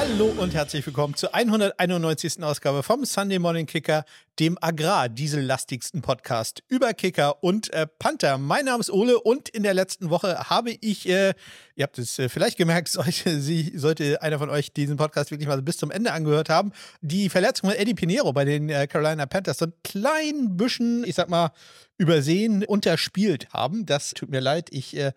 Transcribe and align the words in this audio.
Hallo 0.00 0.32
und 0.38 0.54
herzlich 0.54 0.86
willkommen 0.86 1.14
zur 1.14 1.34
191. 1.34 2.42
Ausgabe 2.42 2.82
vom 2.82 3.04
Sunday 3.04 3.38
Morning 3.38 3.66
Kicker, 3.66 4.06
dem 4.38 4.56
agrar-diesellastigsten 4.58 6.00
Podcast 6.00 6.62
über 6.68 6.94
Kicker 6.94 7.44
und 7.44 7.70
äh, 7.74 7.86
Panther. 7.86 8.38
Mein 8.38 8.64
Name 8.64 8.80
ist 8.80 8.90
Ole 8.90 9.20
und 9.20 9.50
in 9.50 9.62
der 9.62 9.74
letzten 9.74 10.08
Woche 10.08 10.48
habe 10.48 10.70
ich, 10.80 11.06
äh, 11.06 11.34
ihr 11.74 11.82
habt 11.82 11.98
es 11.98 12.18
äh, 12.18 12.30
vielleicht 12.30 12.56
gemerkt, 12.56 12.88
sollte, 12.92 13.42
sie, 13.42 13.76
sollte 13.76 14.22
einer 14.22 14.38
von 14.38 14.48
euch 14.48 14.72
diesen 14.72 14.96
Podcast 14.96 15.32
wirklich 15.32 15.48
mal 15.48 15.60
bis 15.60 15.76
zum 15.76 15.90
Ende 15.90 16.12
angehört 16.12 16.48
haben, 16.48 16.72
die 17.02 17.28
Verletzung 17.28 17.68
von 17.68 17.78
Eddie 17.78 17.92
Pinero 17.92 18.32
bei 18.32 18.46
den 18.46 18.70
äh, 18.70 18.86
Carolina 18.86 19.26
Panthers 19.26 19.58
so 19.58 19.66
ein 19.66 19.74
klein 19.84 20.56
bisschen, 20.56 21.04
ich 21.04 21.16
sag 21.16 21.28
mal, 21.28 21.52
übersehen, 21.98 22.64
unterspielt 22.64 23.52
haben. 23.52 23.84
Das 23.84 24.12
tut 24.12 24.30
mir 24.30 24.40
leid. 24.40 24.68
Ich 24.70 24.96
äh, 24.96 25.12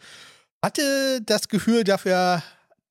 hatte 0.61 1.21
das 1.21 1.47
Gefühl 1.47 1.85
dafür, 1.85 2.43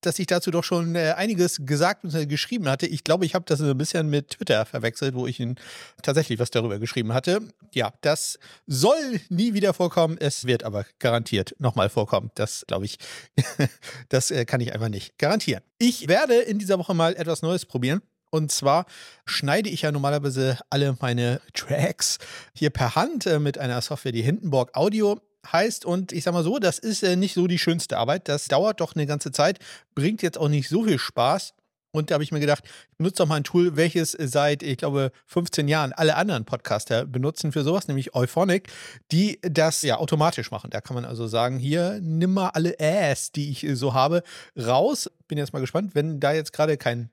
dass 0.03 0.19
ich 0.19 0.27
dazu 0.27 0.51
doch 0.51 0.65
schon 0.65 0.95
äh, 0.95 1.15
einiges 1.17 1.65
gesagt 1.65 2.05
und 2.05 2.29
geschrieben 2.29 2.69
hatte. 2.69 2.87
Ich 2.87 3.05
glaube, 3.05 3.25
ich 3.25 3.35
habe 3.35 3.45
das 3.47 3.61
ein 3.61 3.79
bisschen 3.79 4.11
mit 4.11 4.31
Twitter 4.31 4.67
verwechselt, 4.67 5.15
wo 5.15 5.27
ich 5.27 5.41
ihn 5.41 5.57
tatsächlich 6.03 6.39
was 6.39 6.51
darüber 6.51 6.79
geschrieben 6.79 7.15
hatte. 7.15 7.41
Ja, 7.73 7.93
das 8.03 8.39
soll 8.67 9.21
nie 9.29 9.55
wieder 9.55 9.73
vorkommen. 9.75 10.17
Es 10.19 10.47
wird 10.47 10.65
aber 10.65 10.85
garantiert 10.99 11.55
nochmal 11.59 11.89
vorkommen. 11.89 12.31
Das 12.35 12.65
glaube 12.67 12.85
ich, 12.85 12.99
das 14.09 14.31
äh, 14.31 14.45
kann 14.45 14.61
ich 14.61 14.73
einfach 14.73 14.89
nicht 14.89 15.19
garantieren. 15.19 15.63
Ich 15.79 16.09
werde 16.09 16.35
in 16.35 16.59
dieser 16.59 16.79
Woche 16.79 16.95
mal 16.95 17.15
etwas 17.17 17.43
Neues 17.43 17.65
probieren. 17.65 18.03
Und 18.31 18.51
zwar 18.51 18.87
schneide 19.27 19.69
ich 19.69 19.83
ja 19.83 19.93
normalerweise 19.93 20.59
alle 20.71 20.97
meine 21.01 21.43
Tracks 21.53 22.19
hier 22.55 22.71
per 22.71 22.95
Hand 22.95 23.27
äh, 23.27 23.39
mit 23.39 23.59
einer 23.59 23.81
Software, 23.83 24.13
die 24.13 24.23
Hindenburg 24.23 24.75
Audio 24.75 25.21
heißt. 25.51 25.85
Und 25.85 26.13
ich 26.13 26.25
sag 26.25 26.35
mal 26.35 26.45
so, 26.45 26.59
das 26.59 26.79
ist 26.79 27.03
äh, 27.03 27.17
nicht 27.17 27.35
so 27.35 27.47
die 27.47 27.59
schönste 27.59 27.99
Arbeit. 27.99 28.29
Das 28.29 28.49
dauert 28.49 28.81
doch 28.81 28.95
eine 28.95 29.07
ganze 29.07 29.33
Zeit, 29.33 29.59
bringt 29.95 30.23
jetzt 30.23 30.39
auch 30.39 30.49
nicht 30.49 30.69
so 30.69 30.85
viel 30.85 30.99
Spaß. 30.99 31.55
Und 31.95 32.11
da 32.11 32.15
habe 32.15 32.25
ich 32.25 32.33
mir 32.33 32.41
gedacht, 32.41 32.65
ich 32.65 32.97
benutze 32.97 33.17
doch 33.17 33.27
mal 33.27 33.37
ein 33.37 33.45
Tool, 33.45 33.77
welches 33.77 34.13
seit, 34.13 34.63
ich 34.63 34.79
glaube, 34.79 35.13
15 35.27 35.69
Jahren 35.69 35.93
alle 35.93 36.17
anderen 36.17 36.47
Podcaster 36.47 37.05
benutzen 37.05 37.53
für 37.53 37.65
sowas, 37.65 37.87
nämlich 37.87 38.15
Euphonic, 38.15 38.73
die 39.13 39.39
das 39.43 39.83
ja 39.83 39.99
automatisch 39.99 40.51
machen. 40.51 40.71
Da 40.71 40.81
kann 40.81 40.95
man 40.95 41.05
also 41.05 41.27
sagen, 41.27 41.59
hier, 41.59 42.01
nimm 42.03 42.33
mal 42.33 42.49
alle 42.49 42.77
Ass, 42.81 43.31
die 43.31 43.51
ich 43.51 43.67
so 43.75 43.93
habe, 43.93 44.23
raus. 44.59 45.11
Bin 45.29 45.37
jetzt 45.37 45.53
mal 45.53 45.61
gespannt, 45.61 45.95
wenn 45.95 46.19
da 46.19 46.33
jetzt 46.33 46.55
gerade 46.55 46.79
kein 46.79 47.11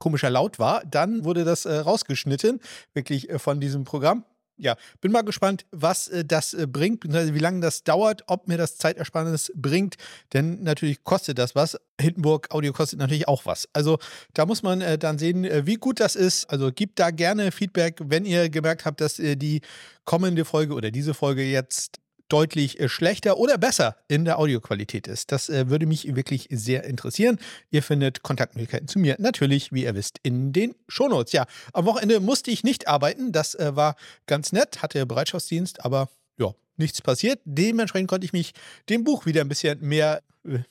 komischer 0.00 0.30
Laut 0.30 0.58
war, 0.58 0.82
dann 0.86 1.24
wurde 1.24 1.44
das 1.44 1.66
äh, 1.66 1.76
rausgeschnitten, 1.76 2.60
wirklich 2.94 3.30
äh, 3.30 3.38
von 3.38 3.60
diesem 3.60 3.84
Programm 3.84 4.24
ja, 4.60 4.76
bin 5.00 5.12
mal 5.12 5.22
gespannt, 5.22 5.66
was 5.70 6.08
äh, 6.08 6.24
das 6.24 6.54
äh, 6.54 6.66
bringt, 6.66 7.00
beziehungsweise 7.00 7.34
wie 7.34 7.40
lange 7.40 7.60
das 7.60 7.82
dauert, 7.82 8.22
ob 8.26 8.48
mir 8.48 8.58
das 8.58 8.76
Zeitersparnis 8.76 9.52
bringt, 9.54 9.96
denn 10.32 10.62
natürlich 10.62 11.02
kostet 11.02 11.38
das 11.38 11.54
was. 11.54 11.78
Hindenburg 12.00 12.50
Audio 12.50 12.72
kostet 12.72 12.98
natürlich 12.98 13.28
auch 13.28 13.46
was. 13.46 13.68
Also 13.72 13.98
da 14.34 14.46
muss 14.46 14.62
man 14.62 14.80
äh, 14.80 14.98
dann 14.98 15.18
sehen, 15.18 15.44
äh, 15.44 15.66
wie 15.66 15.76
gut 15.76 16.00
das 16.00 16.16
ist. 16.16 16.48
Also 16.50 16.70
gebt 16.72 16.98
da 16.98 17.10
gerne 17.10 17.52
Feedback, 17.52 18.00
wenn 18.04 18.24
ihr 18.24 18.48
gemerkt 18.48 18.84
habt, 18.84 19.00
dass 19.00 19.18
äh, 19.18 19.36
die 19.36 19.60
kommende 20.04 20.44
Folge 20.44 20.74
oder 20.74 20.90
diese 20.90 21.14
Folge 21.14 21.42
jetzt 21.42 21.99
deutlich 22.30 22.80
äh, 22.80 22.88
schlechter 22.88 23.36
oder 23.36 23.58
besser 23.58 23.96
in 24.08 24.24
der 24.24 24.38
Audioqualität 24.38 25.06
ist. 25.06 25.32
Das 25.32 25.48
äh, 25.48 25.68
würde 25.68 25.86
mich 25.86 26.16
wirklich 26.16 26.48
sehr 26.50 26.84
interessieren. 26.84 27.38
Ihr 27.70 27.82
findet 27.82 28.22
Kontaktmöglichkeiten 28.22 28.88
zu 28.88 28.98
mir 28.98 29.16
natürlich, 29.18 29.72
wie 29.72 29.84
ihr 29.84 29.94
wisst, 29.94 30.18
in 30.22 30.52
den 30.52 30.74
Shownotes. 30.88 31.32
Ja, 31.32 31.46
am 31.72 31.84
Wochenende 31.84 32.20
musste 32.20 32.50
ich 32.50 32.64
nicht 32.64 32.88
arbeiten. 32.88 33.32
Das 33.32 33.54
äh, 33.54 33.76
war 33.76 33.96
ganz 34.26 34.52
nett, 34.52 34.82
hatte 34.82 35.04
Bereitschaftsdienst, 35.04 35.84
aber 35.84 36.08
ja, 36.38 36.54
nichts 36.76 37.02
passiert. 37.02 37.40
Dementsprechend 37.44 38.08
konnte 38.08 38.24
ich 38.24 38.32
mich 38.32 38.52
dem 38.88 39.04
Buch 39.04 39.26
wieder 39.26 39.42
ein 39.42 39.48
bisschen 39.48 39.80
mehr 39.80 40.22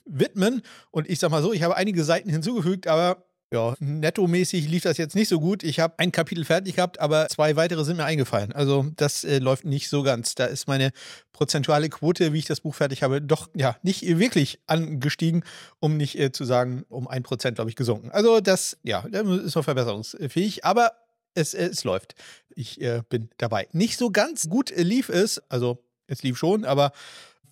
widmen. 0.06 0.62
Und 0.92 1.10
ich 1.10 1.20
sag 1.20 1.30
mal 1.30 1.44
so, 1.44 1.54
ich 1.54 1.64
habe 1.64 1.76
einige 1.76 2.04
Seiten 2.04 2.30
hinzugefügt, 2.30 2.88
aber 2.88 3.29
ja, 3.52 3.76
nettomäßig 3.80 4.70
lief 4.70 4.84
das 4.84 4.98
jetzt 4.98 5.16
nicht 5.16 5.28
so 5.28 5.40
gut. 5.40 5.64
Ich 5.64 5.80
habe 5.80 5.96
ein 5.98 6.12
Kapitel 6.12 6.46
fertig 6.46 6.76
gehabt, 6.76 7.00
aber 7.00 7.28
zwei 7.30 7.56
weitere 7.56 7.84
sind 7.84 7.98
mir 7.98 8.06
eingefallen. 8.06 8.52
Also 8.52 8.86
das 8.96 9.24
äh, 9.24 9.40
läuft 9.40 9.66
nicht 9.66 9.90
so 9.90 10.04
ganz. 10.04 10.36
Da 10.36 10.46
ist 10.46 10.68
meine 10.68 10.92
prozentuale 11.34 11.90
Quote, 11.90 12.32
wie 12.32 12.40
ich 12.40 12.46
das 12.46 12.62
Buch 12.62 12.76
fertig 12.76 13.02
habe, 13.02 13.22
doch 13.22 13.50
ja 13.56 13.76
nicht 13.82 14.04
wirklich 14.04 14.60
angestiegen, 14.68 15.44
um 15.80 15.98
nicht 15.98 16.20
äh, 16.20 16.32
zu 16.32 16.46
sagen, 16.46 16.86
um 16.90 17.08
ein 17.08 17.24
Prozent, 17.24 17.56
glaube 17.56 17.72
ich, 17.72 17.76
gesunken. 17.76 18.12
Also 18.12 18.40
das, 18.40 18.78
ja, 18.84 19.00
ist 19.00 19.56
noch 19.56 19.64
verbesserungsfähig, 19.64 20.64
aber 20.64 20.92
es, 21.34 21.56
äh, 21.56 21.70
es 21.70 21.84
läuft. 21.84 22.14
Ich 22.50 22.80
äh, 22.82 23.02
bin 23.10 23.30
dabei. 23.38 23.68
Nicht 23.72 23.98
so 23.98 24.12
ganz 24.12 24.48
gut 24.48 24.72
lief 24.76 25.10
es, 25.10 25.42
also 25.50 25.84
es 26.06 26.22
lief 26.22 26.38
schon, 26.38 26.66
aber 26.66 26.92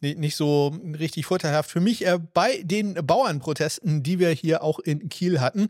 nicht 0.02 0.36
so 0.36 0.76
richtig 1.00 1.26
vorteilhaft 1.26 1.70
für 1.70 1.80
mich 1.80 2.06
äh, 2.06 2.20
bei 2.34 2.62
den 2.64 2.94
Bauernprotesten, 2.94 4.04
die 4.04 4.20
wir 4.20 4.30
hier 4.30 4.64
auch 4.64 4.80
in 4.80 5.10
Kiel 5.10 5.40
hatten. 5.40 5.70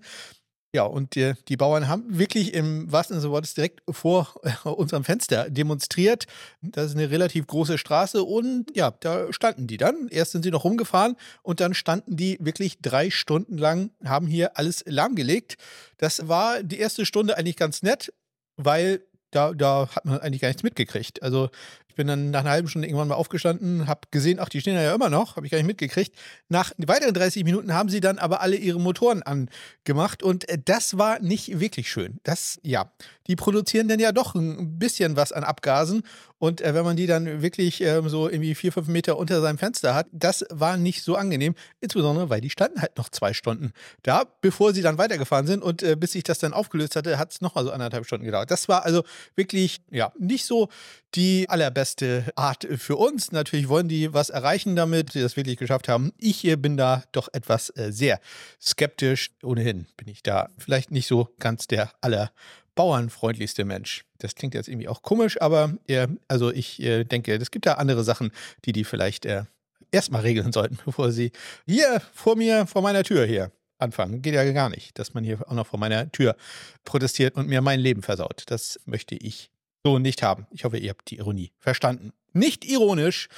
Ja, 0.76 0.84
und 0.84 1.16
die, 1.16 1.34
die 1.48 1.56
Bauern 1.58 1.88
haben 1.88 2.20
wirklich 2.20 2.54
im 2.54 2.92
wahrsten 2.92 3.16
Sinne 3.16 3.24
des 3.24 3.32
Wortes 3.32 3.54
direkt 3.54 3.82
vor 3.90 4.36
äh, 4.44 4.70
unserem 4.70 5.04
Fenster 5.04 5.50
demonstriert. 5.50 6.28
Das 6.62 6.88
ist 6.92 6.96
eine 6.96 7.10
relativ 7.10 7.48
große 7.48 7.78
Straße 7.78 8.22
und 8.22 8.76
ja, 8.76 8.92
da 8.92 9.32
standen 9.32 9.68
die 9.68 9.78
dann. 9.78 10.08
Erst 10.10 10.34
sind 10.34 10.44
sie 10.44 10.52
noch 10.52 10.66
rumgefahren 10.66 11.16
und 11.42 11.62
dann 11.62 11.74
standen 11.74 12.18
die 12.18 12.38
wirklich 12.42 12.80
drei 12.82 13.10
Stunden 13.10 13.58
lang, 13.58 13.92
haben 14.04 14.28
hier 14.28 14.58
alles 14.58 14.84
lahmgelegt. 14.86 15.56
Das 15.98 16.28
war 16.28 16.62
die 16.62 16.80
erste 16.80 17.06
Stunde 17.06 17.38
eigentlich 17.38 17.58
ganz 17.58 17.82
nett, 17.82 18.14
weil 18.58 19.02
da, 19.32 19.54
da 19.54 19.90
hat 19.96 20.06
man 20.06 20.20
eigentlich 20.20 20.42
gar 20.42 20.50
nichts 20.50 20.64
mitgekriegt. 20.64 21.24
Also 21.24 21.50
bin 21.98 22.08
dann 22.08 22.32
nach 22.32 22.42
einer 22.42 22.52
halben 22.52 22.70
Stunde 22.70 22.88
irgendwann 22.88 23.10
mal 23.10 23.16
aufgestanden, 23.16 23.88
habe 23.88 24.02
gesehen, 24.12 24.40
ach, 24.40 24.48
die 24.48 24.62
stehen 24.62 24.76
ja 24.76 24.96
immer 24.96 25.10
noch, 25.10 25.36
habe 25.36 25.46
ich 25.46 25.52
gar 25.52 25.58
nicht 25.58 25.68
mitgekriegt. 25.68 26.16
Nach 26.48 26.72
weiteren 26.78 27.14
30 27.14 27.44
Minuten 27.44 27.74
haben 27.74 27.90
sie 27.90 28.00
dann 28.00 28.20
aber 28.20 28.40
alle 28.40 28.56
ihre 28.56 28.80
Motoren 28.80 29.24
angemacht 29.24 30.24
und 30.24 30.48
äh, 30.48 30.58
das 30.64 30.98
war 30.98 31.20
nicht 31.20 31.60
wirklich 31.60 31.92
schön. 31.92 32.20
Das, 32.24 32.60
ja, 32.64 32.92
die 33.28 33.36
produzieren 33.36 33.90
dann 33.90 34.00
ja 34.00 34.14
doch 34.14 34.36
ein 34.36 34.80
bisschen 34.80 35.18
was 35.18 35.34
an 35.34 35.44
Abgasen 35.44 36.04
und 36.40 36.62
äh, 36.62 36.74
wenn 36.74 36.86
man 36.86 36.96
die 36.96 37.08
dann 37.08 37.42
wirklich 37.42 37.82
äh, 37.82 38.02
so 38.06 38.30
irgendwie 38.30 38.54
vier, 38.54 38.72
fünf 38.72 38.88
Meter 38.88 39.18
unter 39.18 39.42
seinem 39.42 39.58
Fenster 39.58 39.96
hat, 39.96 40.08
das 40.12 40.46
war 40.50 40.78
nicht 40.78 41.04
so 41.04 41.16
angenehm, 41.16 41.56
insbesondere 41.82 42.30
weil 42.30 42.42
die 42.42 42.50
standen 42.50 42.82
halt 42.82 42.98
noch 42.98 43.10
zwei 43.10 43.34
Stunden 43.34 43.72
da, 44.04 44.24
bevor 44.42 44.74
sie 44.74 44.82
dann 44.82 44.98
weitergefahren 44.98 45.48
sind 45.48 45.64
und 45.64 45.82
äh, 45.82 45.96
bis 45.96 46.12
sich 46.12 46.24
das 46.24 46.40
dann 46.40 46.54
aufgelöst 46.54 46.96
hatte, 46.96 47.18
hat 47.18 47.32
es 47.32 47.42
nochmal 47.42 47.64
so 47.64 47.72
anderthalb 47.72 48.06
Stunden 48.06 48.26
gedauert. 48.26 48.52
Das 48.52 48.70
war 48.70 48.86
also 48.86 49.04
wirklich, 49.36 49.82
ja, 49.90 50.12
nicht 50.20 50.46
so 50.46 50.70
die 51.16 51.50
allerbeste 51.50 51.87
Art 52.36 52.68
für 52.78 52.96
uns. 52.96 53.32
Natürlich 53.32 53.70
wollen 53.70 53.88
die 53.88 54.14
was 54.14 54.30
erreichen 54.30 54.76
damit, 54.76 55.14
die 55.14 55.22
das 55.22 55.38
wirklich 55.38 55.58
geschafft 55.58 55.88
haben. 55.88 56.12
Ich 56.18 56.44
bin 56.60 56.78
da 56.78 57.04
doch 57.12 57.30
etwas 57.34 57.70
äh, 57.78 57.92
sehr 57.92 58.20
skeptisch. 58.62 59.32
Ohnehin 59.44 59.88
bin 59.98 60.08
ich 60.08 60.24
da 60.24 60.50
vielleicht 60.58 60.92
nicht 60.92 61.08
so 61.08 61.30
ganz 61.40 61.68
der 61.68 61.92
allerbauernfreundlichste 62.02 63.66
Mensch. 63.66 64.06
Das 64.18 64.36
klingt 64.36 64.54
jetzt 64.54 64.68
irgendwie 64.68 64.88
auch 64.88 65.02
komisch, 65.02 65.40
aber 65.42 65.74
äh, 65.88 66.08
also 66.28 66.52
ich 66.52 66.82
äh, 66.82 67.04
denke, 67.04 67.36
es 67.36 67.52
gibt 67.52 67.66
da 67.66 67.74
andere 67.74 68.04
Sachen, 68.04 68.32
die 68.66 68.72
die 68.72 68.84
vielleicht 68.84 69.26
äh, 69.26 69.44
erstmal 69.92 70.22
regeln 70.22 70.52
sollten, 70.52 70.78
bevor 70.86 71.12
sie 71.12 71.32
hier 71.66 72.02
vor 72.14 72.36
mir, 72.36 72.68
vor 72.68 72.82
meiner 72.82 73.04
Tür 73.04 73.26
hier 73.26 73.52
anfangen. 73.80 74.22
Geht 74.22 74.34
ja 74.34 74.52
gar 74.52 74.70
nicht, 74.70 74.98
dass 74.98 75.14
man 75.14 75.24
hier 75.24 75.40
auch 75.48 75.54
noch 75.54 75.68
vor 75.68 75.80
meiner 75.80 76.12
Tür 76.12 76.36
protestiert 76.84 77.36
und 77.36 77.48
mir 77.48 77.62
mein 77.62 77.80
Leben 77.80 78.02
versaut. 78.02 78.44
Das 78.48 78.80
möchte 78.86 79.16
ich 79.16 79.52
so 79.88 80.00
nicht 80.00 80.22
haben. 80.22 80.48
Ich 80.52 80.66
hoffe, 80.66 80.78
ihr 80.78 80.90
habt 80.90 81.10
die 81.10 81.16
Ironie 81.16 81.54
verstanden. 81.60 82.12
Nicht 82.34 82.66
ironisch 82.66 83.30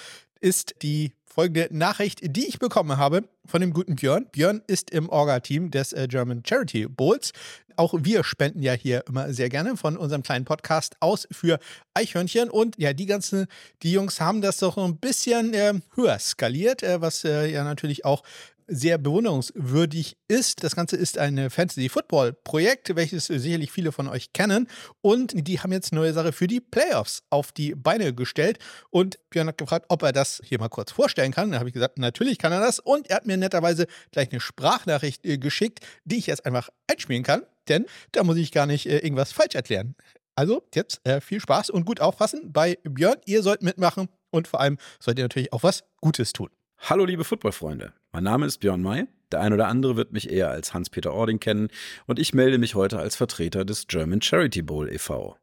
ist 0.41 0.73
die 0.81 1.13
folgende 1.27 1.67
Nachricht, 1.69 2.21
die 2.23 2.47
ich 2.47 2.57
bekommen 2.57 2.97
habe 2.97 3.23
von 3.45 3.61
dem 3.61 3.71
guten 3.71 3.97
Björn. 3.97 4.25
Björn 4.31 4.63
ist 4.65 4.89
im 4.89 5.09
Orga-Team 5.09 5.69
des 5.69 5.93
äh, 5.93 6.07
German 6.09 6.41
Charity 6.43 6.87
Bowls. 6.87 7.33
Auch 7.75 7.93
wir 8.01 8.23
spenden 8.23 8.63
ja 8.63 8.73
hier 8.73 9.03
immer 9.07 9.31
sehr 9.31 9.49
gerne 9.49 9.77
von 9.77 9.95
unserem 9.95 10.23
kleinen 10.23 10.45
Podcast 10.45 10.95
aus 11.01 11.27
für 11.31 11.59
Eichhörnchen. 11.93 12.49
Und 12.49 12.79
ja, 12.79 12.93
die 12.93 13.05
ganzen, 13.05 13.45
die 13.83 13.91
Jungs 13.91 14.19
haben 14.19 14.41
das 14.41 14.57
doch 14.57 14.75
ein 14.75 14.97
bisschen 14.97 15.53
äh, 15.53 15.75
höher 15.93 16.17
skaliert, 16.17 16.81
äh, 16.81 16.99
was 16.99 17.25
äh, 17.25 17.45
ja 17.51 17.63
natürlich 17.63 18.05
auch 18.05 18.23
sehr 18.69 18.97
bewunderungswürdig 18.97 20.17
ist. 20.27 20.63
Das 20.63 20.75
Ganze 20.75 20.95
ist 20.95 21.17
ein 21.17 21.49
Fantasy-Football-Projekt, 21.49 22.95
welches 22.95 23.25
sicherlich 23.25 23.71
viele 23.71 23.91
von 23.91 24.07
euch 24.07 24.33
kennen. 24.33 24.67
Und 25.01 25.33
die 25.35 25.59
haben 25.59 25.71
jetzt 25.71 25.91
eine 25.91 26.01
neue 26.01 26.13
Sache 26.13 26.31
für 26.31 26.47
die 26.47 26.61
Playoffs 26.61 27.23
auf 27.29 27.51
die 27.51 27.75
Beine 27.75 28.13
gestellt. 28.13 28.59
Und 28.89 29.19
Björn 29.29 29.47
hat 29.47 29.57
gefragt, 29.57 29.85
ob 29.89 30.03
er 30.03 30.11
das 30.11 30.41
hier 30.43 30.59
mal 30.59 30.69
kurz 30.69 30.91
vorstellen 30.91 31.31
kann. 31.31 31.51
Da 31.51 31.59
habe 31.59 31.69
ich 31.69 31.73
gesagt, 31.73 31.97
natürlich 31.97 32.37
kann 32.37 32.51
er 32.51 32.59
das. 32.59 32.79
Und 32.79 33.09
er 33.09 33.17
hat 33.17 33.25
mir 33.25 33.37
netterweise 33.37 33.87
gleich 34.11 34.31
eine 34.31 34.39
Sprachnachricht 34.39 35.25
äh, 35.25 35.37
geschickt, 35.37 35.79
die 36.05 36.17
ich 36.17 36.27
jetzt 36.27 36.45
einfach 36.45 36.69
einspielen 36.87 37.23
kann. 37.23 37.43
Denn 37.67 37.85
da 38.11 38.23
muss 38.23 38.37
ich 38.37 38.51
gar 38.51 38.65
nicht 38.65 38.85
äh, 38.85 38.99
irgendwas 38.99 39.31
falsch 39.31 39.55
erklären. 39.55 39.95
Also 40.35 40.63
jetzt 40.73 41.05
äh, 41.05 41.19
viel 41.19 41.41
Spaß 41.41 41.69
und 41.69 41.85
gut 41.85 41.99
aufpassen 41.99 42.53
bei 42.53 42.77
Björn. 42.83 43.17
Ihr 43.25 43.43
sollt 43.43 43.61
mitmachen 43.61 44.07
und 44.31 44.47
vor 44.47 44.61
allem 44.61 44.77
sollt 44.99 45.17
ihr 45.17 45.25
natürlich 45.25 45.51
auch 45.51 45.63
was 45.63 45.83
Gutes 45.99 46.31
tun. 46.31 46.49
Hallo 46.81 47.05
liebe 47.05 47.23
Footballfreunde, 47.23 47.93
mein 48.13 48.23
Name 48.23 48.45
ist 48.45 48.59
Björn 48.59 48.81
May. 48.81 49.05
Der 49.31 49.41
ein 49.41 49.53
oder 49.53 49.67
andere 49.67 49.95
wird 49.95 50.11
mich 50.11 50.31
eher 50.31 50.49
als 50.49 50.73
Hans-Peter 50.73 51.13
Ording 51.13 51.39
kennen 51.39 51.67
und 52.07 52.17
ich 52.17 52.33
melde 52.33 52.57
mich 52.57 52.73
heute 52.73 52.97
als 52.97 53.15
Vertreter 53.15 53.63
des 53.65 53.85
German 53.85 54.21
Charity 54.21 54.63
Bowl 54.63 54.91
e.V. 54.91 55.37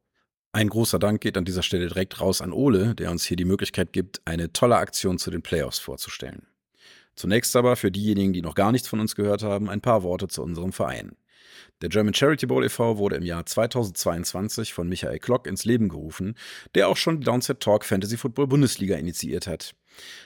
Ein 0.52 0.68
großer 0.68 0.98
Dank 0.98 1.20
geht 1.20 1.36
an 1.36 1.44
dieser 1.44 1.62
Stelle 1.62 1.86
direkt 1.86 2.20
raus 2.20 2.40
an 2.40 2.52
Ole, 2.52 2.94
der 2.96 3.10
uns 3.10 3.24
hier 3.24 3.36
die 3.36 3.44
Möglichkeit 3.44 3.92
gibt, 3.92 4.22
eine 4.24 4.52
tolle 4.52 4.76
Aktion 4.76 5.18
zu 5.18 5.30
den 5.30 5.42
Playoffs 5.42 5.78
vorzustellen. 5.78 6.48
Zunächst 7.14 7.54
aber 7.54 7.76
für 7.76 7.92
diejenigen, 7.92 8.32
die 8.32 8.42
noch 8.42 8.54
gar 8.54 8.72
nichts 8.72 8.88
von 8.88 8.98
uns 8.98 9.14
gehört 9.14 9.42
haben, 9.42 9.70
ein 9.70 9.82
paar 9.82 10.02
Worte 10.02 10.28
zu 10.28 10.42
unserem 10.42 10.72
Verein. 10.72 11.16
Der 11.82 11.90
German 11.90 12.14
Charity 12.14 12.46
Bowl 12.46 12.64
e.V. 12.64 12.96
wurde 12.96 13.16
im 13.16 13.22
Jahr 13.22 13.44
2022 13.44 14.72
von 14.72 14.88
Michael 14.88 15.18
Klock 15.18 15.46
ins 15.46 15.64
Leben 15.66 15.90
gerufen, 15.90 16.34
der 16.74 16.88
auch 16.88 16.96
schon 16.96 17.20
die 17.20 17.24
Downset 17.24 17.60
Talk 17.60 17.84
Fantasy 17.84 18.16
Football 18.16 18.46
Bundesliga 18.46 18.96
initiiert 18.96 19.46
hat. 19.46 19.74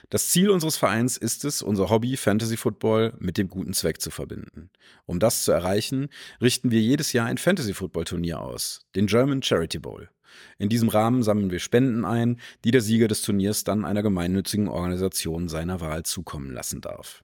Das 0.09 0.29
Ziel 0.29 0.49
unseres 0.49 0.77
Vereins 0.77 1.17
ist 1.17 1.45
es, 1.45 1.61
unser 1.61 1.89
Hobby 1.89 2.17
Fantasy 2.17 2.57
Football 2.57 3.13
mit 3.19 3.37
dem 3.37 3.47
guten 3.47 3.73
Zweck 3.73 4.01
zu 4.01 4.11
verbinden. 4.11 4.69
Um 5.05 5.19
das 5.19 5.43
zu 5.43 5.51
erreichen, 5.51 6.09
richten 6.41 6.71
wir 6.71 6.81
jedes 6.81 7.13
Jahr 7.13 7.27
ein 7.27 7.37
Fantasy 7.37 7.73
Football 7.73 8.05
Turnier 8.05 8.41
aus, 8.41 8.81
den 8.95 9.07
German 9.07 9.41
Charity 9.41 9.79
Bowl. 9.79 10.09
In 10.57 10.69
diesem 10.69 10.89
Rahmen 10.89 11.23
sammeln 11.23 11.51
wir 11.51 11.59
Spenden 11.59 12.05
ein, 12.05 12.39
die 12.63 12.71
der 12.71 12.81
Sieger 12.81 13.07
des 13.07 13.21
Turniers 13.21 13.63
dann 13.63 13.85
einer 13.85 14.03
gemeinnützigen 14.03 14.67
Organisation 14.67 15.49
seiner 15.49 15.81
Wahl 15.81 16.03
zukommen 16.03 16.51
lassen 16.51 16.81
darf. 16.81 17.23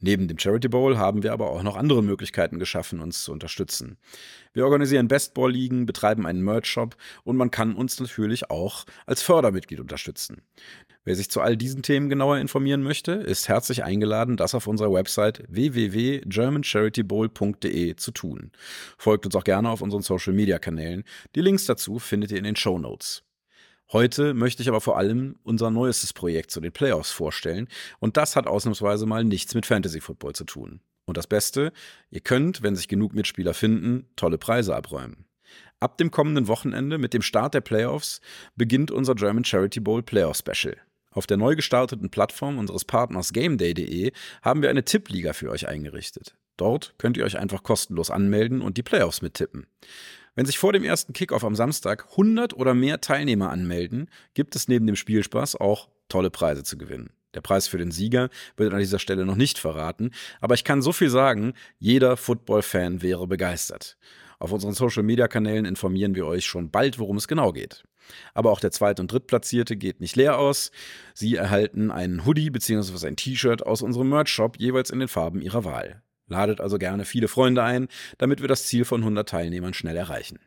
Neben 0.00 0.28
dem 0.28 0.38
Charity 0.38 0.68
Bowl 0.68 0.96
haben 0.96 1.24
wir 1.24 1.32
aber 1.32 1.50
auch 1.50 1.64
noch 1.64 1.76
andere 1.76 2.04
Möglichkeiten 2.04 2.60
geschaffen, 2.60 3.00
uns 3.00 3.24
zu 3.24 3.32
unterstützen. 3.32 3.98
Wir 4.52 4.64
organisieren 4.64 5.08
Bestball-Ligen, 5.08 5.86
betreiben 5.86 6.24
einen 6.24 6.42
Merch-Shop 6.42 6.96
und 7.24 7.36
man 7.36 7.50
kann 7.50 7.74
uns 7.74 7.98
natürlich 7.98 8.48
auch 8.48 8.84
als 9.06 9.22
Fördermitglied 9.22 9.80
unterstützen. 9.80 10.42
Wer 11.08 11.16
sich 11.16 11.30
zu 11.30 11.40
all 11.40 11.56
diesen 11.56 11.80
Themen 11.80 12.10
genauer 12.10 12.36
informieren 12.36 12.82
möchte, 12.82 13.12
ist 13.12 13.48
herzlich 13.48 13.82
eingeladen, 13.82 14.36
das 14.36 14.54
auf 14.54 14.66
unserer 14.66 14.92
Website 14.92 15.42
www.germancharitybowl.de 15.48 17.96
zu 17.96 18.10
tun. 18.10 18.52
Folgt 18.98 19.24
uns 19.24 19.34
auch 19.34 19.44
gerne 19.44 19.70
auf 19.70 19.80
unseren 19.80 20.02
Social-Media-Kanälen. 20.02 21.04
Die 21.34 21.40
Links 21.40 21.64
dazu 21.64 21.98
findet 21.98 22.30
ihr 22.30 22.36
in 22.36 22.44
den 22.44 22.56
Show 22.56 22.78
Notes. 22.78 23.22
Heute 23.90 24.34
möchte 24.34 24.60
ich 24.60 24.68
aber 24.68 24.82
vor 24.82 24.98
allem 24.98 25.36
unser 25.44 25.70
neuestes 25.70 26.12
Projekt 26.12 26.50
zu 26.50 26.60
den 26.60 26.72
Playoffs 26.72 27.10
vorstellen 27.10 27.68
und 28.00 28.18
das 28.18 28.36
hat 28.36 28.46
ausnahmsweise 28.46 29.06
mal 29.06 29.24
nichts 29.24 29.54
mit 29.54 29.64
Fantasy 29.64 30.02
Football 30.02 30.34
zu 30.34 30.44
tun. 30.44 30.82
Und 31.06 31.16
das 31.16 31.26
Beste, 31.26 31.72
ihr 32.10 32.20
könnt, 32.20 32.62
wenn 32.62 32.76
sich 32.76 32.86
genug 32.86 33.14
Mitspieler 33.14 33.54
finden, 33.54 34.04
tolle 34.14 34.36
Preise 34.36 34.76
abräumen. 34.76 35.24
Ab 35.80 35.96
dem 35.96 36.10
kommenden 36.10 36.48
Wochenende 36.48 36.98
mit 36.98 37.14
dem 37.14 37.22
Start 37.22 37.54
der 37.54 37.62
Playoffs 37.62 38.20
beginnt 38.56 38.90
unser 38.90 39.14
German 39.14 39.46
Charity 39.46 39.80
Bowl 39.80 40.02
Playoff 40.02 40.36
Special. 40.36 40.76
Auf 41.18 41.26
der 41.26 41.36
neu 41.36 41.56
gestarteten 41.56 42.10
Plattform 42.10 42.58
unseres 42.58 42.84
Partners 42.84 43.32
GameDay.de 43.32 44.12
haben 44.40 44.62
wir 44.62 44.70
eine 44.70 44.84
Tippliga 44.84 45.32
für 45.32 45.50
euch 45.50 45.66
eingerichtet. 45.66 46.36
Dort 46.56 46.94
könnt 46.96 47.16
ihr 47.16 47.24
euch 47.24 47.36
einfach 47.36 47.64
kostenlos 47.64 48.12
anmelden 48.12 48.60
und 48.60 48.76
die 48.76 48.84
Playoffs 48.84 49.20
mittippen. 49.20 49.66
Wenn 50.36 50.46
sich 50.46 50.60
vor 50.60 50.72
dem 50.72 50.84
ersten 50.84 51.14
Kickoff 51.14 51.42
am 51.42 51.56
Samstag 51.56 52.06
100 52.12 52.54
oder 52.54 52.72
mehr 52.72 53.00
Teilnehmer 53.00 53.50
anmelden, 53.50 54.08
gibt 54.34 54.54
es 54.54 54.68
neben 54.68 54.86
dem 54.86 54.94
Spielspaß 54.94 55.56
auch 55.56 55.88
tolle 56.08 56.30
Preise 56.30 56.62
zu 56.62 56.78
gewinnen. 56.78 57.10
Der 57.34 57.40
Preis 57.40 57.66
für 57.66 57.78
den 57.78 57.90
Sieger 57.90 58.30
wird 58.56 58.72
an 58.72 58.78
dieser 58.78 59.00
Stelle 59.00 59.26
noch 59.26 59.34
nicht 59.34 59.58
verraten, 59.58 60.12
aber 60.40 60.54
ich 60.54 60.62
kann 60.62 60.82
so 60.82 60.92
viel 60.92 61.10
sagen, 61.10 61.54
jeder 61.80 62.16
Football-Fan 62.16 63.02
wäre 63.02 63.26
begeistert. 63.26 63.96
Auf 64.38 64.52
unseren 64.52 64.74
Social-Media-Kanälen 64.74 65.64
informieren 65.64 66.14
wir 66.14 66.28
euch 66.28 66.46
schon 66.46 66.70
bald, 66.70 67.00
worum 67.00 67.16
es 67.16 67.26
genau 67.26 67.50
geht. 67.52 67.82
Aber 68.34 68.50
auch 68.50 68.60
der 68.60 68.70
Zweit- 68.70 69.00
und 69.00 69.12
Drittplatzierte 69.12 69.76
geht 69.76 70.00
nicht 70.00 70.16
leer 70.16 70.38
aus. 70.38 70.70
Sie 71.14 71.36
erhalten 71.36 71.90
einen 71.90 72.24
Hoodie 72.24 72.50
bzw. 72.50 73.06
ein 73.06 73.16
T-Shirt 73.16 73.64
aus 73.66 73.82
unserem 73.82 74.08
Merch-Shop, 74.08 74.56
jeweils 74.58 74.90
in 74.90 74.98
den 74.98 75.08
Farben 75.08 75.40
ihrer 75.40 75.64
Wahl. 75.64 76.02
Ladet 76.26 76.60
also 76.60 76.78
gerne 76.78 77.04
viele 77.04 77.28
Freunde 77.28 77.62
ein, 77.62 77.88
damit 78.18 78.40
wir 78.40 78.48
das 78.48 78.66
Ziel 78.66 78.84
von 78.84 79.00
100 79.00 79.28
Teilnehmern 79.28 79.74
schnell 79.74 79.96
erreichen. 79.96 80.38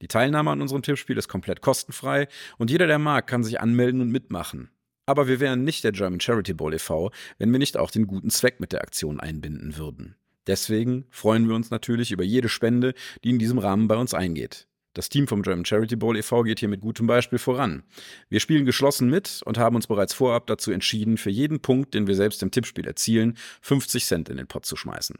Die 0.00 0.08
Teilnahme 0.08 0.50
an 0.50 0.60
unserem 0.60 0.82
Tippspiel 0.82 1.16
ist 1.16 1.28
komplett 1.28 1.60
kostenfrei 1.60 2.26
und 2.58 2.70
jeder, 2.70 2.88
der 2.88 2.98
mag, 2.98 3.28
kann 3.28 3.44
sich 3.44 3.60
anmelden 3.60 4.00
und 4.00 4.10
mitmachen. 4.10 4.70
Aber 5.06 5.28
wir 5.28 5.40
wären 5.40 5.64
nicht 5.64 5.84
der 5.84 5.92
German 5.92 6.20
Charity 6.20 6.54
Bowl 6.54 6.74
e.V., 6.74 7.12
wenn 7.38 7.52
wir 7.52 7.58
nicht 7.58 7.76
auch 7.76 7.90
den 7.90 8.06
guten 8.06 8.30
Zweck 8.30 8.60
mit 8.60 8.72
der 8.72 8.82
Aktion 8.82 9.20
einbinden 9.20 9.76
würden. 9.76 10.16
Deswegen 10.46 11.04
freuen 11.10 11.48
wir 11.48 11.54
uns 11.54 11.70
natürlich 11.70 12.10
über 12.10 12.24
jede 12.24 12.48
Spende, 12.48 12.94
die 13.22 13.30
in 13.30 13.38
diesem 13.38 13.58
Rahmen 13.58 13.86
bei 13.86 13.96
uns 13.96 14.12
eingeht. 14.12 14.66
Das 14.94 15.08
Team 15.08 15.26
vom 15.26 15.42
German 15.42 15.64
Charity 15.64 15.96
Bowl 15.96 16.16
e.V. 16.16 16.42
geht 16.42 16.60
hier 16.60 16.68
mit 16.68 16.82
gutem 16.82 17.06
Beispiel 17.06 17.38
voran. 17.38 17.82
Wir 18.28 18.40
spielen 18.40 18.66
geschlossen 18.66 19.08
mit 19.08 19.40
und 19.44 19.56
haben 19.56 19.76
uns 19.76 19.86
bereits 19.86 20.12
vorab 20.12 20.46
dazu 20.46 20.70
entschieden, 20.70 21.16
für 21.16 21.30
jeden 21.30 21.60
Punkt, 21.60 21.94
den 21.94 22.06
wir 22.06 22.14
selbst 22.14 22.42
im 22.42 22.50
Tippspiel 22.50 22.86
erzielen, 22.86 23.38
50 23.62 24.04
Cent 24.04 24.28
in 24.28 24.36
den 24.36 24.46
Pott 24.46 24.66
zu 24.66 24.76
schmeißen. 24.76 25.16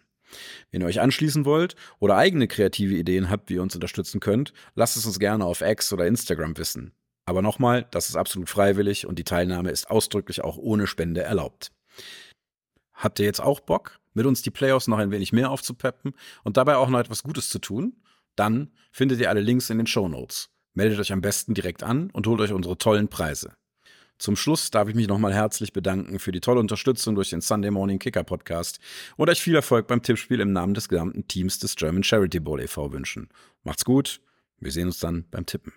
Wenn 0.70 0.82
ihr 0.82 0.86
euch 0.86 1.00
anschließen 1.00 1.44
wollt 1.44 1.74
oder 1.98 2.16
eigene 2.16 2.48
kreative 2.48 2.94
Ideen 2.94 3.30
habt, 3.30 3.48
wie 3.48 3.54
ihr 3.54 3.62
uns 3.62 3.74
unterstützen 3.74 4.20
könnt, 4.20 4.52
lasst 4.74 4.96
es 4.96 5.06
uns 5.06 5.18
gerne 5.18 5.44
auf 5.44 5.62
X 5.62 5.92
oder 5.92 6.06
Instagram 6.06 6.56
wissen. 6.58 6.92
Aber 7.24 7.40
nochmal, 7.40 7.86
das 7.90 8.08
ist 8.08 8.16
absolut 8.16 8.50
freiwillig 8.50 9.06
und 9.06 9.18
die 9.18 9.24
Teilnahme 9.24 9.70
ist 9.70 9.90
ausdrücklich 9.90 10.42
auch 10.42 10.58
ohne 10.58 10.86
Spende 10.86 11.22
erlaubt. 11.22 11.70
Habt 12.92 13.18
ihr 13.20 13.26
jetzt 13.26 13.40
auch 13.40 13.60
Bock, 13.60 14.00
mit 14.12 14.26
uns 14.26 14.42
die 14.42 14.50
Playoffs 14.50 14.88
noch 14.88 14.98
ein 14.98 15.10
wenig 15.10 15.32
mehr 15.32 15.50
aufzupeppen 15.50 16.14
und 16.44 16.56
dabei 16.56 16.76
auch 16.76 16.88
noch 16.88 16.98
etwas 16.98 17.22
Gutes 17.22 17.48
zu 17.48 17.58
tun? 17.58 18.01
Dann 18.36 18.72
findet 18.90 19.20
ihr 19.20 19.30
alle 19.30 19.40
Links 19.40 19.70
in 19.70 19.78
den 19.78 19.86
Show 19.86 20.08
Notes. 20.08 20.50
Meldet 20.74 20.98
euch 20.98 21.12
am 21.12 21.20
besten 21.20 21.54
direkt 21.54 21.82
an 21.82 22.10
und 22.10 22.26
holt 22.26 22.40
euch 22.40 22.52
unsere 22.52 22.78
tollen 22.78 23.08
Preise. 23.08 23.54
Zum 24.18 24.36
Schluss 24.36 24.70
darf 24.70 24.88
ich 24.88 24.94
mich 24.94 25.08
nochmal 25.08 25.34
herzlich 25.34 25.72
bedanken 25.72 26.18
für 26.18 26.32
die 26.32 26.40
tolle 26.40 26.60
Unterstützung 26.60 27.16
durch 27.16 27.30
den 27.30 27.40
Sunday 27.40 27.70
Morning 27.70 27.98
Kicker 27.98 28.22
Podcast 28.22 28.78
und 29.16 29.28
euch 29.28 29.42
viel 29.42 29.56
Erfolg 29.56 29.88
beim 29.88 30.02
Tippspiel 30.02 30.40
im 30.40 30.52
Namen 30.52 30.74
des 30.74 30.88
gesamten 30.88 31.26
Teams 31.26 31.58
des 31.58 31.74
German 31.74 32.04
Charity 32.04 32.38
Bowl 32.38 32.60
e.V. 32.60 32.92
wünschen. 32.92 33.28
Macht's 33.64 33.84
gut, 33.84 34.20
wir 34.60 34.70
sehen 34.70 34.86
uns 34.86 35.00
dann 35.00 35.26
beim 35.30 35.44
Tippen. 35.44 35.72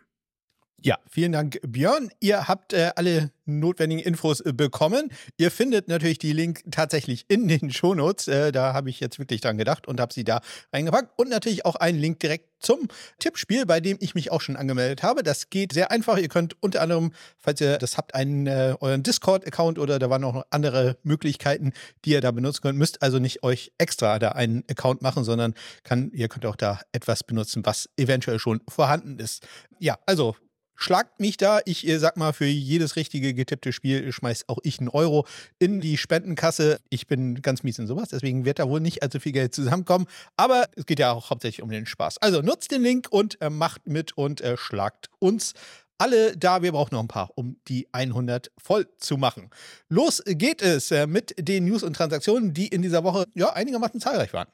Ja, 0.82 1.00
vielen 1.10 1.32
Dank, 1.32 1.60
Björn. 1.64 2.12
Ihr 2.20 2.48
habt 2.48 2.74
äh, 2.74 2.92
alle 2.96 3.32
notwendigen 3.46 4.04
Infos 4.04 4.42
äh, 4.42 4.54
bekommen. 4.54 5.10
Ihr 5.38 5.50
findet 5.50 5.88
natürlich 5.88 6.20
die 6.20 6.34
Link 6.34 6.62
tatsächlich 6.70 7.26
in 7.28 7.48
den 7.48 7.72
Shownotes. 7.72 8.28
Äh, 8.28 8.52
da 8.52 8.74
habe 8.74 8.90
ich 8.90 9.00
jetzt 9.00 9.18
wirklich 9.18 9.42
dran 9.42 9.58
gedacht 9.58 9.88
und 9.88 10.00
habe 10.00 10.14
sie 10.14 10.24
da 10.24 10.42
reingepackt. 10.74 11.18
Und 11.18 11.30
natürlich 11.30 11.66
auch 11.66 11.76
einen 11.76 11.98
Link 11.98 12.20
direkt 12.20 12.50
zum 12.60 12.88
Tippspiel, 13.20 13.66
bei 13.66 13.80
dem 13.80 13.98
ich 14.00 14.16
mich 14.16 14.32
auch 14.32 14.42
schon 14.42 14.58
angemeldet 14.58 15.02
habe. 15.02 15.24
Das 15.24 15.50
geht 15.50 15.74
sehr 15.74 15.92
einfach. 15.92 16.18
Ihr 16.18 16.30
könnt 16.30 16.56
unter 16.62 16.82
anderem, 16.82 17.14
falls 17.38 17.62
ihr 17.62 17.78
das 17.78 17.98
habt, 17.98 18.14
einen 18.14 18.46
äh, 18.46 18.76
euren 18.80 19.02
Discord-Account 19.02 19.80
oder 19.80 19.98
da 19.98 20.10
waren 20.10 20.24
auch 20.24 20.34
noch 20.34 20.46
andere 20.52 20.98
Möglichkeiten, 21.04 21.74
die 22.04 22.12
ihr 22.12 22.22
da 22.22 22.32
benutzen 22.32 22.62
könnt. 22.62 22.78
Müsst 22.78 23.02
also 23.02 23.18
nicht 23.18 23.44
euch 23.44 23.72
extra 23.78 24.20
da 24.20 24.30
einen 24.30 24.64
Account 24.70 25.02
machen, 25.02 25.24
sondern 25.24 25.54
kann, 25.84 26.12
ihr 26.12 26.28
könnt 26.28 26.46
auch 26.46 26.56
da 26.56 26.82
etwas 26.92 27.24
benutzen, 27.24 27.66
was 27.66 27.90
eventuell 27.98 28.40
schon 28.40 28.62
vorhanden 28.68 29.18
ist. 29.20 29.48
Ja, 29.80 29.98
also 30.06 30.36
Schlagt 30.76 31.20
mich 31.20 31.38
da. 31.38 31.60
Ich 31.66 31.88
äh, 31.88 31.98
sag 31.98 32.18
mal, 32.18 32.34
für 32.34 32.46
jedes 32.46 32.96
richtige 32.96 33.34
getippte 33.34 33.72
Spiel 33.72 34.12
schmeiß 34.12 34.46
auch 34.48 34.60
ich 34.64 34.80
einen 34.80 34.90
Euro 34.90 35.26
in 35.60 35.82
die 35.82 35.98
Spendenkasse. 35.98 36.80
Ich 36.90 37.08
bin 37.08 37.42
ganz 37.42 37.64
mies 37.64 37.80
in 37.80 37.88
sowas, 37.88 38.10
deswegen 38.10 38.46
wird 38.46 38.60
da 38.60 38.70
wohl 38.70 38.80
nicht 38.80 39.04
allzu 39.04 39.20
viel 39.20 39.32
Geld 39.32 39.56
zusammenkommen. 39.56 40.06
Aber 40.38 40.66
es 40.76 40.86
geht 40.86 41.00
ja 41.00 41.12
auch 41.12 41.30
hauptsächlich 41.30 41.62
um 41.64 41.70
den 41.70 41.86
Spaß. 41.86 42.18
Also 42.20 42.42
nutzt 42.42 42.72
den 42.72 42.82
Link 42.82 43.08
und 43.10 43.42
äh, 43.42 43.50
macht 43.50 43.88
mit 43.88 44.18
und 44.18 44.42
äh, 44.42 44.58
schlagt 44.58 45.10
uns 45.20 45.54
alle 45.98 46.36
da. 46.38 46.62
Wir 46.62 46.72
brauchen 46.72 46.96
noch 46.96 47.02
ein 47.02 47.08
paar, 47.08 47.32
um 47.36 47.58
die 47.68 47.88
100 47.92 48.52
voll 48.58 48.88
zu 48.98 49.18
machen. 49.18 49.50
Los 49.90 50.22
geht 50.26 50.62
es 50.62 50.92
äh, 50.92 51.08
mit 51.08 51.36
den 51.38 51.66
News 51.66 51.84
und 51.84 51.96
Transaktionen, 51.96 52.54
die 52.54 52.68
in 52.68 52.82
dieser 52.82 53.04
Woche 53.04 53.26
ja 53.34 53.54
einigermaßen 53.54 54.00
zahlreich 54.00 54.34
waren. 54.34 54.48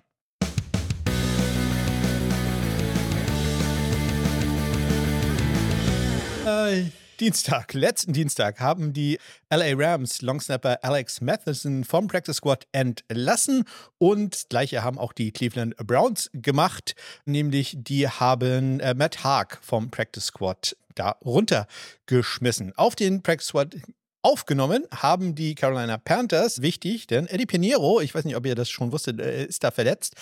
Äh, 6.46 6.86
Dienstag, 7.20 7.76
letzten 7.76 8.14
Dienstag, 8.14 8.60
haben 8.60 8.94
die 8.94 9.20
LA 9.52 9.74
Rams 9.76 10.24
Longsnapper 10.24 10.84
Alex 10.84 11.22
Matheson 11.22 11.84
vom 11.84 12.08
Practice 12.08 12.38
Squad 12.38 12.66
entlassen 12.72 13.66
und 14.00 14.34
das 14.34 14.50
gleiche 14.50 14.84
haben 14.84 14.98
auch 14.98 15.14
die 15.14 15.32
Cleveland 15.32 15.78
Browns 15.78 16.32
gemacht, 16.34 16.96
nämlich 17.26 17.76
die 17.78 18.08
haben 18.10 18.80
äh, 18.80 18.96
Matt 18.96 19.24
Haag 19.24 19.60
vom 19.62 19.92
Practice 19.92 20.26
Squad 20.26 20.76
da 20.96 21.12
runtergeschmissen. 21.24 22.74
Auf 22.76 22.96
den 22.96 23.22
Practice 23.22 23.50
Squad 23.50 23.76
Aufgenommen 24.24 24.86
haben 24.92 25.34
die 25.34 25.56
Carolina 25.56 25.98
Panthers, 25.98 26.62
wichtig, 26.62 27.08
denn 27.08 27.26
Eddie 27.26 27.48
Pinheiro, 27.48 28.02
ich 28.02 28.14
weiß 28.14 28.24
nicht, 28.26 28.36
ob 28.36 28.46
ihr 28.46 28.54
das 28.54 28.70
schon 28.70 28.92
wusstet, 28.92 29.20
äh, 29.20 29.46
ist 29.46 29.64
da 29.64 29.72
verletzt, 29.72 30.16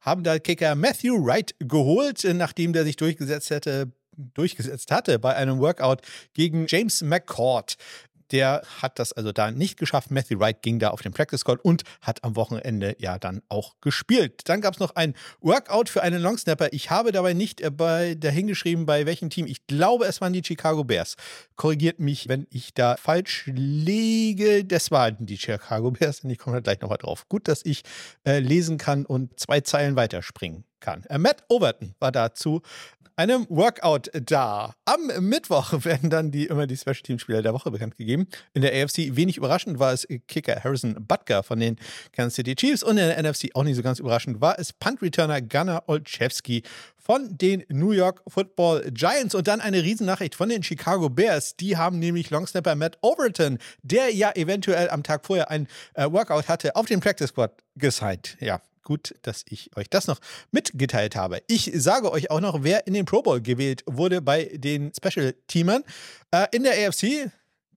haben 0.00 0.22
da 0.24 0.38
Kicker 0.38 0.74
Matthew 0.74 1.24
Wright 1.24 1.54
geholt, 1.60 2.24
nachdem 2.34 2.72
der 2.72 2.84
sich 2.84 2.96
durchgesetzt 2.96 3.50
hätte 3.50 3.92
durchgesetzt 4.16 4.90
hatte 4.90 5.18
bei 5.18 5.34
einem 5.34 5.58
Workout 5.58 6.02
gegen 6.34 6.66
James 6.68 7.02
McCord. 7.02 7.76
Der 8.30 8.62
hat 8.82 8.98
das 8.98 9.12
also 9.12 9.32
da 9.32 9.50
nicht 9.50 9.78
geschafft. 9.78 10.10
Matthew 10.10 10.40
Wright 10.40 10.62
ging 10.62 10.78
da 10.78 10.90
auf 10.90 11.02
den 11.02 11.12
Practice 11.12 11.40
Squad 11.40 11.60
und 11.62 11.82
hat 12.00 12.24
am 12.24 12.36
Wochenende 12.36 12.96
ja 12.98 13.18
dann 13.18 13.42
auch 13.48 13.74
gespielt. 13.80 14.42
Dann 14.46 14.60
gab 14.60 14.74
es 14.74 14.80
noch 14.80 14.96
ein 14.96 15.14
Workout 15.40 15.88
für 15.88 16.02
einen 16.02 16.22
Longsnapper. 16.22 16.72
Ich 16.72 16.90
habe 16.90 17.12
dabei 17.12 17.34
nicht 17.34 17.60
äh, 17.60 17.70
bei, 17.70 18.14
dahingeschrieben, 18.14 18.86
bei 18.86 19.06
welchem 19.06 19.30
Team. 19.30 19.46
Ich 19.46 19.66
glaube, 19.66 20.06
es 20.06 20.20
waren 20.20 20.32
die 20.32 20.42
Chicago 20.44 20.84
Bears. 20.84 21.16
Korrigiert 21.56 22.00
mich, 22.00 22.28
wenn 22.28 22.46
ich 22.50 22.74
da 22.74 22.96
falsch 22.96 23.44
liege. 23.46 24.64
Das 24.64 24.90
waren 24.90 25.26
die 25.26 25.38
Chicago 25.38 25.90
Bears 25.90 26.20
und 26.20 26.30
ich 26.30 26.38
komme 26.38 26.56
da 26.56 26.60
gleich 26.60 26.80
nochmal 26.80 26.98
drauf. 26.98 27.28
Gut, 27.28 27.46
dass 27.46 27.60
ich 27.64 27.82
äh, 28.26 28.38
lesen 28.38 28.78
kann 28.78 29.04
und 29.06 29.38
zwei 29.38 29.60
Zeilen 29.60 29.96
weiterspringen 29.96 30.64
kann. 30.84 31.04
Äh, 31.08 31.18
Matt 31.18 31.42
Overton 31.48 31.94
war 31.98 32.12
dazu 32.12 32.62
einem 33.16 33.46
Workout 33.48 34.10
da. 34.12 34.74
Am 34.84 35.06
Mittwoch 35.20 35.72
werden 35.84 36.10
dann 36.10 36.30
die, 36.30 36.46
immer 36.46 36.66
die 36.66 36.76
Special 36.76 36.96
Team 36.96 37.18
Spieler 37.18 37.42
der 37.42 37.54
Woche 37.54 37.70
bekannt 37.70 37.96
gegeben. 37.96 38.26
In 38.54 38.62
der 38.62 38.72
AFC 38.72 39.16
wenig 39.16 39.36
überraschend 39.36 39.78
war 39.78 39.92
es 39.92 40.06
Kicker 40.28 40.62
Harrison 40.62 40.96
Butker 41.06 41.42
von 41.42 41.60
den 41.60 41.76
Kansas 42.12 42.34
City 42.34 42.54
Chiefs 42.54 42.82
und 42.82 42.98
in 42.98 43.08
der 43.08 43.22
NFC 43.22 43.50
auch 43.54 43.64
nicht 43.64 43.76
so 43.76 43.82
ganz 43.82 43.98
überraschend 43.98 44.40
war 44.40 44.58
es 44.58 44.72
Punt 44.72 45.02
Returner 45.02 45.40
Gunnar 45.40 45.84
Olszewski 45.86 46.62
von 46.96 47.36
den 47.36 47.64
New 47.68 47.90
York 47.90 48.22
Football 48.26 48.90
Giants 48.90 49.34
und 49.34 49.46
dann 49.46 49.60
eine 49.60 49.82
Riesennachricht 49.82 50.34
von 50.34 50.48
den 50.48 50.62
Chicago 50.62 51.10
Bears. 51.10 51.56
Die 51.56 51.76
haben 51.76 51.98
nämlich 51.98 52.30
Longsnapper 52.30 52.74
Matt 52.74 52.98
Overton, 53.02 53.58
der 53.82 54.14
ja 54.14 54.32
eventuell 54.34 54.88
am 54.88 55.02
Tag 55.02 55.26
vorher 55.26 55.50
ein 55.50 55.68
äh, 55.94 56.10
Workout 56.10 56.48
hatte, 56.48 56.74
auf 56.76 56.86
den 56.86 57.00
Practice 57.00 57.28
Squad 57.28 57.52
gesigned. 57.76 58.38
Ja, 58.40 58.60
gut, 58.84 59.14
dass 59.22 59.44
ich 59.48 59.76
euch 59.76 59.90
das 59.90 60.06
noch 60.06 60.20
mitgeteilt 60.50 61.16
habe. 61.16 61.42
Ich 61.48 61.70
sage 61.74 62.12
euch 62.12 62.30
auch 62.30 62.40
noch, 62.40 62.62
wer 62.62 62.86
in 62.86 62.94
den 62.94 63.04
Pro 63.04 63.22
Bowl 63.22 63.40
gewählt 63.40 63.82
wurde 63.86 64.22
bei 64.22 64.44
den 64.54 64.92
Special-Teamern. 64.94 65.82
Äh, 66.30 66.46
in 66.52 66.62
der 66.62 66.88
AFC 66.88 67.30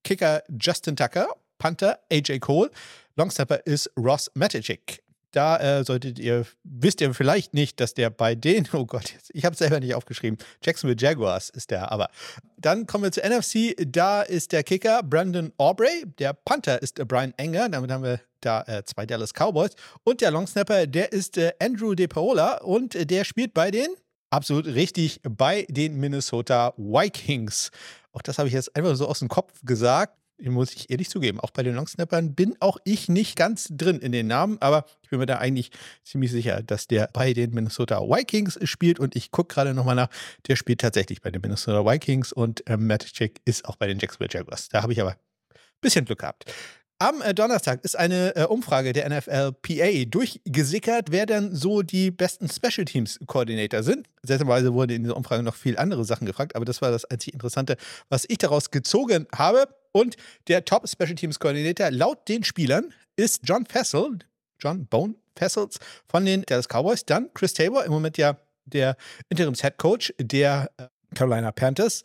Kicker 0.03 0.43
Justin 0.59 0.95
Tucker, 0.95 1.27
Panther 1.57 1.99
AJ 2.11 2.39
Cole, 2.39 2.71
Longsnapper 3.15 3.65
ist 3.65 3.89
Ross 3.97 4.29
Maticic 4.35 5.01
da 5.31 5.57
äh, 5.57 5.83
solltet 5.83 6.19
ihr, 6.19 6.45
wisst 6.63 7.01
ihr 7.01 7.13
vielleicht 7.13 7.53
nicht, 7.53 7.79
dass 7.79 7.93
der 7.93 8.09
bei 8.09 8.35
den, 8.35 8.67
oh 8.73 8.85
Gott, 8.85 9.13
ich 9.33 9.45
habe 9.45 9.53
es 9.53 9.59
selber 9.59 9.79
nicht 9.79 9.95
aufgeschrieben, 9.95 10.37
Jacksonville 10.63 10.99
Jaguars 10.99 11.49
ist 11.49 11.71
der, 11.71 11.91
aber 11.91 12.09
dann 12.57 12.87
kommen 12.87 13.03
wir 13.03 13.11
zur 13.11 13.23
NFC, 13.23 13.75
da 13.85 14.21
ist 14.21 14.51
der 14.51 14.63
Kicker 14.63 15.03
Brandon 15.03 15.51
Aubrey, 15.57 16.05
der 16.19 16.33
Panther 16.33 16.81
ist 16.81 16.99
äh, 16.99 17.05
Brian 17.05 17.33
Enger, 17.37 17.69
damit 17.69 17.91
haben 17.91 18.03
wir 18.03 18.21
da 18.41 18.61
äh, 18.63 18.83
zwei 18.85 19.05
Dallas 19.05 19.33
Cowboys 19.33 19.71
und 20.03 20.21
der 20.21 20.31
Longsnapper, 20.31 20.87
der 20.87 21.11
ist 21.11 21.37
äh, 21.37 21.53
Andrew 21.59 21.95
De 21.95 22.07
Paola 22.07 22.57
und 22.59 22.95
äh, 22.95 23.05
der 23.05 23.23
spielt 23.23 23.53
bei 23.53 23.71
den, 23.71 23.87
absolut 24.29 24.65
richtig, 24.65 25.21
bei 25.23 25.65
den 25.69 25.97
Minnesota 25.97 26.73
Vikings. 26.77 27.71
Auch 28.11 28.21
das 28.21 28.37
habe 28.37 28.47
ich 28.47 28.53
jetzt 28.53 28.75
einfach 28.75 28.95
so 28.95 29.07
aus 29.07 29.19
dem 29.19 29.27
Kopf 29.27 29.53
gesagt 29.63 30.17
muss 30.39 30.73
ich 30.73 30.89
ehrlich 30.89 31.09
zugeben. 31.09 31.39
Auch 31.39 31.51
bei 31.51 31.63
den 31.63 31.75
Longsnappern 31.75 32.35
bin 32.35 32.55
auch 32.59 32.77
ich 32.83 33.09
nicht 33.09 33.35
ganz 33.35 33.67
drin 33.71 33.99
in 33.99 34.11
den 34.11 34.27
Namen, 34.27 34.57
aber 34.59 34.85
ich 35.01 35.09
bin 35.09 35.19
mir 35.19 35.25
da 35.25 35.37
eigentlich 35.37 35.71
ziemlich 36.03 36.31
sicher, 36.31 36.61
dass 36.63 36.87
der 36.87 37.09
bei 37.13 37.33
den 37.33 37.51
Minnesota 37.51 38.01
Vikings 38.01 38.59
spielt 38.63 38.99
und 38.99 39.15
ich 39.15 39.31
gucke 39.31 39.53
gerade 39.53 39.73
nochmal 39.73 39.95
nach. 39.95 40.09
Der 40.47 40.55
spielt 40.55 40.81
tatsächlich 40.81 41.21
bei 41.21 41.31
den 41.31 41.41
Minnesota 41.41 41.85
Vikings 41.85 42.31
und 42.31 42.67
äh, 42.67 42.77
Matt 42.77 43.05
Chick 43.05 43.41
ist 43.45 43.65
auch 43.65 43.75
bei 43.75 43.87
den 43.87 43.99
Jacksonville 43.99 44.29
Jaguars. 44.31 44.69
Da 44.69 44.83
habe 44.83 44.93
ich 44.93 45.01
aber 45.01 45.11
ein 45.11 45.17
bisschen 45.81 46.05
Glück 46.05 46.19
gehabt. 46.19 46.45
Am 46.99 47.21
äh, 47.21 47.35
Donnerstag 47.35 47.83
ist 47.83 47.95
eine 47.95 48.35
äh, 48.35 48.45
Umfrage 48.45 48.91
der 48.91 49.07
NFLPA 49.07 50.05
durchgesickert, 50.09 51.11
wer 51.11 51.27
denn 51.27 51.53
so 51.53 51.83
die 51.83 52.09
besten 52.09 52.49
Special 52.49 52.85
Teams 52.85 53.19
Coordinator 53.27 53.83
sind. 53.83 54.07
Seltsamerweise 54.23 54.73
wurde 54.73 54.95
in 54.95 55.03
dieser 55.03 55.15
Umfrage 55.15 55.43
noch 55.43 55.53
viel 55.53 55.77
andere 55.77 56.05
Sachen 56.05 56.25
gefragt, 56.25 56.55
aber 56.55 56.65
das 56.65 56.81
war 56.81 56.89
das 56.89 57.05
einzig 57.05 57.33
Interessante, 57.33 57.77
was 58.09 58.25
ich 58.27 58.39
daraus 58.39 58.71
gezogen 58.71 59.27
habe. 59.35 59.67
Und 59.91 60.15
der 60.47 60.65
Top 60.65 60.89
Special 60.89 61.13
Teams 61.13 61.39
Coordinator 61.39 61.91
laut 61.91 62.27
den 62.27 62.43
Spielern 62.43 62.91
ist 63.15 63.41
John 63.43 63.67
Fessel, 63.67 64.17
John 64.59 64.87
Bone 64.87 65.13
Fessels 65.35 65.77
von 66.07 66.25
den 66.25 66.41
Dallas 66.47 66.67
Cowboys. 66.67 67.05
Dann 67.05 67.29
Chris 67.35 67.53
Tabor, 67.53 67.85
im 67.85 67.91
Moment 67.91 68.17
ja 68.17 68.37
der 68.65 68.97
Interims 69.29 69.61
Head 69.61 69.77
Coach 69.77 70.13
der 70.19 70.71
äh, 70.77 70.87
Carolina 71.13 71.51
Panthers. 71.51 72.03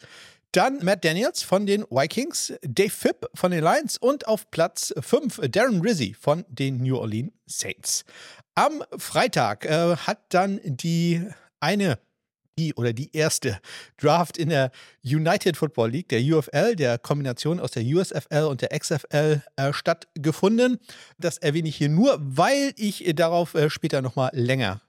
Dann 0.52 0.85
Matt 0.85 1.02
Daniels 1.02 1.42
von 1.42 1.64
den 1.64 1.82
Vikings, 1.85 2.52
Dave 2.61 2.90
Phipp 2.90 3.26
von 3.35 3.52
den 3.52 3.64
Lions 3.64 3.97
und 3.97 4.26
auf 4.28 4.50
Platz 4.50 4.92
5 5.00 5.40
Darren 5.50 5.80
Rizzi 5.80 6.14
von 6.18 6.44
den 6.47 6.76
New 6.76 6.99
Orleans 6.99 7.32
Saints. 7.47 8.04
Am 8.54 8.85
Freitag 8.99 9.64
äh, 9.64 9.97
hat 9.97 10.18
dann 10.28 10.61
die 10.62 11.26
eine 11.61 11.99
die 12.59 12.75
oder 12.75 12.92
die 12.92 13.16
erste 13.16 13.59
Draft 13.97 14.37
in 14.37 14.50
der 14.50 14.73
United 15.02 15.56
Football 15.56 15.90
League, 15.90 16.11
der 16.11 16.21
UFL, 16.21 16.76
der 16.76 16.99
Kombination 16.99 17.59
aus 17.59 17.71
der 17.71 17.82
USFL 17.82 18.44
und 18.47 18.61
der 18.61 18.78
XFL 18.78 19.42
äh, 19.56 19.73
stattgefunden. 19.73 20.78
Das 21.16 21.38
erwähne 21.38 21.71
ich 21.71 21.76
hier 21.76 21.88
nur, 21.88 22.18
weil 22.21 22.75
ich 22.76 23.11
darauf 23.16 23.54
äh, 23.54 23.71
später 23.71 24.02
nochmal 24.02 24.32
länger 24.35 24.82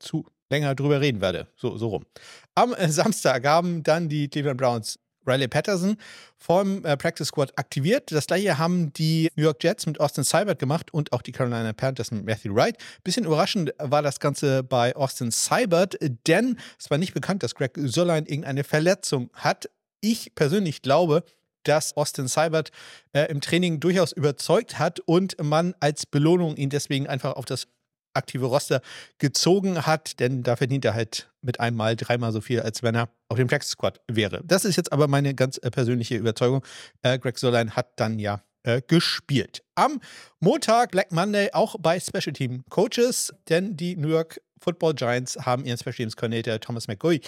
zu 0.00 0.26
länger 0.50 0.74
drüber 0.74 1.00
reden 1.00 1.20
werde. 1.20 1.48
So, 1.56 1.76
so 1.76 1.88
rum. 1.88 2.06
Am 2.54 2.74
äh, 2.74 2.88
Samstag 2.88 3.44
haben 3.46 3.82
dann 3.82 4.08
die 4.08 4.28
Cleveland 4.28 4.58
Browns 4.58 4.98
Riley 5.26 5.48
Patterson 5.48 5.96
vom 6.36 6.84
äh, 6.84 6.96
Practice 6.96 7.28
Squad 7.28 7.52
aktiviert. 7.58 8.12
Das 8.12 8.26
gleiche 8.26 8.58
haben 8.58 8.92
die 8.92 9.30
New 9.34 9.42
York 9.42 9.62
Jets 9.62 9.86
mit 9.86 10.00
Austin 10.00 10.24
Seibert 10.24 10.58
gemacht 10.58 10.94
und 10.94 11.12
auch 11.12 11.22
die 11.22 11.32
Carolina 11.32 11.72
Panthers 11.72 12.10
mit 12.10 12.24
Matthew 12.24 12.54
Wright. 12.54 12.76
Bisschen 13.02 13.24
überraschend 13.24 13.72
war 13.78 14.02
das 14.02 14.20
Ganze 14.20 14.62
bei 14.62 14.94
Austin 14.94 15.30
Seibert, 15.30 15.96
denn 16.26 16.58
es 16.78 16.90
war 16.90 16.98
nicht 16.98 17.14
bekannt, 17.14 17.42
dass 17.42 17.54
Greg 17.54 17.72
Sörlein 17.76 18.26
irgendeine 18.26 18.64
Verletzung 18.64 19.30
hat. 19.34 19.68
Ich 20.00 20.34
persönlich 20.34 20.82
glaube, 20.82 21.24
dass 21.64 21.96
Austin 21.96 22.28
Seibert 22.28 22.70
äh, 23.12 23.24
im 23.24 23.40
Training 23.40 23.80
durchaus 23.80 24.12
überzeugt 24.12 24.78
hat 24.78 25.00
und 25.00 25.36
man 25.42 25.74
als 25.80 26.06
Belohnung 26.06 26.56
ihn 26.56 26.70
deswegen 26.70 27.08
einfach 27.08 27.34
auf 27.34 27.44
das 27.44 27.66
aktive 28.16 28.46
Roster 28.46 28.80
gezogen 29.18 29.86
hat, 29.86 30.18
denn 30.20 30.42
da 30.42 30.56
verdient 30.56 30.84
er 30.84 30.94
halt 30.94 31.28
mit 31.42 31.60
einmal 31.60 31.96
dreimal 31.96 32.32
so 32.32 32.40
viel, 32.40 32.60
als 32.60 32.82
wenn 32.82 32.94
er 32.94 33.08
auf 33.28 33.36
dem 33.36 33.48
Practice 33.48 33.70
Squad 33.70 34.00
wäre. 34.08 34.42
Das 34.44 34.64
ist 34.64 34.76
jetzt 34.76 34.92
aber 34.92 35.08
meine 35.08 35.34
ganz 35.34 35.58
äh, 35.58 35.70
persönliche 35.70 36.16
Überzeugung. 36.16 36.64
Äh, 37.02 37.18
Greg 37.18 37.38
Solein 37.38 37.76
hat 37.76 37.88
dann 37.96 38.18
ja 38.18 38.42
äh, 38.64 38.82
gespielt. 38.86 39.62
Am 39.74 40.00
Montag, 40.40 40.90
Black 40.90 41.12
Monday, 41.12 41.50
auch 41.52 41.76
bei 41.78 42.00
Special 42.00 42.32
Team 42.32 42.64
Coaches, 42.68 43.32
denn 43.48 43.76
die 43.76 43.96
New 43.96 44.08
York 44.08 44.40
Football 44.60 44.94
Giants 44.94 45.36
haben 45.38 45.64
ihren 45.64 45.78
Special 45.78 45.94
Teams 45.94 46.16
Coordinator 46.16 46.58
Thomas 46.58 46.88
McGoy 46.88 47.20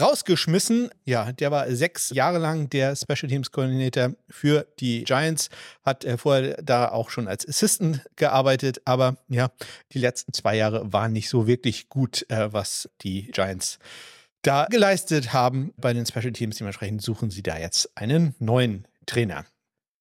rausgeschmissen. 0.00 0.90
Ja, 1.04 1.32
der 1.32 1.50
war 1.50 1.70
sechs 1.70 2.10
Jahre 2.10 2.38
lang 2.38 2.70
der 2.70 2.96
Special 2.96 3.28
Teams 3.28 3.50
Coordinator 3.50 4.12
für 4.28 4.66
die 4.80 5.04
Giants, 5.04 5.48
hat 5.84 6.04
äh, 6.04 6.16
vorher 6.16 6.62
da 6.62 6.90
auch 6.90 7.10
schon 7.10 7.28
als 7.28 7.46
Assistant 7.48 8.04
gearbeitet, 8.16 8.80
aber 8.84 9.16
ja, 9.28 9.50
die 9.92 9.98
letzten 9.98 10.32
zwei 10.32 10.56
Jahre 10.56 10.92
waren 10.92 11.12
nicht 11.12 11.28
so 11.28 11.46
wirklich 11.46 11.88
gut, 11.88 12.24
äh, 12.30 12.52
was 12.52 12.88
die 13.02 13.30
Giants 13.32 13.78
da 14.42 14.66
geleistet 14.66 15.32
haben 15.32 15.72
bei 15.76 15.92
den 15.92 16.06
Special 16.06 16.32
Teams. 16.32 16.56
Dementsprechend 16.56 17.02
suchen 17.02 17.30
sie 17.30 17.42
da 17.42 17.58
jetzt 17.58 17.90
einen 17.96 18.34
neuen 18.38 18.86
Trainer. 19.06 19.44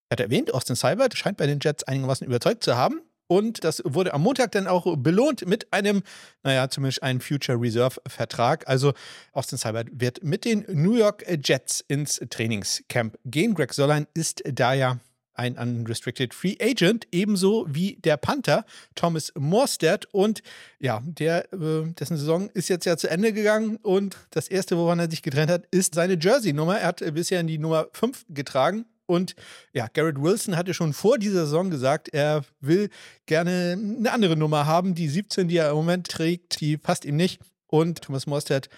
Er 0.09 0.13
hat 0.13 0.19
erwähnt, 0.19 0.53
Austin 0.53 0.75
Seibert 0.75 1.17
scheint 1.17 1.37
bei 1.37 1.47
den 1.47 1.59
Jets 1.61 1.83
einigermaßen 1.83 2.25
überzeugt 2.25 2.63
zu 2.63 2.77
haben. 2.77 3.01
Und 3.27 3.63
das 3.63 3.81
wurde 3.85 4.13
am 4.13 4.23
Montag 4.23 4.51
dann 4.53 4.67
auch 4.67 4.95
belohnt 4.97 5.45
mit 5.45 5.71
einem, 5.73 6.03
naja, 6.43 6.69
zumindest 6.69 7.03
einem 7.03 7.21
Future 7.21 7.59
Reserve 7.59 8.01
Vertrag. 8.07 8.67
Also 8.67 8.93
Austin 9.33 9.57
Seibert 9.57 9.89
wird 9.91 10.23
mit 10.23 10.45
den 10.45 10.65
New 10.71 10.95
York 10.95 11.25
Jets 11.43 11.83
ins 11.87 12.21
Trainingscamp 12.29 13.17
gehen. 13.25 13.53
Greg 13.53 13.73
Sollein 13.73 14.07
ist 14.13 14.43
da 14.45 14.73
ja 14.73 14.99
ein 15.37 15.57
Unrestricted 15.57 16.33
Free 16.33 16.55
Agent, 16.59 17.07
ebenso 17.11 17.65
wie 17.69 17.97
der 17.97 18.17
Panther 18.17 18.65
Thomas 18.95 19.31
Morstead. 19.37 20.07
Und 20.11 20.41
ja, 20.79 21.01
der, 21.05 21.53
äh, 21.53 21.83
dessen 21.93 22.17
Saison 22.17 22.49
ist 22.49 22.69
jetzt 22.69 22.85
ja 22.85 22.97
zu 22.97 23.09
Ende 23.09 23.33
gegangen. 23.33 23.77
Und 23.77 24.17
das 24.31 24.47
erste, 24.47 24.77
woran 24.77 24.99
er 24.99 25.09
sich 25.09 25.21
getrennt 25.21 25.51
hat, 25.51 25.65
ist 25.69 25.95
seine 25.95 26.17
Jersey-Nummer. 26.19 26.79
Er 26.79 26.87
hat 26.87 27.13
bisher 27.13 27.43
die 27.43 27.59
Nummer 27.59 27.87
5 27.93 28.25
getragen 28.29 28.85
und 29.07 29.35
ja, 29.73 29.87
Garrett 29.91 30.21
Wilson 30.21 30.55
hatte 30.55 30.73
schon 30.73 30.93
vor 30.93 31.17
dieser 31.17 31.45
Saison 31.45 31.71
gesagt, 31.71 32.09
er 32.09 32.43
will 32.59 32.89
gerne 33.25 33.77
eine 33.77 34.11
andere 34.11 34.37
Nummer 34.37 34.67
haben. 34.67 34.93
Die 34.93 35.07
17, 35.07 35.47
die 35.47 35.57
er 35.57 35.71
im 35.71 35.77
Moment 35.77 36.07
trägt, 36.07 36.59
die 36.61 36.77
passt 36.77 37.05
ihm 37.05 37.15
nicht. 37.15 37.41
Und 37.67 38.01
Thomas 38.03 38.27
Mostert 38.27 38.69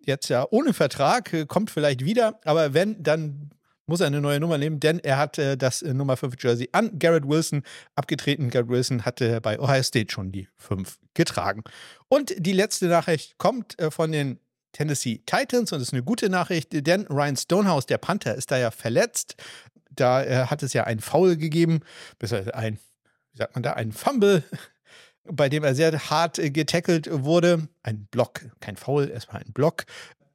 jetzt 0.00 0.28
ja 0.28 0.46
ohne 0.50 0.72
Vertrag, 0.72 1.32
äh, 1.32 1.46
kommt 1.46 1.70
vielleicht 1.70 2.04
wieder, 2.04 2.40
aber 2.44 2.74
wenn, 2.74 3.02
dann 3.02 3.50
muss 3.86 4.00
er 4.00 4.06
eine 4.06 4.20
neue 4.20 4.40
Nummer 4.40 4.56
nehmen, 4.56 4.78
denn 4.78 4.98
er 5.00 5.18
hat 5.18 5.38
äh, 5.38 5.56
das 5.56 5.82
äh, 5.82 5.92
Nummer 5.92 6.16
5 6.16 6.36
Jersey 6.42 6.68
an 6.72 6.98
Garrett 6.98 7.26
Wilson 7.26 7.62
abgetreten. 7.94 8.50
Garrett 8.50 8.68
Wilson 8.68 9.04
hatte 9.04 9.40
bei 9.40 9.58
Ohio 9.58 9.82
State 9.82 10.12
schon 10.12 10.32
die 10.32 10.48
5 10.56 10.98
getragen. 11.14 11.64
Und 12.08 12.34
die 12.38 12.52
letzte 12.52 12.86
Nachricht 12.86 13.36
kommt 13.38 13.78
äh, 13.78 13.90
von 13.90 14.12
den 14.12 14.38
Tennessee 14.72 15.22
Titans 15.26 15.72
und 15.72 15.80
das 15.80 15.88
ist 15.88 15.94
eine 15.94 16.02
gute 16.02 16.28
Nachricht, 16.28 16.68
denn 16.86 17.06
Ryan 17.06 17.36
Stonehouse, 17.36 17.86
der 17.86 17.98
Panther, 17.98 18.34
ist 18.34 18.50
da 18.50 18.58
ja 18.58 18.70
verletzt. 18.70 19.36
Da 19.90 20.22
äh, 20.22 20.46
hat 20.46 20.62
es 20.62 20.72
ja 20.72 20.84
einen 20.84 21.00
Foul 21.00 21.36
gegeben, 21.36 21.80
besser 22.18 22.54
ein, 22.54 22.78
wie 23.32 23.38
sagt 23.38 23.54
man 23.54 23.62
da, 23.62 23.72
ein 23.72 23.92
Fumble, 23.92 24.42
bei 25.24 25.48
dem 25.48 25.64
er 25.64 25.74
sehr 25.74 25.92
hart 26.10 26.38
äh, 26.38 26.50
getackelt 26.50 27.08
wurde. 27.10 27.68
Ein 27.82 28.06
Block, 28.10 28.40
kein 28.60 28.76
Foul, 28.76 29.10
erstmal 29.10 29.42
ein 29.42 29.52
Block 29.52 29.84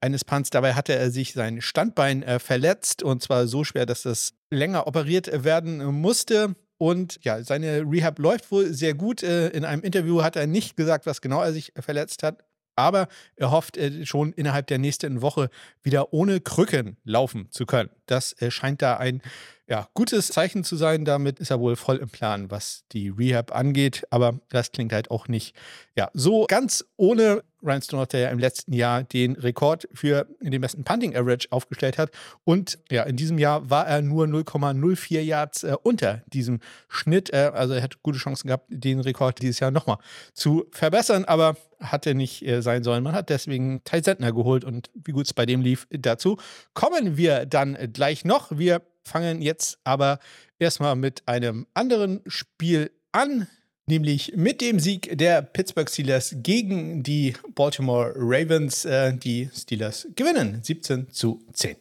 eines 0.01 0.23
Punts. 0.23 0.49
Dabei 0.51 0.73
hatte 0.73 0.93
er 0.93 1.11
sich 1.11 1.33
sein 1.33 1.61
Standbein 1.61 2.23
äh, 2.23 2.39
verletzt 2.39 3.03
und 3.03 3.23
zwar 3.23 3.47
so 3.47 3.63
schwer, 3.63 3.85
dass 3.85 4.03
das 4.03 4.33
länger 4.51 4.87
operiert 4.87 5.43
werden 5.43 5.83
musste. 5.83 6.55
Und 6.77 7.19
ja, 7.23 7.41
seine 7.41 7.81
Rehab 7.89 8.19
läuft 8.19 8.51
wohl 8.51 8.73
sehr 8.73 8.93
gut. 8.93 9.23
Äh, 9.23 9.49
in 9.49 9.65
einem 9.65 9.81
Interview 9.81 10.21
hat 10.21 10.35
er 10.35 10.47
nicht 10.47 10.77
gesagt, 10.77 11.05
was 11.05 11.21
genau 11.21 11.41
er 11.41 11.53
sich 11.53 11.73
verletzt 11.77 12.23
hat, 12.23 12.43
aber 12.75 13.07
er 13.35 13.51
hofft 13.51 13.77
äh, 13.77 14.05
schon 14.05 14.33
innerhalb 14.33 14.67
der 14.67 14.77
nächsten 14.77 15.21
Woche 15.21 15.49
wieder 15.83 16.13
ohne 16.13 16.41
Krücken 16.41 16.97
laufen 17.03 17.51
zu 17.51 17.65
können. 17.65 17.89
Das 18.05 18.33
äh, 18.41 18.51
scheint 18.51 18.81
da 18.81 18.97
ein 18.97 19.21
ja, 19.67 19.87
gutes 19.93 20.27
Zeichen 20.27 20.63
zu 20.63 20.75
sein. 20.75 21.05
Damit 21.05 21.39
ist 21.39 21.49
er 21.49 21.59
wohl 21.59 21.75
voll 21.75 21.97
im 21.97 22.09
Plan, 22.09 22.51
was 22.51 22.83
die 22.91 23.09
Rehab 23.09 23.55
angeht. 23.55 24.05
Aber 24.11 24.39
das 24.49 24.71
klingt 24.71 24.93
halt 24.93 25.09
auch 25.09 25.27
nicht 25.27 25.55
ja, 25.95 26.09
so 26.13 26.45
ganz 26.47 26.85
ohne 26.97 27.43
Ryan 27.63 27.81
Stoney, 27.81 28.05
der 28.07 28.19
ja 28.19 28.29
im 28.29 28.37
letzten 28.37 28.73
Jahr 28.73 29.03
den 29.03 29.33
Rekord 29.33 29.87
für 29.91 30.27
den 30.39 30.61
besten 30.61 30.83
Punting 30.83 31.15
Average 31.15 31.47
aufgestellt 31.49 31.97
hat. 31.97 32.11
Und 32.43 32.77
ja, 32.91 33.03
in 33.03 33.15
diesem 33.15 33.39
Jahr 33.39 33.67
war 33.69 33.87
er 33.87 34.03
nur 34.03 34.25
0,04 34.25 35.21
Yards 35.21 35.63
äh, 35.63 35.75
unter 35.81 36.21
diesem 36.27 36.59
Schnitt. 36.87 37.33
Äh, 37.33 37.51
also 37.53 37.73
er 37.73 37.81
hat 37.81 38.03
gute 38.03 38.19
Chancen 38.19 38.47
gehabt, 38.47 38.65
den 38.69 38.99
Rekord 38.99 39.41
dieses 39.41 39.59
Jahr 39.59 39.71
nochmal 39.71 39.97
zu 40.33 40.65
verbessern. 40.71 41.25
Aber 41.25 41.57
hatte 41.79 42.13
nicht 42.13 42.45
äh, 42.45 42.61
sein 42.61 42.83
sollen. 42.83 43.03
Man 43.03 43.15
hat 43.15 43.29
deswegen 43.29 43.83
Ty 43.83 44.01
Sentner 44.03 44.31
geholt 44.31 44.63
und 44.63 44.91
wie 44.93 45.11
gut 45.11 45.25
es 45.25 45.33
bei 45.33 45.47
dem 45.47 45.61
lief, 45.61 45.87
dazu 45.89 46.37
kommen 46.73 47.17
wir 47.17 47.47
dann 47.47 47.77
gleich 47.91 48.25
noch. 48.25 48.57
Wir 48.57 48.81
fangen 49.05 49.41
jetzt 49.41 49.77
aber 49.83 50.19
erstmal 50.59 50.95
mit 50.95 51.23
einem 51.27 51.67
anderen 51.73 52.21
Spiel 52.27 52.91
an, 53.11 53.47
nämlich 53.85 54.33
mit 54.35 54.61
dem 54.61 54.79
Sieg 54.79 55.17
der 55.17 55.41
Pittsburgh 55.41 55.89
Steelers 55.89 56.35
gegen 56.39 57.03
die 57.03 57.33
Baltimore 57.53 58.13
Ravens. 58.15 58.85
Äh, 58.85 59.13
die 59.15 59.49
Steelers 59.53 60.07
gewinnen 60.15 60.59
17 60.61 61.11
zu 61.11 61.41
10. 61.53 61.77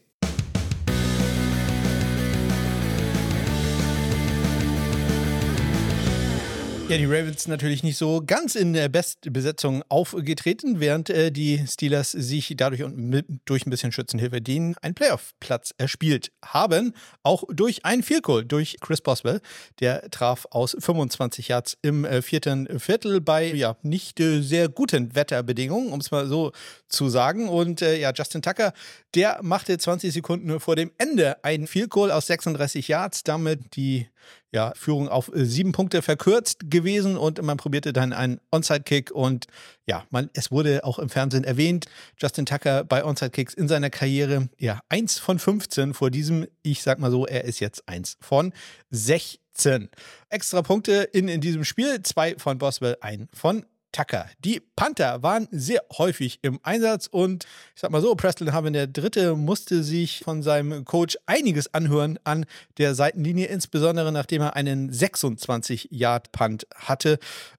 Ja, 6.86 6.98
die 6.98 7.06
Ravens 7.06 7.48
natürlich 7.48 7.82
nicht 7.82 7.96
so 7.96 8.22
ganz 8.26 8.54
in 8.54 8.74
der 8.74 8.90
Bestbesetzung 8.90 9.82
aufgetreten, 9.88 10.80
während 10.80 11.08
äh, 11.08 11.32
die 11.32 11.64
Steelers 11.66 12.10
sich 12.10 12.52
dadurch 12.58 12.82
und 12.82 13.24
durch 13.46 13.64
ein 13.64 13.70
bisschen 13.70 13.90
Schützenhilfe 13.90 14.42
den 14.42 14.76
einen 14.82 14.94
Playoff-Platz 14.94 15.72
erspielt 15.78 16.30
haben. 16.44 16.92
Auch 17.22 17.44
durch 17.50 17.86
einen 17.86 18.04
Goal 18.20 18.44
durch 18.44 18.76
Chris 18.80 19.00
Boswell. 19.00 19.40
Der 19.80 20.10
traf 20.10 20.46
aus 20.50 20.76
25 20.78 21.48
Yards 21.48 21.78
im 21.80 22.04
äh, 22.04 22.20
vierten 22.20 22.78
Viertel 22.78 23.22
bei 23.22 23.46
ja, 23.46 23.78
nicht 23.80 24.20
äh, 24.20 24.42
sehr 24.42 24.68
guten 24.68 25.14
Wetterbedingungen, 25.14 25.90
um 25.90 26.00
es 26.00 26.10
mal 26.10 26.26
so 26.26 26.52
zu 26.90 27.08
sagen. 27.08 27.48
Und 27.48 27.80
äh, 27.80 27.98
ja, 27.98 28.12
Justin 28.14 28.42
Tucker, 28.42 28.74
der 29.14 29.38
machte 29.42 29.78
20 29.78 30.12
Sekunden 30.12 30.58
vor 30.60 30.76
dem 30.76 30.90
Ende 30.98 31.42
einen 31.44 31.66
Field 31.66 31.90
Goal 31.90 32.10
aus 32.10 32.26
36 32.26 32.88
Yards, 32.88 33.22
damit 33.22 33.76
die 33.76 34.08
ja, 34.52 34.72
Führung 34.76 35.08
auf 35.08 35.34
äh, 35.34 35.44
sieben 35.44 35.72
Punkte 35.72 36.00
verkürzt 36.00 36.70
gewesen 36.70 37.16
und 37.16 37.42
man 37.42 37.56
probierte 37.56 37.92
dann 37.92 38.12
einen 38.12 38.40
Onside-Kick 38.50 39.10
und 39.10 39.46
ja, 39.86 40.04
man, 40.10 40.30
es 40.32 40.50
wurde 40.50 40.84
auch 40.84 40.98
im 40.98 41.08
Fernsehen 41.08 41.44
erwähnt, 41.44 41.86
Justin 42.18 42.46
Tucker 42.46 42.84
bei 42.84 43.04
Onside-Kicks 43.04 43.54
in 43.54 43.68
seiner 43.68 43.90
Karriere, 43.90 44.48
ja, 44.58 44.80
eins 44.88 45.18
von 45.18 45.38
15 45.38 45.92
vor 45.92 46.10
diesem, 46.10 46.46
ich 46.62 46.82
sag 46.82 46.98
mal 46.98 47.10
so, 47.10 47.26
er 47.26 47.44
ist 47.44 47.60
jetzt 47.60 47.88
eins 47.88 48.16
von 48.20 48.52
16. 48.90 49.90
Extra 50.28 50.62
Punkte 50.62 51.08
in, 51.12 51.28
in 51.28 51.40
diesem 51.40 51.64
Spiel, 51.64 52.02
zwei 52.02 52.36
von 52.38 52.58
Boswell, 52.58 52.96
ein 53.00 53.28
von 53.34 53.66
Tucker. 53.94 54.26
Die 54.40 54.60
Panther 54.74 55.22
waren 55.22 55.46
sehr 55.52 55.82
häufig 55.96 56.40
im 56.42 56.58
Einsatz 56.64 57.06
und 57.06 57.44
ich 57.74 57.80
sag 57.80 57.92
mal 57.92 58.02
so, 58.02 58.14
Preston 58.16 58.52
Harvin 58.52 58.72
der 58.72 58.88
Dritte 58.88 59.36
musste 59.36 59.84
sich 59.84 60.20
von 60.24 60.42
seinem 60.42 60.84
Coach 60.84 61.16
einiges 61.26 61.72
anhören 61.72 62.18
an 62.24 62.44
der 62.76 62.96
Seitenlinie, 62.96 63.46
insbesondere 63.46 64.10
nachdem 64.10 64.42
er 64.42 64.56
einen 64.56 64.90
26-Yard-Punt 64.90 66.66
hatte. 66.74 67.18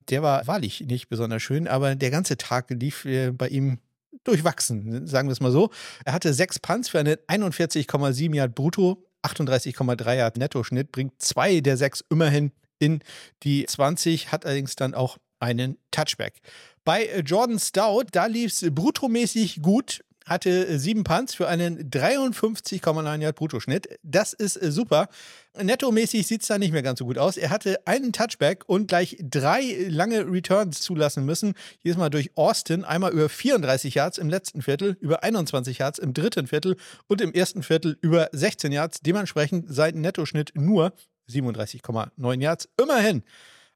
Der 0.10 0.22
war 0.24 0.46
wahrlich 0.46 0.82
nicht 0.82 1.08
besonders 1.08 1.42
schön, 1.42 1.70
aber 1.70 1.96
der 1.96 2.12
ganze 2.12 2.38
Tag 2.38 2.70
lief 2.70 3.06
äh, 3.06 3.32
bei 3.32 3.48
ihm 3.48 3.80
durchwachsen, 4.25 5.08
sagen 5.08 5.30
wir 5.30 5.34
es 5.34 5.39
mal 5.39 5.51
so. 5.51 5.70
Er 6.04 6.13
hatte 6.13 6.34
sechs 6.34 6.60
Punts 6.60 6.89
für 6.89 7.00
einen 7.00 7.15
41,7 7.27 8.36
Yard 8.36 8.56
brutto, 8.56 9.06
38,3 9.24 10.15
Yard 10.15 10.38
Nettoschnitt, 10.38 10.92
bringt 10.92 11.22
zwei 11.22 11.62
der 11.62 11.77
sechs 11.77 12.04
immerhin 12.10 12.51
in 12.80 13.00
die 13.44 13.65
20, 13.65 14.34
hat 14.34 14.46
allerdings 14.46 14.75
dann 14.75 14.94
auch 14.94 15.18
einen 15.39 15.77
Touchback. 15.92 16.42
Bei 16.84 17.06
äh, 17.06 17.22
Jordan 17.22 17.60
Stout, 17.60 18.06
da 18.12 18.25
lief 18.27 18.51
es 18.51 18.65
bruttomäßig 18.74 19.62
gut, 19.62 20.01
hatte 20.25 20.68
äh, 20.68 20.77
sieben 20.77 21.04
Punts 21.04 21.36
für 21.36 21.48
einen 21.48 21.89
53,9 21.89 23.22
Yard 23.22 23.36
Bruttoschnitt. 23.36 24.00
Das 24.04 24.34
ist 24.34 24.62
äh, 24.62 24.72
super. 24.72 25.08
Nettomäßig 25.58 26.27
sieht 26.27 26.42
es 26.42 26.48
da 26.48 26.58
nicht 26.58 26.74
mehr 26.74 26.84
ganz 26.84 27.00
so 27.00 27.06
gut 27.06 27.18
aus. 27.18 27.38
Er 27.38 27.50
hatte 27.50 27.86
einen 27.86 28.12
Touchback 28.12 28.63
und 28.68 28.88
gleich 28.88 29.18
drei 29.22 29.88
lange 29.88 30.25
Returns 30.30 30.82
zulassen 30.82 31.26
müssen. 31.26 31.54
Jedes 31.82 31.98
Mal 31.98 32.10
durch 32.10 32.36
Austin. 32.36 32.84
Einmal 32.84 33.13
über 33.13 33.30
34 33.30 33.95
Yards 33.95 34.17
im 34.17 34.30
letzten 34.30 34.62
Viertel, 34.62 34.98
über 35.00 35.24
21 35.24 35.78
Yards 35.78 36.00
im 36.00 36.13
dritten 36.13 36.48
Viertel 36.48 36.76
und 37.08 37.21
im 37.21 37.32
ersten 37.32 37.63
Viertel 37.63 37.98
über 38.02 38.30
16 38.32 38.71
Yards. 38.71 39.02
Dementsprechend 39.02 39.74
sein 39.74 40.02
Nettoschnitt 40.02 40.52
nur 40.56 40.93
37,9 41.30 42.41
Yards. 42.41 42.67
Immerhin 42.82 43.24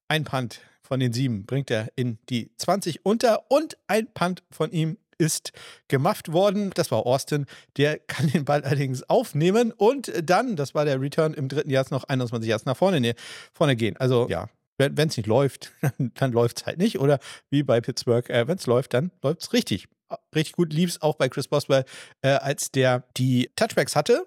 ein 0.08 0.24
Punt 0.24 0.62
von 0.90 1.00
den 1.00 1.14
sieben 1.14 1.46
bringt 1.46 1.70
er 1.72 1.88
in 1.96 2.18
die 2.30 2.52
20 2.58 3.06
unter 3.06 3.50
und 3.50 3.78
ein 3.88 4.12
Punt 4.12 4.44
von 4.50 4.72
ihm 4.72 4.98
ist 5.20 5.52
gemacht 5.88 6.34
worden. 6.34 6.72
Das 6.74 6.90
war 6.92 7.06
Austin. 7.06 7.46
Der 7.78 8.00
kann 8.08 8.28
den 8.28 8.44
Ball 8.44 8.64
allerdings 8.64 9.04
aufnehmen 9.08 9.72
und 9.72 10.12
dann, 10.24 10.56
das 10.56 10.74
war 10.74 10.86
der 10.86 11.00
Return 11.00 11.34
im 11.34 11.48
dritten 11.48 11.70
Jahr 11.70 11.86
noch 11.92 12.06
21 12.06 12.50
Yards 12.50 12.66
nach 12.66 12.76
vorne, 12.76 13.00
nee, 13.00 13.14
vorne 13.54 13.76
gehen. 13.76 13.96
Also 13.98 14.28
ja, 14.30 14.50
wenn 14.78 14.98
es 14.98 15.16
nicht 15.16 15.28
läuft, 15.28 15.72
dann 16.16 16.32
läuft 16.32 16.62
es 16.62 16.66
halt 16.66 16.80
nicht. 16.80 17.00
Oder 17.00 17.20
wie 17.52 17.62
bei 17.62 17.82
Pittsburgh, 17.82 18.28
äh, 18.30 18.48
wenn 18.48 18.58
es 18.58 18.66
läuft, 18.66 18.96
dann 18.96 19.12
läuft 19.22 19.44
es 19.44 19.54
richtig. 19.54 19.88
Richtig 20.34 20.54
gut 20.54 20.74
lief 20.74 20.90
es 20.90 21.02
auch 21.04 21.16
bei 21.16 21.30
Chris 21.30 21.48
Boswell, 21.48 21.86
äh, 22.24 22.30
als 22.30 22.72
der 22.72 23.04
die 23.16 23.52
Touchbacks 23.56 23.96
hatte 23.96 24.26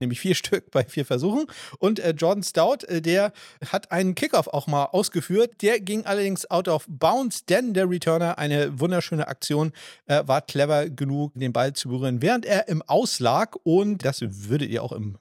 nämlich 0.00 0.20
vier 0.20 0.34
Stück 0.34 0.70
bei 0.70 0.84
vier 0.84 1.04
Versuchen. 1.04 1.46
Und 1.78 2.00
äh, 2.00 2.10
Jordan 2.10 2.42
Stout, 2.42 2.86
äh, 2.86 3.00
der 3.00 3.32
hat 3.66 3.92
einen 3.92 4.14
Kickoff 4.14 4.48
auch 4.48 4.66
mal 4.66 4.86
ausgeführt. 4.86 5.62
Der 5.62 5.80
ging 5.80 6.04
allerdings 6.04 6.50
out 6.50 6.68
of 6.68 6.86
bounds, 6.88 7.44
denn 7.44 7.74
der 7.74 7.88
Returner, 7.88 8.38
eine 8.38 8.78
wunderschöne 8.80 9.28
Aktion, 9.28 9.72
äh, 10.06 10.22
war 10.26 10.42
clever 10.42 10.88
genug, 10.88 11.32
den 11.34 11.52
Ball 11.52 11.72
zu 11.72 11.88
berühren, 11.88 12.22
während 12.22 12.46
er 12.46 12.68
im 12.68 12.82
Auslag. 12.82 13.56
Und 13.64 14.04
das 14.04 14.20
würdet 14.22 14.70
ihr 14.70 14.82
auch 14.82 14.92
im 14.92 15.18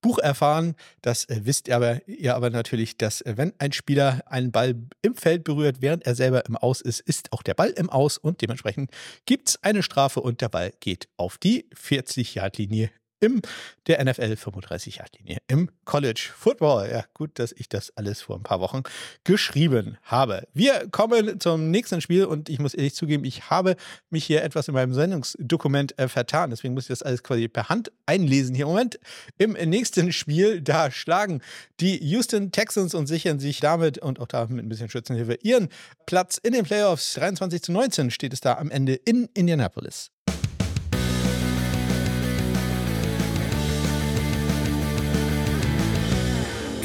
Buch 0.00 0.18
erfahren. 0.18 0.74
Das 1.02 1.24
äh, 1.26 1.40
wisst 1.44 1.68
ihr 1.68 1.76
aber, 1.76 2.06
ihr 2.08 2.34
aber 2.34 2.50
natürlich, 2.50 2.96
dass 2.96 3.20
äh, 3.22 3.34
wenn 3.36 3.52
ein 3.58 3.72
Spieler 3.72 4.22
einen 4.26 4.52
Ball 4.52 4.74
im 5.02 5.14
Feld 5.14 5.44
berührt, 5.44 5.76
während 5.80 6.06
er 6.06 6.14
selber 6.14 6.46
im 6.46 6.56
Aus 6.56 6.80
ist, 6.80 7.00
ist 7.00 7.32
auch 7.32 7.42
der 7.42 7.54
Ball 7.54 7.70
im 7.70 7.90
Aus 7.90 8.18
und 8.18 8.40
dementsprechend 8.40 8.90
gibt 9.24 9.48
es 9.48 9.62
eine 9.62 9.82
Strafe 9.82 10.20
und 10.20 10.40
der 10.40 10.48
Ball 10.48 10.72
geht 10.80 11.08
auf 11.16 11.38
die 11.38 11.66
40-Yard-Linie 11.74 12.90
im 13.20 13.40
der 13.86 14.04
NFL 14.04 14.36
35 14.36 14.96
Yard 14.96 15.16
Linie 15.18 15.38
im 15.48 15.70
College 15.84 16.30
Football. 16.36 16.90
Ja, 16.90 17.04
gut, 17.14 17.38
dass 17.38 17.52
ich 17.52 17.68
das 17.68 17.96
alles 17.96 18.22
vor 18.22 18.36
ein 18.36 18.42
paar 18.42 18.60
Wochen 18.60 18.82
geschrieben 19.24 19.96
habe. 20.02 20.46
Wir 20.52 20.88
kommen 20.90 21.40
zum 21.40 21.70
nächsten 21.70 22.00
Spiel 22.00 22.24
und 22.24 22.48
ich 22.48 22.58
muss 22.58 22.74
ehrlich 22.74 22.94
zugeben, 22.94 23.24
ich 23.24 23.50
habe 23.50 23.76
mich 24.10 24.24
hier 24.24 24.42
etwas 24.42 24.68
in 24.68 24.74
meinem 24.74 24.92
Sendungsdokument 24.92 25.98
äh, 25.98 26.08
vertan. 26.08 26.50
Deswegen 26.50 26.74
muss 26.74 26.84
ich 26.84 26.88
das 26.88 27.02
alles 27.02 27.22
quasi 27.22 27.48
per 27.48 27.68
Hand 27.68 27.92
einlesen 28.06 28.54
hier 28.54 28.66
Moment. 28.66 28.98
Im 29.38 29.52
nächsten 29.52 30.12
Spiel, 30.12 30.60
da 30.60 30.90
schlagen 30.90 31.40
die 31.80 32.02
Houston 32.04 32.52
Texans 32.52 32.94
und 32.94 33.06
sichern 33.06 33.38
sich 33.38 33.60
damit 33.60 33.98
und 33.98 34.20
auch 34.20 34.28
da 34.28 34.46
mit 34.46 34.64
ein 34.64 34.68
bisschen 34.68 34.90
Schützenhilfe 34.90 35.38
ihren 35.42 35.68
Platz 36.06 36.38
in 36.38 36.52
den 36.52 36.64
Playoffs. 36.64 37.14
23 37.14 37.62
zu 37.62 37.72
19 37.72 38.10
steht 38.10 38.32
es 38.32 38.40
da 38.40 38.54
am 38.54 38.70
Ende 38.70 38.94
in 38.94 39.28
Indianapolis. 39.34 40.10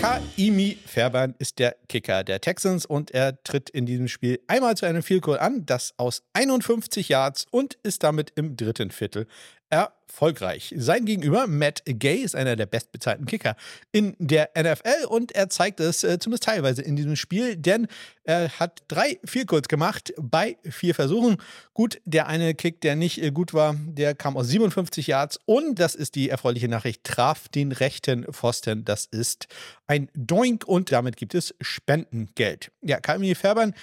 Kaimi 0.02 0.80
Fairbairn 0.84 1.36
ist 1.38 1.60
der 1.60 1.76
Kicker 1.88 2.24
der 2.24 2.42
Texans 2.42 2.88
und 2.88 3.12
er 3.12 3.44
tritt 3.44 3.70
in 3.70 3.86
diesem 3.86 4.08
Spiel 4.08 4.40
einmal 4.48 4.76
zu 4.76 4.88
einem 4.88 5.04
Field 5.04 5.22
Goal 5.22 5.38
an, 5.38 5.64
das 5.68 5.94
aus 5.98 6.24
51 6.34 7.08
Yards 7.08 7.46
und 7.52 7.78
ist 7.84 8.02
damit 8.02 8.32
im 8.36 8.58
dritten 8.58 8.90
Viertel 8.90 9.28
erfolgreich. 9.72 10.74
Sein 10.78 11.06
Gegenüber, 11.06 11.48
Matt 11.48 11.82
Gay, 11.86 12.18
ist 12.18 12.36
einer 12.36 12.56
der 12.56 12.66
bestbezahlten 12.66 13.26
Kicker 13.26 13.56
in 13.92 14.16
der 14.20 14.52
NFL 14.56 15.06
und 15.08 15.32
er 15.32 15.50
zeigt 15.50 15.80
es 15.80 16.04
äh, 16.04 16.20
zumindest 16.20 16.44
teilweise 16.44 16.82
in 16.82 16.96
diesem 16.96 17.16
Spiel, 17.16 17.56
denn 17.56 17.88
er 18.24 18.50
hat 18.60 18.84
drei 18.88 19.20
Vielkurz 19.24 19.68
gemacht 19.68 20.14
bei 20.18 20.58
vier 20.70 20.94
Versuchen. 20.94 21.38
Gut, 21.74 22.00
der 22.06 22.28
eine 22.28 22.54
Kick, 22.54 22.82
der 22.82 22.96
nicht 22.96 23.24
äh, 23.24 23.32
gut 23.32 23.54
war, 23.54 23.76
der 23.78 24.14
kam 24.14 24.38
aus 24.38 24.50
57 24.50 25.08
Yards 25.08 25.40
und 25.46 25.80
das 25.80 25.96
ist 25.96 26.16
die 26.16 26.30
erfreuliche 26.30 26.68
Nachricht, 26.68 27.04
traf 27.06 27.48
den 27.48 27.72
rechten 27.72 28.26
Pfosten. 28.32 28.84
Das 28.86 29.06
ist 29.06 29.48
ein 29.88 30.10
Doink 30.14 30.66
und 30.68 30.92
damit 30.92 31.16
gibt 31.16 31.34
es 31.34 31.56
Spendengeld. 31.62 32.72
Ja, 32.82 33.00
Kamil 33.00 33.36
Färbern 33.36 33.74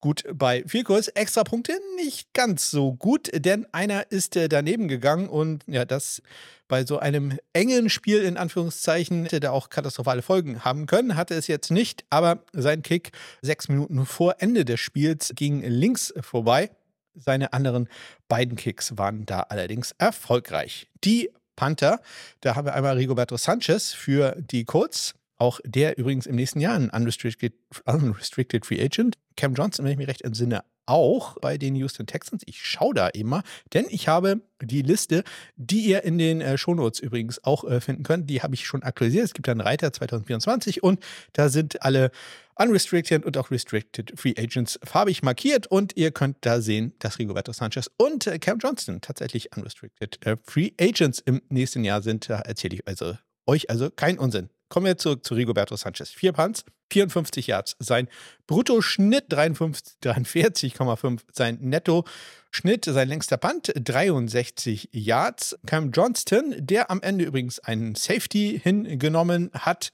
gut 0.00 0.24
bei 0.32 0.64
viel 0.66 0.84
Kurs. 0.84 1.08
Extra 1.08 1.44
Punkte 1.44 1.72
nicht 1.96 2.32
ganz 2.32 2.70
so 2.70 2.92
gut, 2.94 3.30
denn 3.34 3.66
einer 3.72 4.10
ist 4.10 4.36
äh, 4.36 4.48
daneben 4.48 4.88
gegangen 4.88 5.28
und 5.28 5.64
ja, 5.66 5.84
das 5.84 6.22
bei 6.68 6.84
so 6.84 6.98
einem 6.98 7.38
engen 7.52 7.90
Spiel 7.90 8.22
in 8.22 8.36
Anführungszeichen 8.36 9.24
hätte 9.24 9.40
da 9.40 9.50
auch 9.50 9.70
katastrophale 9.70 10.22
Folgen 10.22 10.64
haben 10.64 10.86
können. 10.86 11.16
Hatte 11.16 11.34
es 11.34 11.48
jetzt 11.48 11.70
nicht, 11.70 12.04
aber 12.10 12.44
sein 12.52 12.82
Kick 12.82 13.12
sechs 13.42 13.68
Minuten 13.68 14.06
vor 14.06 14.36
Ende 14.38 14.64
des 14.64 14.80
Spiels 14.80 15.32
ging 15.34 15.62
links 15.62 16.14
vorbei. 16.20 16.70
Seine 17.14 17.52
anderen 17.52 17.88
beiden 18.28 18.56
Kicks 18.56 18.96
waren 18.96 19.26
da 19.26 19.40
allerdings 19.40 19.92
erfolgreich. 19.98 20.88
Die 21.02 21.30
Panther. 21.60 22.00
Da 22.40 22.56
haben 22.56 22.64
wir 22.64 22.74
einmal 22.74 22.96
Rigoberto 22.96 23.36
Sanchez 23.36 23.92
für 23.92 24.34
die 24.38 24.64
Colts. 24.64 25.14
Auch 25.40 25.58
der 25.64 25.96
übrigens 25.96 26.26
im 26.26 26.36
nächsten 26.36 26.60
Jahr 26.60 26.74
ein 26.74 26.90
unrestricted, 26.90 27.54
unrestricted 27.86 28.66
Free 28.66 28.82
Agent. 28.82 29.16
Cam 29.36 29.54
Johnson, 29.54 29.86
wenn 29.86 29.92
ich 29.92 29.98
mich 29.98 30.08
recht 30.08 30.20
entsinne, 30.20 30.64
auch 30.84 31.38
bei 31.40 31.56
den 31.56 31.74
Houston 31.76 32.06
Texans. 32.06 32.42
Ich 32.44 32.62
schaue 32.62 32.92
da 32.92 33.08
immer, 33.08 33.42
denn 33.72 33.86
ich 33.88 34.06
habe 34.06 34.42
die 34.60 34.82
Liste, 34.82 35.24
die 35.56 35.80
ihr 35.80 36.04
in 36.04 36.18
den 36.18 36.42
äh, 36.42 36.58
Shownotes 36.58 37.00
übrigens 37.00 37.42
auch 37.42 37.64
äh, 37.64 37.80
finden 37.80 38.02
könnt, 38.02 38.28
die 38.28 38.42
habe 38.42 38.54
ich 38.54 38.66
schon 38.66 38.82
aktualisiert. 38.82 39.24
Es 39.24 39.32
gibt 39.32 39.48
einen 39.48 39.62
Reiter 39.62 39.90
2024 39.90 40.82
und 40.82 41.02
da 41.32 41.48
sind 41.48 41.80
alle 41.80 42.10
Unrestricted 42.56 43.24
und 43.24 43.38
auch 43.38 43.50
Restricted 43.50 44.12
Free 44.16 44.34
Agents 44.36 44.78
farbig 44.84 45.22
markiert 45.22 45.68
und 45.68 45.96
ihr 45.96 46.10
könnt 46.10 46.36
da 46.42 46.60
sehen, 46.60 46.92
dass 46.98 47.18
Rigoberto 47.18 47.52
Sanchez 47.52 47.90
und 47.96 48.26
äh, 48.26 48.38
Cam 48.38 48.58
Johnston 48.58 49.00
tatsächlich 49.00 49.56
Unrestricted 49.56 50.18
äh, 50.26 50.36
Free 50.44 50.72
Agents 50.78 51.18
im 51.24 51.40
nächsten 51.48 51.82
Jahr 51.82 52.02
sind. 52.02 52.28
Da 52.28 52.40
erzähle 52.40 52.74
ich 52.74 52.86
also 52.86 53.16
euch 53.46 53.70
also 53.70 53.88
kein 53.90 54.18
Unsinn. 54.18 54.50
Kommen 54.70 54.86
wir 54.86 54.96
zurück 54.96 55.26
zu 55.26 55.34
Rigoberto 55.34 55.74
Sanchez. 55.74 56.10
Vier 56.10 56.32
Punts, 56.32 56.64
54 56.92 57.48
Yards. 57.48 57.76
Sein 57.80 58.08
Bruttoschnitt 58.46 59.24
43,5. 59.32 61.18
Sein 61.32 61.58
Netto-Schnitt, 61.60 62.84
sein 62.84 63.08
längster 63.08 63.36
Punt 63.36 63.72
63 63.74 64.90
Yards. 64.92 65.58
Cam 65.66 65.90
Johnston, 65.90 66.54
der 66.56 66.88
am 66.88 67.02
Ende 67.02 67.24
übrigens 67.24 67.58
einen 67.58 67.96
Safety 67.96 68.60
hingenommen 68.62 69.50
hat, 69.54 69.90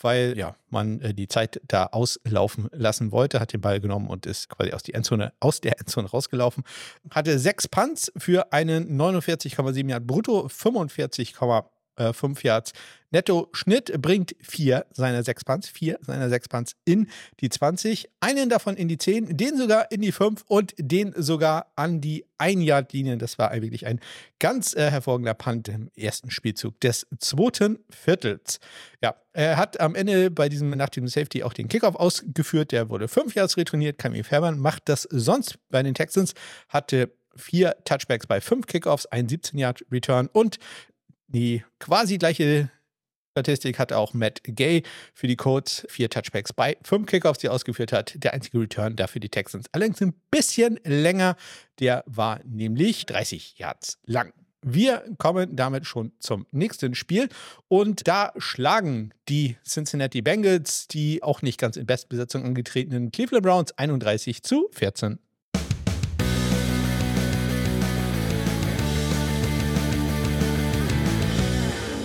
weil 0.00 0.36
ja, 0.36 0.56
man 0.68 1.00
äh, 1.00 1.14
die 1.14 1.28
Zeit 1.28 1.60
da 1.68 1.86
auslaufen 1.86 2.68
lassen 2.72 3.12
wollte, 3.12 3.38
hat 3.38 3.52
den 3.52 3.60
Ball 3.60 3.78
genommen 3.78 4.08
und 4.08 4.26
ist 4.26 4.48
quasi 4.48 4.72
aus, 4.72 4.82
die 4.82 4.94
Endzone, 4.94 5.32
aus 5.38 5.60
der 5.60 5.78
Endzone 5.78 6.08
rausgelaufen. 6.08 6.64
Hatte 7.10 7.38
sechs 7.38 7.68
Punts 7.68 8.10
für 8.16 8.52
einen 8.52 9.00
49,7 9.00 9.88
Yard 9.88 10.08
Brutto, 10.08 10.46
45,5 10.46 11.66
äh, 11.98 12.12
Yards. 12.42 12.72
Netto 13.10 13.48
Schnitt 13.52 14.00
bringt 14.02 14.36
vier 14.40 14.84
seiner 14.92 15.22
sechs 15.22 15.42
Punts, 15.42 15.68
vier 15.68 15.98
seiner 16.02 16.28
sechs 16.28 16.46
Punts 16.46 16.76
in 16.84 17.08
die 17.40 17.48
20, 17.48 18.10
einen 18.20 18.50
davon 18.50 18.76
in 18.76 18.86
die 18.88 18.98
10, 18.98 19.36
den 19.36 19.56
sogar 19.56 19.90
in 19.90 20.02
die 20.02 20.12
5 20.12 20.44
und 20.46 20.74
den 20.78 21.14
sogar 21.16 21.72
an 21.74 22.02
die 22.02 22.26
1-Yard-Linie. 22.38 23.16
Das 23.16 23.38
war 23.38 23.50
wirklich 23.62 23.86
ein 23.86 24.00
ganz 24.38 24.74
äh, 24.74 24.90
hervorragender 24.90 25.32
Punt 25.32 25.68
im 25.68 25.90
ersten 25.96 26.30
Spielzug 26.30 26.78
des 26.80 27.06
zweiten 27.18 27.78
Viertels. 27.88 28.60
Ja, 29.02 29.14
er 29.32 29.56
hat 29.56 29.80
am 29.80 29.94
Ende 29.94 30.30
bei 30.30 30.50
diesem, 30.50 30.70
nach 30.70 30.90
dem 30.90 31.08
Safety 31.08 31.42
auch 31.42 31.54
den 31.54 31.68
Kickoff 31.68 31.94
ausgeführt. 31.94 32.72
Der 32.72 32.90
wurde 32.90 33.08
5 33.08 33.34
Yards 33.34 33.56
retourniert. 33.56 33.96
Camille 33.96 34.24
Fairman 34.24 34.58
macht 34.58 34.82
das 34.90 35.08
sonst 35.10 35.58
bei 35.70 35.82
den 35.82 35.94
Texans, 35.94 36.34
hatte 36.68 37.10
vier 37.38 37.76
Touchbacks 37.84 38.26
bei 38.26 38.40
fünf 38.40 38.66
Kickoffs, 38.66 39.06
ein 39.06 39.28
17-Yard-Return 39.28 40.28
und 40.32 40.58
die 41.28 41.64
quasi 41.78 42.18
gleiche 42.18 42.70
Statistik 43.38 43.78
hatte 43.78 43.96
auch 43.96 44.14
Matt 44.14 44.40
Gay 44.42 44.82
für 45.14 45.28
die 45.28 45.36
Codes. 45.36 45.86
Vier 45.88 46.10
Touchbacks 46.10 46.52
bei 46.52 46.76
fünf 46.82 47.06
Kickoffs, 47.06 47.38
die 47.38 47.46
er 47.46 47.52
ausgeführt 47.52 47.92
hat. 47.92 48.14
Der 48.16 48.32
einzige 48.34 48.60
Return 48.60 48.96
dafür 48.96 49.20
die 49.20 49.28
Texans. 49.28 49.66
Allerdings 49.72 50.00
ein 50.02 50.14
bisschen 50.30 50.80
länger. 50.84 51.36
Der 51.78 52.02
war 52.06 52.40
nämlich 52.44 53.06
30 53.06 53.58
Yards 53.58 53.98
lang. 54.04 54.32
Wir 54.60 55.04
kommen 55.18 55.54
damit 55.54 55.86
schon 55.86 56.10
zum 56.18 56.46
nächsten 56.50 56.96
Spiel 56.96 57.28
und 57.68 58.08
da 58.08 58.32
schlagen 58.38 59.14
die 59.28 59.56
Cincinnati 59.64 60.20
Bengals 60.20 60.88
die 60.88 61.22
auch 61.22 61.42
nicht 61.42 61.60
ganz 61.60 61.76
in 61.76 61.86
Bestbesetzung 61.86 62.44
angetretenen 62.44 63.12
Cleveland 63.12 63.44
Browns 63.44 63.78
31 63.78 64.42
zu 64.42 64.68
14. 64.72 65.20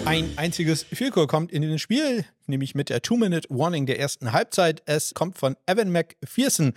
Ein 0.06 0.30
einziges 0.36 0.84
Vielkur 0.84 1.28
kommt 1.28 1.52
in 1.54 1.62
den 1.62 1.80
Spiel, 1.80 2.26
nämlich 2.46 2.76
mit 2.76 2.89
der 2.89 3.02
Two-Minute-Warning 3.02 3.86
der 3.86 4.00
ersten 4.00 4.34
Halbzeit. 4.34 4.84
Es 4.86 5.13
kommt 5.13 5.38
von 5.38 5.56
Evan 5.66 5.92
McPherson. 5.92 6.74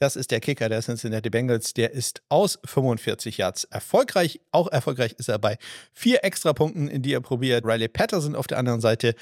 Das 0.00 0.16
ist 0.16 0.30
der 0.30 0.40
Kicker 0.40 0.70
der 0.70 0.80
Cincinnati 0.80 1.28
Bengals. 1.28 1.74
Der 1.74 1.92
ist 1.92 2.22
aus 2.30 2.58
45 2.64 3.36
Yards 3.36 3.64
erfolgreich. 3.64 4.40
Auch 4.50 4.72
erfolgreich 4.72 5.12
ist 5.18 5.28
er 5.28 5.38
bei 5.38 5.58
vier 5.92 6.24
Extrapunkten, 6.24 7.02
die 7.02 7.12
er 7.12 7.20
probiert. 7.20 7.66
Riley 7.66 7.88
Patterson 7.88 8.34
auf 8.34 8.46
der 8.46 8.56
anderen 8.56 8.80
Seite, 8.80 9.14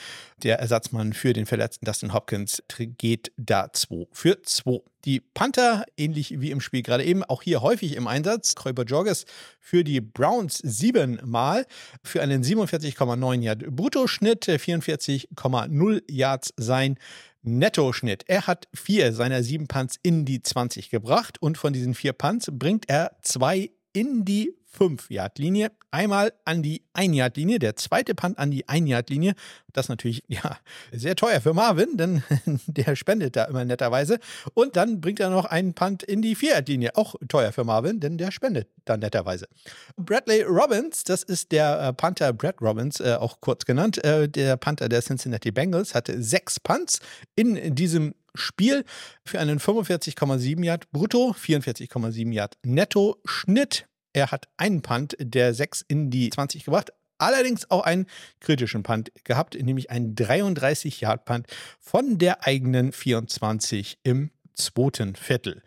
der 0.45 0.61
Ersatzmann 0.61 1.15
für 1.15 1.33
den 1.33 1.47
verletzten 1.47 1.85
Dustin 1.85 2.15
Hopkins, 2.15 2.63
geht 2.97 3.33
da 3.37 3.73
2 3.73 4.07
für 4.13 4.41
2. 4.41 4.79
Die 5.05 5.21
Panther, 5.21 5.85
ähnlich 5.97 6.41
wie 6.41 6.53
im 6.53 6.61
Spiel 6.61 6.83
gerade 6.83 7.05
eben, 7.05 7.25
auch 7.25 7.43
hier 7.43 7.61
häufig 7.61 7.97
im 7.97 8.07
Einsatz. 8.07 8.55
Kräuber 8.55 8.85
Joggers 8.85 9.25
für 9.59 9.83
die 9.83 10.01
Browns 10.01 10.59
siebenmal 10.59 11.67
für 12.05 12.23
einen 12.23 12.45
47,9 12.45 13.41
Yard 13.41 13.67
Bruttoschnitt, 13.75 14.47
44,0 14.47 16.03
Yards 16.09 16.53
sein 16.57 16.99
Nettoschnitt. 17.43 18.25
Er 18.27 18.47
hat 18.47 18.69
vier 18.75 19.13
seiner 19.13 19.43
sieben 19.43 19.69
Punts 19.69 19.97
in 20.03 20.25
die 20.25 20.43
20 20.43 20.91
gebracht 20.91 21.41
und 21.41 21.59
von 21.59 21.73
diesen 21.73 21.95
vier 21.95 22.13
Punts 22.13 22.51
bringt 22.53 22.89
er 22.89 23.17
zwei 23.23 23.71
in 23.99 24.25
die 24.25 24.55
5-Yard-Linie, 24.79 25.73
einmal 25.91 26.33
an 26.45 26.63
die 26.63 26.85
1-Yard-Linie, 26.95 27.59
der 27.59 27.75
zweite 27.75 28.15
Punt 28.15 28.39
an 28.39 28.53
die 28.53 28.65
1-Yard-Linie. 28.67 29.35
Das 29.73 29.87
ist 29.87 29.89
natürlich 29.89 30.23
ja, 30.29 30.57
sehr 30.93 31.17
teuer 31.17 31.41
für 31.41 31.53
Marvin, 31.53 31.97
denn 31.97 32.23
der 32.69 32.95
spendet 32.95 33.35
da 33.35 33.47
immer 33.47 33.65
netterweise. 33.65 34.21
Und 34.55 34.77
dann 34.77 35.01
bringt 35.01 35.19
er 35.19 35.31
noch 35.31 35.47
einen 35.47 35.75
Punt 35.75 36.05
in 36.05 36.23
die 36.23 36.37
4-Yard-Linie, 36.37 36.95
auch 36.95 37.17
teuer 37.27 37.51
für 37.51 37.65
Marvin, 37.65 37.99
denn 37.99 38.19
der 38.19 38.31
spendet 38.31 38.69
da 38.85 38.97
netterweise. 38.97 39.49
Bradley 39.97 40.43
Robbins, 40.43 41.03
das 41.03 41.25
ist 41.25 41.51
der 41.51 41.81
äh, 41.81 41.93
Panther 41.93 42.33
Brad 42.33 42.63
Robbins, 42.63 43.01
äh, 43.01 43.17
auch 43.19 43.41
kurz 43.41 43.65
genannt, 43.65 44.05
äh, 44.05 44.29
der 44.29 44.57
Panther 44.59 44.89
der 44.89 45.03
Cincinnati 45.03 45.51
Bengals, 45.51 45.97
hatte 45.97 46.23
sechs 46.23 46.61
Punts 46.61 47.01
in 47.35 47.75
diesem 47.75 48.15
Spiel 48.35 48.85
für 49.25 49.41
einen 49.41 49.59
45,7 49.59 50.65
Yard 50.65 50.91
brutto, 50.93 51.35
44,7 51.37 52.33
Yard 52.33 52.57
netto 52.63 53.17
Schnitt 53.25 53.88
er 54.19 54.33
hat 54.33 54.49
einen 54.57 54.83
Punt 54.83 55.17
der 55.21 55.55
6 55.55 55.85
in 55.87 56.11
die 56.11 56.31
20 56.31 56.65
gebracht, 56.65 56.93
allerdings 57.19 57.71
auch 57.71 57.83
einen 57.83 58.07
kritischen 58.41 58.83
Punt 58.83 59.13
gehabt, 59.25 59.55
nämlich 59.55 59.91
einen 59.91 60.15
33-Yard-Punt 60.15 61.47
von 61.79 62.19
der 62.19 62.47
eigenen 62.47 62.93
24 62.93 63.99
im 64.03 64.31
zweiten 64.55 65.15
Viertel. 65.15 65.63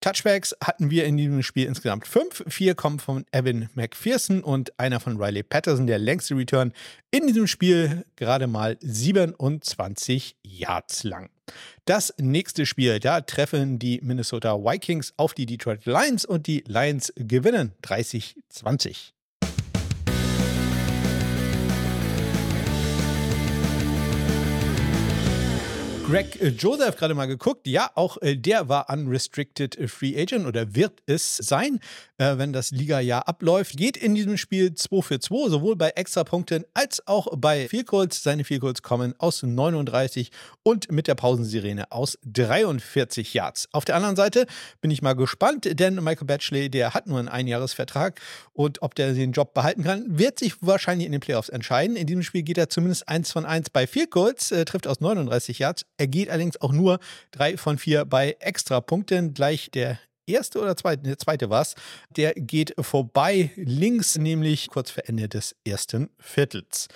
Touchbacks 0.00 0.54
hatten 0.62 0.90
wir 0.90 1.04
in 1.04 1.16
diesem 1.16 1.42
Spiel 1.42 1.66
insgesamt 1.66 2.06
fünf. 2.06 2.44
Vier 2.46 2.74
kommen 2.74 2.98
von 2.98 3.24
Evan 3.32 3.68
McPherson 3.74 4.42
und 4.42 4.78
einer 4.78 5.00
von 5.00 5.20
Riley 5.20 5.42
Patterson, 5.42 5.86
der 5.86 5.98
längste 5.98 6.36
Return 6.36 6.72
in 7.10 7.26
diesem 7.26 7.46
Spiel, 7.46 8.04
gerade 8.16 8.46
mal 8.46 8.76
27 8.80 10.36
Yards 10.42 11.04
lang. 11.04 11.30
Das 11.84 12.12
nächste 12.18 12.66
Spiel, 12.66 13.00
da 13.00 13.20
treffen 13.20 13.78
die 13.78 14.00
Minnesota 14.02 14.56
Vikings 14.56 15.14
auf 15.16 15.34
die 15.34 15.46
Detroit 15.46 15.86
Lions 15.86 16.24
und 16.24 16.46
die 16.46 16.64
Lions 16.66 17.12
gewinnen 17.16 17.72
30-20. 17.82 19.15
Greg 26.06 26.40
äh, 26.40 26.48
Joseph 26.50 26.96
gerade 26.96 27.14
mal 27.14 27.26
geguckt. 27.26 27.66
Ja, 27.66 27.90
auch 27.96 28.16
äh, 28.22 28.36
der 28.36 28.68
war 28.68 28.88
unrestricted 28.90 29.76
Free 29.90 30.16
Agent 30.16 30.46
oder 30.46 30.76
wird 30.76 31.02
es 31.06 31.36
sein, 31.36 31.80
äh, 32.18 32.38
wenn 32.38 32.52
das 32.52 32.70
Liga-Jahr 32.70 33.26
abläuft. 33.26 33.76
Geht 33.76 33.96
in 33.96 34.14
diesem 34.14 34.36
Spiel 34.36 34.74
2 34.74 35.02
für 35.02 35.20
2, 35.20 35.50
sowohl 35.50 35.76
bei 35.76 35.90
Extrapunkten 35.90 36.64
als 36.74 37.06
auch 37.06 37.28
bei 37.36 37.68
Vielkurs. 37.68 38.22
Seine 38.22 38.44
Vielkurs 38.44 38.82
kommen 38.82 39.14
aus 39.18 39.42
39 39.42 40.30
und 40.62 40.90
mit 40.92 41.08
der 41.08 41.14
Pausensirene 41.14 41.90
aus 41.90 42.18
43 42.24 43.34
Yards. 43.34 43.68
Auf 43.72 43.84
der 43.84 43.96
anderen 43.96 44.16
Seite 44.16 44.46
bin 44.80 44.90
ich 44.90 45.02
mal 45.02 45.14
gespannt, 45.14 45.68
denn 45.78 45.96
Michael 45.96 46.26
Batchley, 46.26 46.70
der 46.70 46.94
hat 46.94 47.06
nur 47.06 47.18
einen 47.18 47.28
Einjahresvertrag 47.28 48.20
und 48.52 48.82
ob 48.82 48.94
der 48.94 49.12
den 49.12 49.32
Job 49.32 49.54
behalten 49.54 49.82
kann, 49.82 50.18
wird 50.18 50.38
sich 50.38 50.54
wahrscheinlich 50.60 51.06
in 51.06 51.12
den 51.12 51.20
Playoffs 51.20 51.48
entscheiden. 51.48 51.96
In 51.96 52.06
diesem 52.06 52.22
Spiel 52.22 52.42
geht 52.42 52.58
er 52.58 52.68
zumindest 52.68 53.08
1 53.08 53.32
von 53.32 53.44
1 53.44 53.70
bei 53.70 53.86
Vielkurs, 53.86 54.52
äh, 54.52 54.64
trifft 54.64 54.86
aus 54.86 55.00
39 55.00 55.58
Yards 55.58 55.86
er 55.98 56.06
geht 56.06 56.30
allerdings 56.30 56.60
auch 56.60 56.72
nur 56.72 56.98
drei 57.30 57.56
von 57.56 57.78
vier 57.78 58.04
bei 58.04 58.36
Extrapunkten. 58.40 59.34
Gleich 59.34 59.70
der 59.70 59.98
erste 60.26 60.60
oder 60.60 60.76
zweite, 60.76 61.02
der 61.02 61.18
zweite 61.18 61.50
war 61.50 61.62
es, 61.62 61.74
der 62.10 62.34
geht 62.34 62.74
vorbei 62.78 63.50
links, 63.56 64.18
nämlich 64.18 64.68
kurz 64.68 64.90
vor 64.90 65.04
Ende 65.06 65.28
des 65.28 65.56
ersten 65.64 66.10
Viertels. 66.18 66.88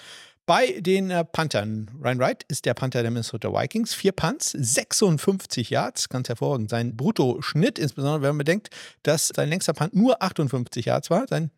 Bei 0.51 0.81
den 0.81 1.13
äh, 1.13 1.25
Panthern, 1.25 1.89
Ryan 2.03 2.19
Wright 2.19 2.45
ist 2.49 2.67
der 2.67 2.75
Panther 2.75 3.03
der 3.03 3.13
Minnesota 3.13 3.53
Vikings. 3.53 3.95
Vier 3.95 4.11
Punts, 4.11 4.51
56 4.51 5.71
Yards, 5.71 6.09
ganz 6.09 6.29
hervorragend. 6.29 6.71
Sein 6.71 6.97
Bruttoschnitt, 6.97 7.79
insbesondere 7.79 8.23
wenn 8.23 8.31
man 8.31 8.39
bedenkt, 8.39 8.71
dass 9.05 9.29
sein 9.29 9.49
längster 9.49 9.75
Punt 9.75 9.95
nur 9.95 10.21
58 10.21 10.87
Yards 10.87 11.09
war. 11.09 11.29
Sein 11.29 11.53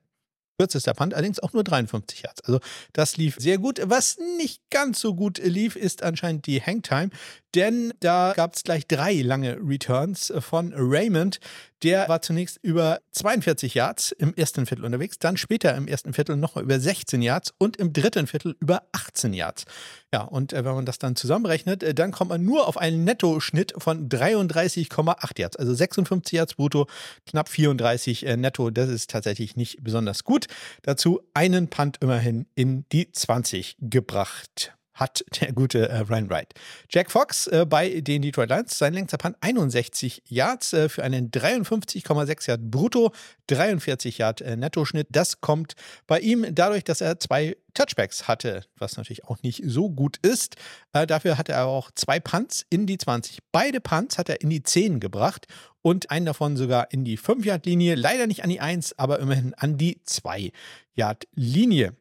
kürzester 0.59 0.95
Punt, 0.95 1.15
allerdings 1.15 1.41
auch 1.41 1.53
nur 1.53 1.65
53 1.65 2.23
Yards. 2.23 2.43
Also 2.45 2.61
das 2.93 3.17
lief 3.17 3.37
sehr 3.39 3.59
gut. 3.59 3.81
Was 3.85 4.19
nicht 4.37 4.63
ganz 4.71 5.01
so 5.01 5.15
gut 5.15 5.39
lief, 5.39 5.77
ist 5.77 6.03
anscheinend 6.03 6.47
die 6.47 6.61
Hangtime, 6.61 7.11
denn 7.55 7.93
da 8.01 8.33
gab 8.35 8.55
es 8.55 8.63
gleich 8.63 8.87
drei 8.87 9.23
lange 9.23 9.59
Returns 9.61 10.33
von 10.39 10.73
Raymond, 10.75 11.41
Der 11.83 12.09
war 12.09 12.23
zunächst 12.23 12.59
über 12.63 13.01
42 13.11 13.75
Yards 13.75 14.13
im 14.13 14.35
ersten 14.35 14.67
Viertel 14.67 14.85
unterwegs, 14.85 15.19
dann 15.19 15.37
später 15.37 15.75
im 15.75 15.89
ersten 15.89 16.13
Viertel 16.13 16.37
nochmal 16.37 16.65
über 16.65 16.79
16 16.79 17.23
Yards 17.23 17.53
und 17.59 17.77
im 17.77 17.93
dritten 17.93 18.27
Viertel 18.27 18.57
über 18.61 18.83
18 18.93 19.33
Yards. 19.35 19.65
Ja, 20.13 20.23
und 20.23 20.53
äh, 20.53 20.65
wenn 20.65 20.75
man 20.75 20.87
das 20.87 20.99
dann 20.99 21.17
zusammenrechnet, 21.17 21.83
äh, 21.83 21.95
dann 21.95 22.13
kommt 22.13 22.31
man 22.31 22.45
nur 22.45 22.69
auf 22.69 22.77
einen 22.77 23.05
Nettoschnitt 23.05 23.75
von 23.79 24.09
33,8 24.09 25.41
Yards, 25.41 25.57
also 25.57 25.75
56 25.75 26.37
Yards 26.37 26.55
brutto, 26.55 26.87
knapp 27.27 27.49
34 27.49 28.27
äh, 28.27 28.37
netto. 28.37 28.71
Das 28.71 28.89
ist 28.89 29.11
tatsächlich 29.11 29.57
nicht 29.57 29.83
besonders 29.83 30.23
gut. 30.23 30.47
Dazu 30.83 31.21
einen 31.35 31.69
Punt 31.69 31.99
immerhin 32.01 32.47
in 32.55 32.85
die 32.93 33.11
20 33.11 33.77
gebracht 33.81 34.75
hat 34.95 35.25
der 35.41 35.53
gute 35.53 35.89
äh, 35.89 35.99
Ryan 35.99 36.31
Wright. 36.31 36.55
Jack 36.91 37.11
Fox 37.11 37.47
äh, 37.47 37.67
bei 37.69 38.01
den 38.01 38.23
Detroit 38.23 38.51
Lions, 38.51 38.79
sein 38.79 38.95
längster 38.95 39.19
Punt 39.19 39.37
61 39.41 40.23
Yards 40.27 40.73
äh, 40.73 40.89
für 40.89 41.03
einen 41.03 41.31
53,6 41.31 42.49
Yard 42.49 42.71
brutto, 42.71 43.13
43 43.47 44.19
Yard 44.19 44.41
äh, 44.41 44.57
Nettoschnitt. 44.57 45.09
Das 45.11 45.41
kommt 45.41 45.75
bei 46.07 46.21
ihm 46.21 46.47
dadurch, 46.55 46.85
dass 46.85 47.01
er 47.01 47.19
zwei 47.19 47.57
Touchbacks 47.75 48.29
hatte, 48.29 48.65
was 48.77 48.97
natürlich 48.97 49.25
auch 49.25 49.43
nicht 49.43 49.63
so 49.65 49.91
gut 49.91 50.19
ist. 50.19 50.57
Äh, 50.93 51.07
dafür 51.07 51.39
hatte 51.39 51.53
er 51.53 51.67
auch 51.67 51.91
zwei 51.95 52.21
Punts 52.21 52.67
in 52.69 52.87
die 52.87 52.99
20. 52.99 53.39
Beide 53.51 53.81
Punts 53.81 54.19
hat 54.19 54.29
er 54.29 54.41
in 54.41 54.51
die 54.51 54.63
10 54.63 55.01
gebracht 55.01 55.47
und 55.81 56.11
einen 56.11 56.27
davon 56.27 56.57
sogar 56.57 56.93
in 56.93 57.05
die 57.05 57.19
5-Yard-Linie. 57.19 57.95
Leider 57.95 58.27
nicht 58.27 58.45
an 58.45 58.51
die 58.51 58.61
1, 58.61 58.99
aber 58.99 59.19
immerhin 59.21 59.55
an 59.55 59.79
die 59.79 60.01
2-Yard-Linie. 60.07 61.97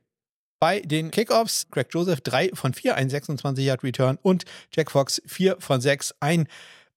Bei 0.61 0.79
den 0.79 1.09
Kickoffs 1.09 1.65
Greg 1.71 1.87
Joseph 1.89 2.21
3 2.21 2.51
von 2.53 2.75
4, 2.75 2.93
ein 2.93 3.09
26-Yard-Return 3.09 4.19
und 4.21 4.43
Jack 4.71 4.91
Fox 4.91 5.19
4 5.25 5.57
von 5.57 5.81
6, 5.81 6.13
ein 6.19 6.47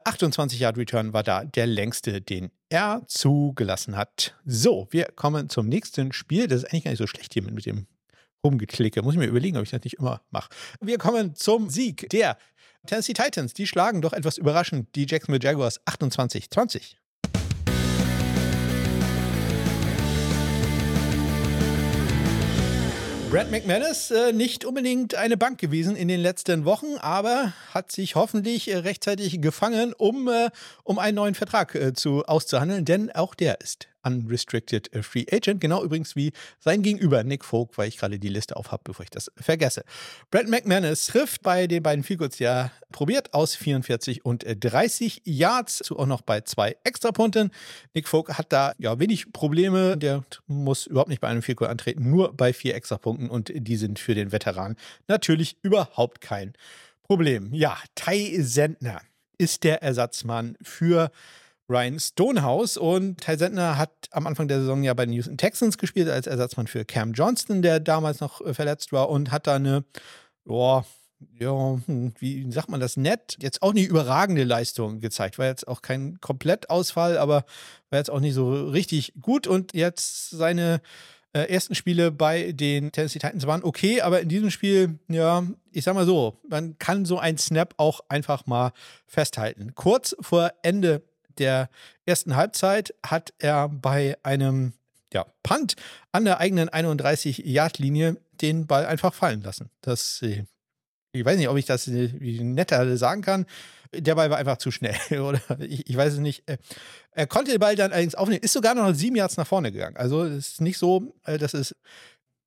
28-Yard-Return 0.05 1.14
war 1.14 1.22
da 1.22 1.44
der 1.44 1.66
längste, 1.66 2.20
den 2.20 2.50
er 2.68 3.00
zugelassen 3.07 3.96
hat. 3.96 4.35
So, 4.44 4.87
wir 4.90 5.07
kommen 5.16 5.48
zum 5.48 5.66
nächsten 5.66 6.12
Spiel. 6.12 6.46
Das 6.46 6.59
ist 6.59 6.64
eigentlich 6.66 6.85
gar 6.85 6.90
nicht 6.90 6.98
so 6.98 7.07
schlecht 7.07 7.33
hier 7.33 7.42
mit, 7.42 7.55
mit 7.55 7.64
dem 7.64 7.87
Rumgeklicke. 8.44 9.00
Muss 9.00 9.14
ich 9.14 9.18
mir 9.18 9.29
überlegen, 9.29 9.57
ob 9.57 9.62
ich 9.62 9.70
das 9.70 9.83
nicht 9.83 9.94
immer 9.94 10.20
mache. 10.31 10.50
Wir 10.83 10.98
kommen 10.98 11.35
zum 11.35 11.70
Sieg 11.70 12.11
der 12.11 12.37
Tennessee 12.87 13.14
Titans. 13.14 13.55
Die 13.55 13.66
schlagen 13.66 14.03
doch 14.03 14.12
etwas 14.12 14.37
überraschend 14.37 14.94
die 14.94 15.07
Jacksonville 15.09 15.42
Jaguars 15.42 15.81
28-20. 15.87 16.96
Brad 23.35 23.51
McManus 23.51 24.12
äh, 24.12 24.33
nicht 24.33 24.64
unbedingt 24.64 25.16
eine 25.16 25.37
Bank 25.37 25.59
gewesen 25.59 25.97
in 25.97 26.07
den 26.07 26.20
letzten 26.20 26.64
Wochen, 26.64 26.99
aber 27.01 27.53
hat 27.73 27.90
sich 27.90 28.14
hoffentlich 28.14 28.70
äh, 28.70 28.77
rechtzeitig 28.77 29.42
gefangen, 29.42 29.92
um, 29.92 30.29
äh, 30.29 30.51
um 30.85 31.01
einen 31.01 31.16
neuen 31.16 31.35
Vertrag 31.35 31.75
äh, 31.75 31.94
zu, 31.94 32.25
auszuhandeln, 32.27 32.85
denn 32.85 33.11
auch 33.11 33.35
der 33.35 33.61
ist 33.61 33.88
Unrestricted 34.04 34.90
Free 35.02 35.26
Agent. 35.30 35.60
Genau 35.60 35.82
übrigens 35.82 36.16
wie 36.16 36.32
sein 36.60 36.82
Gegenüber 36.82 37.24
Nick 37.24 37.44
Folk, 37.44 37.76
weil 37.78 37.88
ich 37.88 37.98
gerade 37.98 38.18
die 38.18 38.28
Liste 38.28 38.56
auf 38.56 38.72
habe, 38.72 38.82
bevor 38.84 39.04
ich 39.04 39.10
das 39.10 39.30
vergesse. 39.36 39.84
Brad 40.30 40.48
McManus 40.48 41.06
trifft 41.06 41.42
bei 41.42 41.66
den 41.66 41.82
beiden 41.82 42.04
Field 42.04 42.38
ja 42.38 42.70
probiert 42.92 43.34
aus 43.34 43.56
44 43.56 44.24
und 44.24 44.44
30 44.46 45.22
Yards, 45.24 45.78
zu 45.78 45.98
auch 45.98 46.06
noch 46.06 46.22
bei 46.22 46.42
zwei 46.42 46.76
Extrapunkten. 46.84 47.50
Nick 47.92 48.08
Folk 48.08 48.38
hat 48.38 48.52
da 48.52 48.72
ja 48.78 48.98
wenig 48.98 49.32
Probleme. 49.32 49.96
Der 49.96 50.24
muss 50.46 50.86
überhaupt 50.86 51.10
nicht 51.10 51.20
bei 51.20 51.28
einem 51.28 51.42
Field 51.42 51.60
antreten, 51.62 52.10
nur 52.10 52.32
bei 52.36 52.52
vier 52.52 52.74
Extrapunkten 52.74 53.30
und 53.30 53.52
die 53.54 53.76
sind 53.76 53.98
für 53.98 54.14
den 54.14 54.32
Veteran 54.32 54.76
natürlich 55.08 55.56
überhaupt 55.62 56.20
kein 56.20 56.54
Problem. 57.02 57.52
Ja, 57.52 57.76
Ty 57.94 58.42
Sentner 58.42 59.00
ist 59.38 59.64
der 59.64 59.82
Ersatzmann 59.82 60.56
für 60.62 61.10
Ryan 61.68 61.98
Stonehouse. 61.98 62.77
Und 62.77 63.20
Ty 63.20 63.37
Sentner 63.37 63.79
hat 63.79 63.90
am 64.11 64.27
Anfang 64.27 64.48
der 64.48 64.61
Saison 64.61 64.83
ja 64.83 64.94
bei 64.94 65.07
den 65.07 65.14
Houston 65.14 65.37
Texans 65.37 65.79
gespielt 65.79 66.09
als 66.09 66.27
Ersatzmann 66.27 66.66
für 66.66 66.85
Cam 66.85 67.12
Johnston, 67.12 67.62
der 67.62 67.81
damals 67.81 68.20
noch 68.20 68.40
äh, 68.40 68.55
verletzt 68.55 68.92
war 68.92 69.09
und 69.09 69.31
hat 69.33 69.46
da 69.46 69.57
eine, 69.57 69.85
boah, 70.44 70.85
ja, 71.38 71.79
hm, 71.87 72.12
wie 72.18 72.50
sagt 72.53 72.68
man 72.68 72.81
das 72.81 72.96
nett? 72.96 73.37
Jetzt 73.40 73.62
auch 73.62 73.72
nicht 73.72 73.88
überragende 73.88 74.44
Leistung 74.44 75.00
gezeigt. 75.00 75.38
War 75.38 75.46
jetzt 75.46 75.66
auch 75.66 75.83
kein 75.83 76.20
Komplettausfall, 76.20 77.18
aber 77.18 77.44
war 77.90 77.98
jetzt 77.98 78.11
auch 78.11 78.20
nicht 78.20 78.35
so 78.35 78.68
richtig 78.68 79.14
gut. 79.20 79.46
Und 79.46 79.74
jetzt 79.74 80.31
seine 80.31 80.81
äh, 81.33 81.50
ersten 81.53 81.74
Spiele 81.74 82.11
bei 82.12 82.53
den 82.53 82.92
Tennessee 82.92 83.18
Titans 83.18 83.46
waren 83.46 83.64
okay, 83.64 84.00
aber 84.00 84.20
in 84.20 84.29
diesem 84.29 84.50
Spiel, 84.50 84.98
ja, 85.09 85.44
ich 85.72 85.85
sag 85.85 85.94
mal 85.94 86.07
so, 86.07 86.38
man 86.48 86.79
kann 86.79 87.05
so 87.05 87.18
ein 87.18 87.38
Snap 87.38 87.74
auch 87.77 88.00
einfach 88.09 88.46
mal 88.46 88.72
festhalten. 89.07 89.74
Kurz 89.74 90.14
vor 90.20 90.53
Ende 90.62 91.03
der 91.38 91.68
ersten 92.07 92.37
Halbzeit 92.37 92.94
hat 93.05 93.33
er 93.38 93.68
bei 93.68 94.16
einem 94.23 94.73
ja, 95.12 95.27
Punt 95.42 95.77
an 96.12 96.25
der 96.25 96.40
eigenen 96.40 96.68
31-Yard-Linie 96.68 98.16
den 98.40 98.66
Ball 98.66 98.85
einfach 98.87 99.14
fallen 99.14 99.42
lassen. 99.42 99.70
Das, 99.81 100.20
äh, 100.23 100.44
ich 101.12 101.25
weiß 101.25 101.38
nicht, 101.38 101.49
ob 101.49 101.57
ich 101.57 101.66
das 101.66 101.87
äh, 101.88 102.09
netter 102.42 102.97
sagen 102.97 103.23
kann. 103.23 103.47
Der 103.92 104.16
Ball 104.16 104.29
war 104.29 104.38
einfach 104.38 104.59
zu 104.59 104.73
schnell, 104.73 104.97
oder? 105.20 105.40
Ich, 105.61 105.88
ich 105.88 105.97
weiß 105.97 106.14
es 106.14 106.18
nicht. 106.18 106.49
Äh, 106.49 106.59
er 107.12 107.29
konnte 107.29 107.53
den 107.53 107.61
Ball 107.61 107.77
dann 107.77 107.92
allerdings 107.92 108.16
aufnehmen, 108.16 108.42
ist 108.42 108.53
sogar 108.53 108.75
noch 108.75 108.92
sieben 108.92 109.16
Yards 109.16 109.37
nach 109.37 109.47
vorne 109.47 109.70
gegangen. 109.70 109.97
Also 109.97 110.25
es 110.25 110.49
ist 110.49 110.61
nicht 110.61 110.79
so, 110.79 111.14
dass 111.25 111.55
es 111.55 111.75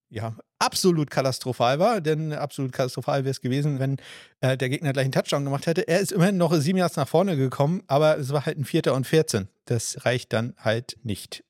ja, 0.10 0.36
absolut 0.60 1.10
katastrophal 1.10 1.80
war, 1.80 2.02
denn 2.02 2.34
absolut 2.34 2.72
katastrophal 2.72 3.24
wäre 3.24 3.32
es 3.32 3.42
gewesen, 3.42 3.80
wenn 3.80 3.98
äh, 4.42 4.58
der 4.58 4.70
Gegner 4.70 4.94
gleich 4.94 5.06
einen 5.06 5.12
Touchdown 5.12 5.44
gemacht 5.44 5.68
hätte. 5.68 5.88
Er 5.88 6.00
ist 6.00 6.12
immerhin 6.12 6.38
noch 6.38 6.54
sieben 6.56 6.78
Yards 6.78 6.96
nach 6.96 7.08
vorne 7.08 7.36
gekommen, 7.36 7.84
aber 7.88 8.18
es 8.18 8.32
war 8.32 8.46
halt 8.46 8.58
ein 8.58 8.66
Vierter 8.66 8.94
und 8.94 9.06
14. 9.06 9.48
Das 9.66 10.06
reicht 10.06 10.34
dann 10.34 10.54
halt 10.58 10.98
nicht. 11.04 11.44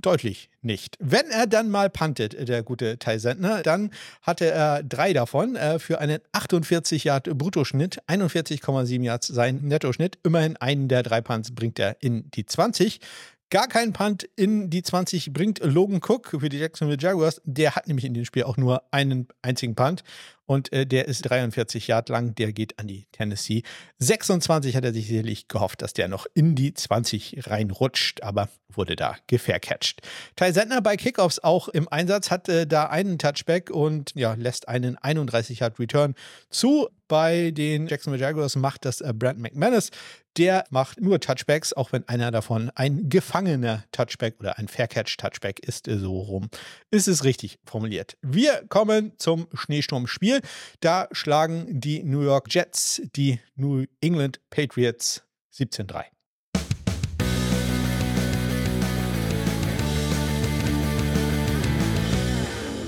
Deutlich 0.00 0.50
nicht. 0.62 0.96
Wenn 0.98 1.30
er 1.30 1.46
dann 1.46 1.70
mal 1.70 1.88
puntet, 1.88 2.48
der 2.48 2.64
gute 2.64 2.98
Ty 2.98 3.20
Sentner, 3.20 3.62
dann 3.62 3.90
hatte 4.22 4.50
er 4.50 4.82
drei 4.82 5.12
davon 5.12 5.54
äh, 5.54 5.78
für 5.78 6.00
einen 6.00 6.18
48 6.32 7.04
Yard 7.04 7.38
Bruttoschnitt, 7.38 8.02
41,7 8.08 9.02
Yards 9.04 9.28
sein 9.28 9.60
Nettoschnitt. 9.62 10.18
Immerhin 10.24 10.56
einen 10.56 10.88
der 10.88 11.04
drei 11.04 11.20
Punts 11.20 11.54
bringt 11.54 11.78
er 11.78 11.96
in 12.00 12.28
die 12.32 12.46
20 12.46 13.00
gar 13.52 13.68
keinen 13.68 13.92
Punt 13.92 14.26
in 14.34 14.70
die 14.70 14.82
20 14.82 15.34
bringt 15.34 15.60
Logan 15.62 16.00
Cook 16.02 16.36
für 16.40 16.48
die 16.48 16.58
Jacksonville 16.58 16.98
Jaguars. 16.98 17.42
Der 17.44 17.76
hat 17.76 17.86
nämlich 17.86 18.06
in 18.06 18.14
dem 18.14 18.24
Spiel 18.24 18.44
auch 18.44 18.56
nur 18.56 18.82
einen 18.90 19.28
einzigen 19.42 19.74
Punt 19.74 20.02
und 20.52 20.72
äh, 20.72 20.86
der 20.86 21.08
ist 21.08 21.22
43 21.22 21.86
Yard 21.88 22.10
lang. 22.10 22.34
Der 22.34 22.52
geht 22.52 22.78
an 22.78 22.86
die 22.86 23.06
Tennessee. 23.12 23.62
26 23.98 24.76
hat 24.76 24.84
er 24.84 24.92
sich 24.92 25.06
sicherlich 25.08 25.48
gehofft, 25.48 25.80
dass 25.80 25.94
der 25.94 26.08
noch 26.08 26.26
in 26.34 26.54
die 26.54 26.74
20 26.74 27.46
reinrutscht, 27.46 28.22
aber 28.22 28.48
wurde 28.76 28.96
da 28.96 29.16
gefaircatcht. 29.26 30.02
Ty 30.36 30.52
Sentner 30.52 30.80
bei 30.80 30.96
Kickoffs 30.96 31.38
auch 31.38 31.68
im 31.68 31.88
Einsatz, 31.88 32.30
hat 32.30 32.48
äh, 32.48 32.66
da 32.66 32.86
einen 32.86 33.18
Touchback 33.18 33.70
und 33.70 34.12
ja, 34.14 34.34
lässt 34.34 34.68
einen 34.68 34.96
31 34.98 35.60
Yard 35.60 35.78
Return 35.78 36.14
zu. 36.50 36.88
Bei 37.08 37.50
den 37.50 37.88
Jacksonville 37.88 38.22
Jaguars 38.22 38.56
macht 38.56 38.84
das 38.84 39.00
äh, 39.00 39.12
Brent 39.14 39.38
McManus. 39.38 39.90
Der 40.38 40.64
macht 40.70 40.98
nur 40.98 41.20
Touchbacks, 41.20 41.74
auch 41.74 41.92
wenn 41.92 42.08
einer 42.08 42.30
davon 42.30 42.70
ein 42.74 43.10
gefangener 43.10 43.84
Touchback 43.92 44.36
oder 44.40 44.58
ein 44.58 44.66
Faircatch-Touchback 44.66 45.60
ist, 45.60 45.88
äh, 45.88 45.98
so 45.98 46.18
rum. 46.18 46.48
Ist 46.90 47.08
es 47.08 47.24
richtig 47.24 47.58
formuliert. 47.66 48.16
Wir 48.22 48.64
kommen 48.68 49.12
zum 49.18 49.46
Schneesturmspiel. 49.52 50.40
Da 50.80 51.08
schlagen 51.12 51.80
die 51.80 52.02
New 52.02 52.22
York 52.22 52.46
Jets 52.52 53.02
die 53.14 53.40
New 53.56 53.84
England 54.00 54.40
Patriots 54.50 55.22
17-3. 55.54 56.04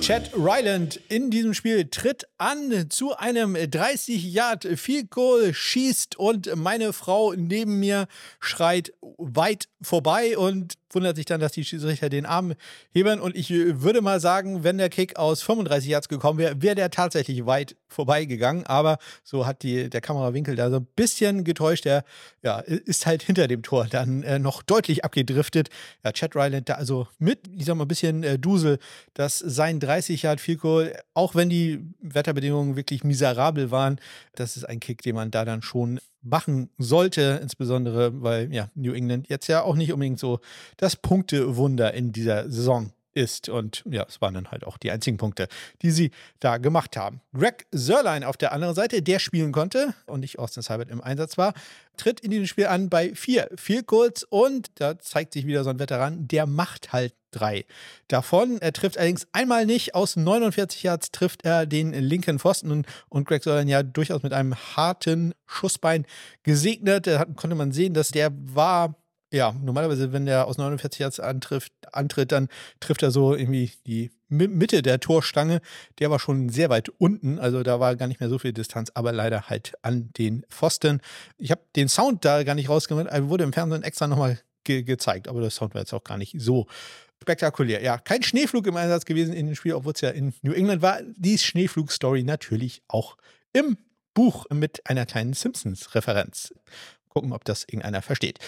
Chad 0.05 0.33
Ryland 0.37 1.01
in 1.09 1.31
diesem 1.31 1.55
Spiel 1.55 1.89
tritt 1.89 2.27
an 2.37 2.91
zu 2.91 3.17
einem 3.17 3.55
30 3.55 4.23
Yard 4.23 4.69
Field 4.77 5.11
Goal, 5.11 5.55
schießt 5.55 6.17
und 6.17 6.55
meine 6.57 6.93
Frau 6.93 7.33
neben 7.33 7.81
mir 7.81 8.07
schreit 8.39 8.93
weit 9.17 9.71
vorbei 9.81 10.37
und 10.37 10.75
wundert 10.95 11.17
sich 11.17 11.27
dann, 11.27 11.41
dass 11.41 11.53
die 11.53 11.65
Schiedsrichter 11.65 12.09
den 12.09 12.27
Arm 12.27 12.55
heben. 12.93 13.21
Und 13.21 13.37
ich 13.37 13.51
würde 13.51 14.01
mal 14.01 14.21
sagen, 14.21 14.65
wenn 14.65 14.79
der 14.79 14.89
Kick 14.89 15.17
aus 15.17 15.43
35 15.43 15.89
Yards 15.89 16.09
gekommen 16.09 16.39
wäre, 16.39 16.61
wäre 16.63 16.75
der 16.75 16.91
tatsächlich 16.91 17.47
weit 17.47 17.77
vorbeigegangen. 17.89 18.67
Aber 18.67 18.99
so 19.23 19.47
hat 19.47 19.63
die, 19.63 19.91
der 19.91 20.01
Kamerawinkel 20.01 20.57
da 20.57 20.71
so 20.71 20.77
ein 20.77 20.87
bisschen 20.97 21.45
getäuscht. 21.45 21.85
Der 21.85 22.05
ja, 22.43 22.59
ist 22.61 23.07
halt 23.07 23.23
hinter 23.23 23.49
dem 23.49 23.63
Tor 23.63 23.87
dann 23.91 24.23
äh, 24.23 24.39
noch 24.39 24.63
deutlich 24.63 25.05
abgedriftet. 25.05 25.69
Ja, 26.05 26.13
Chad 26.13 26.37
Ryland 26.37 26.69
da 26.69 26.75
also 26.75 27.09
mit, 27.19 27.41
ich 27.57 27.65
sag 27.65 27.77
mal, 27.77 27.85
ein 27.85 27.89
bisschen 27.89 28.23
äh, 28.23 28.39
Dusel, 28.39 28.79
dass 29.15 29.39
sein 29.39 29.81
30 29.81 30.23
Yard 30.23 30.41
Fico, 30.41 30.85
auch 31.15 31.35
wenn 31.35 31.49
die 31.49 31.81
Wetterbedingungen 32.01 32.77
wirklich 32.77 33.05
miserabel 33.05 33.71
waren, 33.71 34.01
das 34.35 34.57
ist 34.57 34.65
ein 34.65 34.81
Kick, 34.81 35.03
den 35.03 35.15
man 35.15 35.31
da 35.31 35.45
dann 35.45 35.63
schon 35.63 36.01
machen 36.25 36.71
sollte, 36.79 37.39
insbesondere 37.43 38.23
weil 38.23 38.53
ja 38.53 38.71
New 38.75 38.93
England 38.93 39.29
jetzt 39.29 39.47
ja 39.47 39.63
auch 39.63 39.77
nicht 39.77 39.93
unbedingt 39.93 40.19
so 40.19 40.41
das 40.77 40.97
Punktewunder 40.97 41.95
in 41.95 42.13
dieser 42.13 42.51
Saison 42.51 42.93
ist. 43.15 43.49
Und 43.49 43.83
ja, 43.89 44.05
es 44.09 44.21
waren 44.21 44.35
dann 44.35 44.51
halt 44.51 44.65
auch 44.65 44.77
die 44.77 44.91
einzigen 44.91 45.17
Punkte, 45.17 45.49
die 45.83 45.91
sie 45.91 46.11
da 46.41 46.59
gemacht 46.59 46.97
haben. 46.97 47.21
Greg 47.33 47.67
Sörlein 47.73 48.25
auf 48.25 48.37
der 48.37 48.53
anderen 48.53 48.75
Seite, 48.75 49.03
der 49.03 49.19
spielen 49.19 49.53
konnte 49.53 49.95
und 50.07 50.21
nicht 50.21 50.39
Austin 50.39 50.63
Seibert 50.63 50.91
im 50.91 51.01
Einsatz 51.01 51.39
war, 51.39 51.55
tritt 51.97 52.21
in 52.21 52.31
diesem 52.31 52.47
Spiel 52.47 52.67
an 52.67 52.89
bei 52.89 53.15
vier 53.15 53.49
Field 53.57 53.87
Goals 53.87 54.25
und 54.25 54.71
da 54.77 54.99
zeigt 54.99 55.33
sich 55.33 55.47
wieder 55.47 55.65
so 55.65 55.71
ein 55.71 55.79
Veteran, 55.79 56.27
der 56.27 56.47
macht 56.47 56.93
halt 56.93 57.15
drei 57.31 57.65
davon. 58.09 58.59
Er 58.61 58.73
trifft 58.73 58.97
allerdings 58.97 59.27
einmal 59.33 59.67
nicht. 59.67 59.95
Aus 59.95 60.17
49 60.17 60.83
Yards 60.83 61.11
trifft 61.11 61.45
er 61.45 61.67
den 61.67 61.93
linken 61.93 62.39
Pfosten 62.39 62.71
und, 62.71 62.87
und 63.09 63.27
Greg 63.27 63.43
Sörlein 63.43 63.69
ja 63.69 63.83
durchaus 63.83 64.23
mit 64.23 64.33
einem 64.33 64.55
harten 64.55 65.35
Schussbein 65.47 66.07
gesegnet. 66.43 67.07
Da 67.07 67.25
konnte 67.25 67.57
man 67.57 67.73
sehen, 67.73 67.95
dass 67.95 68.09
der 68.09 68.31
war 68.33 68.95
ja, 69.35 69.53
normalerweise, 69.53 70.13
wenn 70.13 70.27
der 70.27 70.47
aus 70.47 70.59
49 70.59 71.01
Yards 71.01 71.21
antrifft, 71.21 71.73
antritt, 71.93 72.31
dann 72.31 72.49
trifft 72.79 73.03
er 73.03 73.11
so 73.11 73.35
irgendwie 73.35 73.73
die 73.87 74.13
Mitte 74.29 74.81
der 74.81 75.01
Torstange. 75.01 75.61
Der 75.99 76.11
war 76.11 76.21
schon 76.21 76.49
sehr 76.49 76.71
weit 76.71 76.89
unten, 76.89 77.41
also 77.41 77.65
da 77.65 77.81
war 77.81 77.97
gar 77.97 78.07
nicht 78.07 78.21
mehr 78.21 78.29
so 78.29 78.39
viel 78.39 78.53
Distanz, 78.53 78.93
aber 78.95 79.11
leider 79.11 79.49
halt 79.49 79.75
an 79.83 80.11
den 80.17 80.45
Pfosten. 80.49 81.01
Ich 81.37 81.51
habe 81.51 81.63
den 81.75 81.89
Sound 81.89 82.25
da 82.25 82.45
gar 82.45 82.55
nicht 82.55 82.69
rausgemacht, 82.69 83.09
wurde 83.29 83.45
im 83.45 83.53
Fernsehen 83.53 83.83
extra 83.83 84.07
nochmal 84.07 84.39
ge 84.63 84.85
gezeigt, 84.85 85.27
aber 85.27 85.41
der 85.41 85.51
Sound 85.51 85.75
war 85.75 85.81
jetzt 85.81 85.93
auch 85.93 86.05
gar 86.05 86.17
nicht 86.17 86.37
so 86.39 86.67
spektakulär. 87.21 87.83
Ja, 87.83 87.99
kein 87.99 88.23
Schneeflug 88.23 88.67
im 88.69 88.77
Einsatz 88.77 89.05
gewesen 89.05 89.35
in 89.35 89.47
dem 89.47 89.57
Spiel, 89.57 89.75
obwohl 89.75 89.95
es 89.95 90.01
ja 90.01 90.11
in 90.11 90.33
New 90.43 90.53
England 90.53 90.81
war. 90.81 91.01
Die 91.17 91.39
Schneeflug-Story 91.39 92.23
natürlich 92.23 92.83
auch 92.87 93.17
im 93.53 93.79
Buch 94.15 94.47
mit 94.51 94.89
einer 94.89 95.07
kleinen 95.07 95.33
Simpsons-Referenz. 95.33 96.55
Gucken, 97.09 97.33
ob 97.33 97.45
das 97.45 97.65
irgendeiner 97.65 98.03
versteht. 98.03 98.39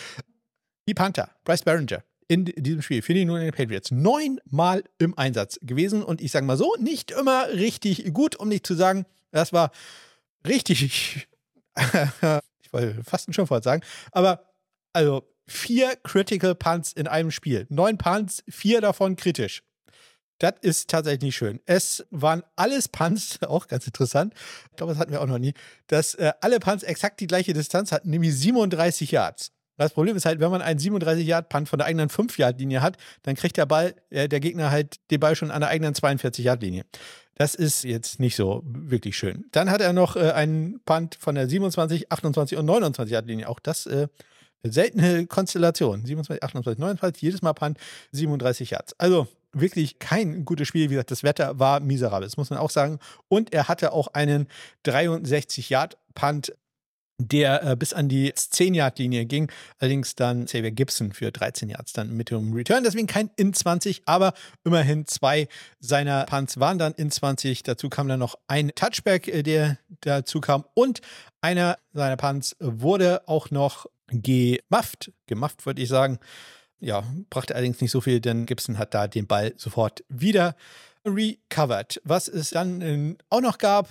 Die 0.88 0.94
Panther, 0.94 1.30
Bryce 1.44 1.62
Barringer, 1.62 2.04
in 2.28 2.44
diesem 2.44 2.82
Spiel 2.82 3.02
für 3.02 3.14
die 3.14 3.24
New 3.24 3.36
England 3.36 3.56
Patriots 3.56 3.90
neunmal 3.90 4.84
im 4.98 5.16
Einsatz 5.18 5.58
gewesen 5.62 6.02
und 6.02 6.20
ich 6.20 6.32
sage 6.32 6.46
mal 6.46 6.56
so, 6.56 6.74
nicht 6.78 7.10
immer 7.10 7.48
richtig 7.48 8.12
gut, 8.12 8.36
um 8.36 8.48
nicht 8.48 8.66
zu 8.66 8.74
sagen, 8.74 9.06
das 9.30 9.52
war 9.52 9.70
richtig, 10.46 11.28
ich 11.76 12.72
wollte 12.72 13.02
fast 13.04 13.28
ein 13.28 13.32
Schimpfwort 13.32 13.64
sagen, 13.64 13.82
aber 14.12 14.44
also 14.92 15.22
vier 15.46 15.96
Critical 16.02 16.54
Punts 16.54 16.92
in 16.92 17.06
einem 17.06 17.30
Spiel. 17.30 17.66
Neun 17.68 17.98
Punts, 17.98 18.42
vier 18.48 18.80
davon 18.80 19.16
kritisch. 19.16 19.62
Das 20.38 20.54
ist 20.60 20.90
tatsächlich 20.90 21.22
nicht 21.22 21.36
schön. 21.36 21.60
Es 21.64 22.04
waren 22.10 22.42
alles 22.56 22.88
Punts, 22.88 23.42
auch 23.46 23.68
ganz 23.68 23.86
interessant, 23.86 24.34
ich 24.70 24.76
glaube, 24.76 24.92
das 24.92 25.00
hatten 25.00 25.12
wir 25.12 25.20
auch 25.20 25.26
noch 25.26 25.38
nie, 25.38 25.54
dass 25.86 26.14
äh, 26.14 26.32
alle 26.40 26.60
Punts 26.60 26.82
exakt 26.82 27.20
die 27.20 27.26
gleiche 27.26 27.52
Distanz 27.52 27.92
hatten, 27.92 28.10
nämlich 28.10 28.36
37 28.36 29.10
Yards. 29.12 29.52
Das 29.76 29.92
Problem 29.92 30.16
ist 30.16 30.24
halt, 30.24 30.40
wenn 30.40 30.50
man 30.50 30.62
einen 30.62 30.80
37-Yard-Punt 30.80 31.68
von 31.68 31.78
der 31.78 31.86
eigenen 31.86 32.08
5-Yard-Linie 32.08 32.82
hat, 32.82 32.96
dann 33.22 33.34
kriegt 33.34 33.56
der 33.56 33.66
Ball, 33.66 33.94
äh, 34.10 34.28
der 34.28 34.40
Gegner 34.40 34.70
halt 34.70 34.96
den 35.10 35.20
Ball 35.20 35.36
schon 35.36 35.50
an 35.50 35.60
der 35.60 35.70
eigenen 35.70 35.94
42-Yard-Linie. 35.94 36.84
Das 37.34 37.54
ist 37.54 37.84
jetzt 37.84 38.18
nicht 38.18 38.34
so 38.34 38.62
wirklich 38.64 39.16
schön. 39.16 39.44
Dann 39.52 39.70
hat 39.70 39.82
er 39.82 39.92
noch 39.92 40.16
äh, 40.16 40.32
einen 40.32 40.80
Punt 40.84 41.16
von 41.20 41.34
der 41.34 41.48
27, 41.48 42.10
28 42.10 42.56
und 42.56 42.68
29-Yard-Linie. 42.68 43.48
Auch 43.48 43.60
das 43.60 43.86
äh, 43.86 44.08
seltene 44.62 45.26
Konstellation. 45.26 46.04
27, 46.04 46.42
28, 46.42 46.78
29, 46.78 47.22
jedes 47.22 47.42
Mal 47.42 47.52
Punt, 47.52 47.78
37 48.12 48.70
Yards. 48.70 48.98
Also 48.98 49.28
wirklich 49.52 49.98
kein 49.98 50.44
gutes 50.44 50.68
Spiel. 50.68 50.90
Wie 50.90 50.94
gesagt, 50.94 51.10
das 51.10 51.22
Wetter 51.22 51.58
war 51.58 51.80
miserabel, 51.80 52.26
das 52.26 52.36
muss 52.36 52.50
man 52.50 52.58
auch 52.58 52.70
sagen. 52.70 52.98
Und 53.28 53.52
er 53.52 53.68
hatte 53.68 53.92
auch 53.92 54.08
einen 54.08 54.48
63-Yard-Punt 54.84 56.54
der 57.18 57.62
äh, 57.62 57.76
bis 57.76 57.92
an 57.92 58.08
die 58.08 58.32
10-Yard-Linie 58.32 59.24
ging. 59.26 59.50
Allerdings 59.78 60.14
dann 60.14 60.46
Xavier 60.46 60.70
Gibson 60.70 61.12
für 61.12 61.32
13 61.32 61.68
Yards 61.68 61.92
dann 61.92 62.16
mit 62.16 62.30
dem 62.30 62.52
Return. 62.52 62.84
Deswegen 62.84 63.06
kein 63.06 63.30
in 63.36 63.54
20, 63.54 64.02
aber 64.06 64.34
immerhin 64.64 65.06
zwei 65.06 65.48
seiner 65.80 66.24
Punts 66.26 66.60
waren 66.60 66.78
dann 66.78 66.92
in 66.94 67.10
20. 67.10 67.62
Dazu 67.62 67.88
kam 67.88 68.08
dann 68.08 68.20
noch 68.20 68.36
ein 68.48 68.72
Touchback, 68.74 69.28
äh, 69.28 69.42
der 69.42 69.78
dazu 70.00 70.40
kam. 70.40 70.64
Und 70.74 71.00
einer 71.40 71.78
seiner 71.92 72.16
Punts 72.16 72.56
wurde 72.60 73.26
auch 73.26 73.50
noch 73.50 73.86
gemufft. 74.08 75.12
Gemufft 75.26 75.66
würde 75.66 75.82
ich 75.82 75.88
sagen. 75.88 76.18
Ja, 76.78 77.04
brachte 77.30 77.54
allerdings 77.54 77.80
nicht 77.80 77.90
so 77.90 78.02
viel, 78.02 78.20
denn 78.20 78.44
Gibson 78.44 78.76
hat 78.76 78.92
da 78.92 79.08
den 79.08 79.26
Ball 79.26 79.54
sofort 79.56 80.04
wieder 80.10 80.54
recovered. 81.06 82.00
Was 82.04 82.28
es 82.28 82.50
dann 82.50 82.82
äh, 82.82 83.16
auch 83.30 83.40
noch 83.40 83.56
gab, 83.56 83.88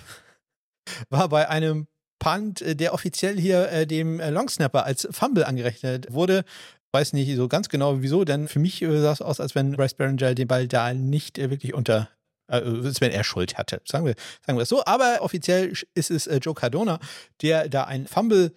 war 1.09 1.29
bei 1.29 1.49
einem 1.49 1.87
Punt, 2.19 2.61
äh, 2.61 2.75
der 2.75 2.93
offiziell 2.93 3.39
hier 3.39 3.69
äh, 3.69 3.87
dem 3.87 4.19
äh, 4.19 4.29
Longsnapper 4.29 4.85
als 4.85 5.07
Fumble 5.11 5.45
angerechnet 5.45 6.07
wurde. 6.11 6.43
Weiß 6.91 7.13
nicht 7.13 7.35
so 7.35 7.47
ganz 7.47 7.69
genau 7.69 8.01
wieso, 8.01 8.23
denn 8.23 8.47
für 8.47 8.59
mich 8.59 8.81
äh, 8.81 9.01
sah 9.01 9.11
es 9.11 9.21
aus, 9.21 9.39
als 9.39 9.55
wenn 9.55 9.73
Bryce 9.73 9.95
Barringer 9.95 10.35
den 10.35 10.47
Ball 10.47 10.67
da 10.67 10.93
nicht 10.93 11.37
wirklich 11.37 11.73
unter 11.73 12.09
als 12.47 13.01
wenn 13.01 13.11
er 13.11 13.23
Schuld 13.23 13.57
hatte. 13.57 13.81
Sagen 13.85 14.05
wir, 14.05 14.13
sagen 14.45 14.55
wir 14.55 14.61
es 14.61 14.69
so. 14.69 14.85
Aber 14.85 15.17
offiziell 15.21 15.73
ist 15.95 16.11
es 16.11 16.29
Joe 16.43 16.53
Cardona, 16.53 16.99
der 17.41 17.69
da 17.69 17.85
ein 17.85 18.05
Fumble 18.05 18.53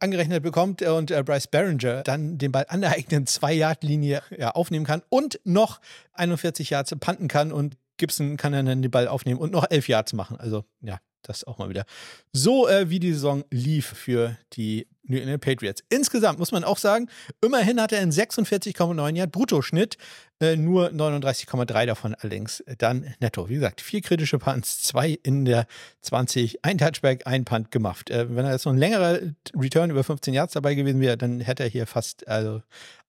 angerechnet 0.00 0.42
bekommt 0.42 0.82
und 0.82 1.12
Bryce 1.24 1.46
Barringer 1.46 2.02
dann 2.02 2.38
den 2.38 2.50
Ball 2.50 2.66
an 2.68 2.80
der 2.80 2.90
eigenen 2.90 3.26
2-Yard-Linie 3.26 4.22
ja, 4.36 4.50
aufnehmen 4.50 4.84
kann 4.84 5.02
und 5.08 5.38
noch 5.44 5.80
41 6.14 6.70
Yards 6.70 6.96
panten 6.98 7.28
kann 7.28 7.52
und 7.52 7.76
Gibson 7.96 8.36
kann 8.36 8.52
dann 8.52 8.82
den 8.82 8.90
Ball 8.90 9.06
aufnehmen 9.06 9.38
und 9.38 9.52
noch 9.52 9.70
11 9.70 9.88
Yards 9.88 10.12
machen. 10.14 10.38
Also 10.38 10.64
ja, 10.80 10.98
das 11.28 11.44
auch 11.44 11.58
mal 11.58 11.68
wieder. 11.68 11.84
So 12.32 12.68
äh, 12.68 12.90
wie 12.90 12.98
die 12.98 13.12
Saison 13.12 13.44
lief 13.50 13.86
für 13.86 14.36
die 14.54 14.86
New 15.08 15.18
England 15.18 15.40
Patriots. 15.40 15.82
Insgesamt 15.88 16.38
muss 16.38 16.52
man 16.52 16.64
auch 16.64 16.78
sagen, 16.78 17.08
immerhin 17.40 17.80
hat 17.80 17.92
er 17.92 18.00
einen 18.00 18.12
46,9 18.12 19.16
Yard 19.16 19.32
Bruttoschnitt, 19.32 19.96
äh, 20.40 20.56
nur 20.56 20.90
39,3 20.90 21.86
davon 21.86 22.14
allerdings 22.14 22.62
dann 22.78 23.14
netto. 23.20 23.48
Wie 23.48 23.54
gesagt, 23.54 23.80
vier 23.80 24.02
kritische 24.02 24.38
Punts, 24.38 24.82
zwei 24.82 25.18
in 25.22 25.44
der 25.44 25.66
20, 26.02 26.64
ein 26.64 26.78
Touchback, 26.78 27.26
ein 27.26 27.44
Punt 27.44 27.70
gemacht. 27.70 28.10
Äh, 28.10 28.34
wenn 28.34 28.44
er 28.44 28.52
jetzt 28.52 28.66
noch 28.66 28.72
ein 28.72 28.78
längerer 28.78 29.18
Return 29.56 29.90
über 29.90 30.04
15 30.04 30.34
Yards 30.34 30.52
dabei 30.52 30.74
gewesen 30.74 31.00
wäre, 31.00 31.16
dann 31.16 31.40
hätte 31.40 31.64
er 31.64 31.68
hier 31.70 31.86
fast 31.86 32.28
also 32.28 32.62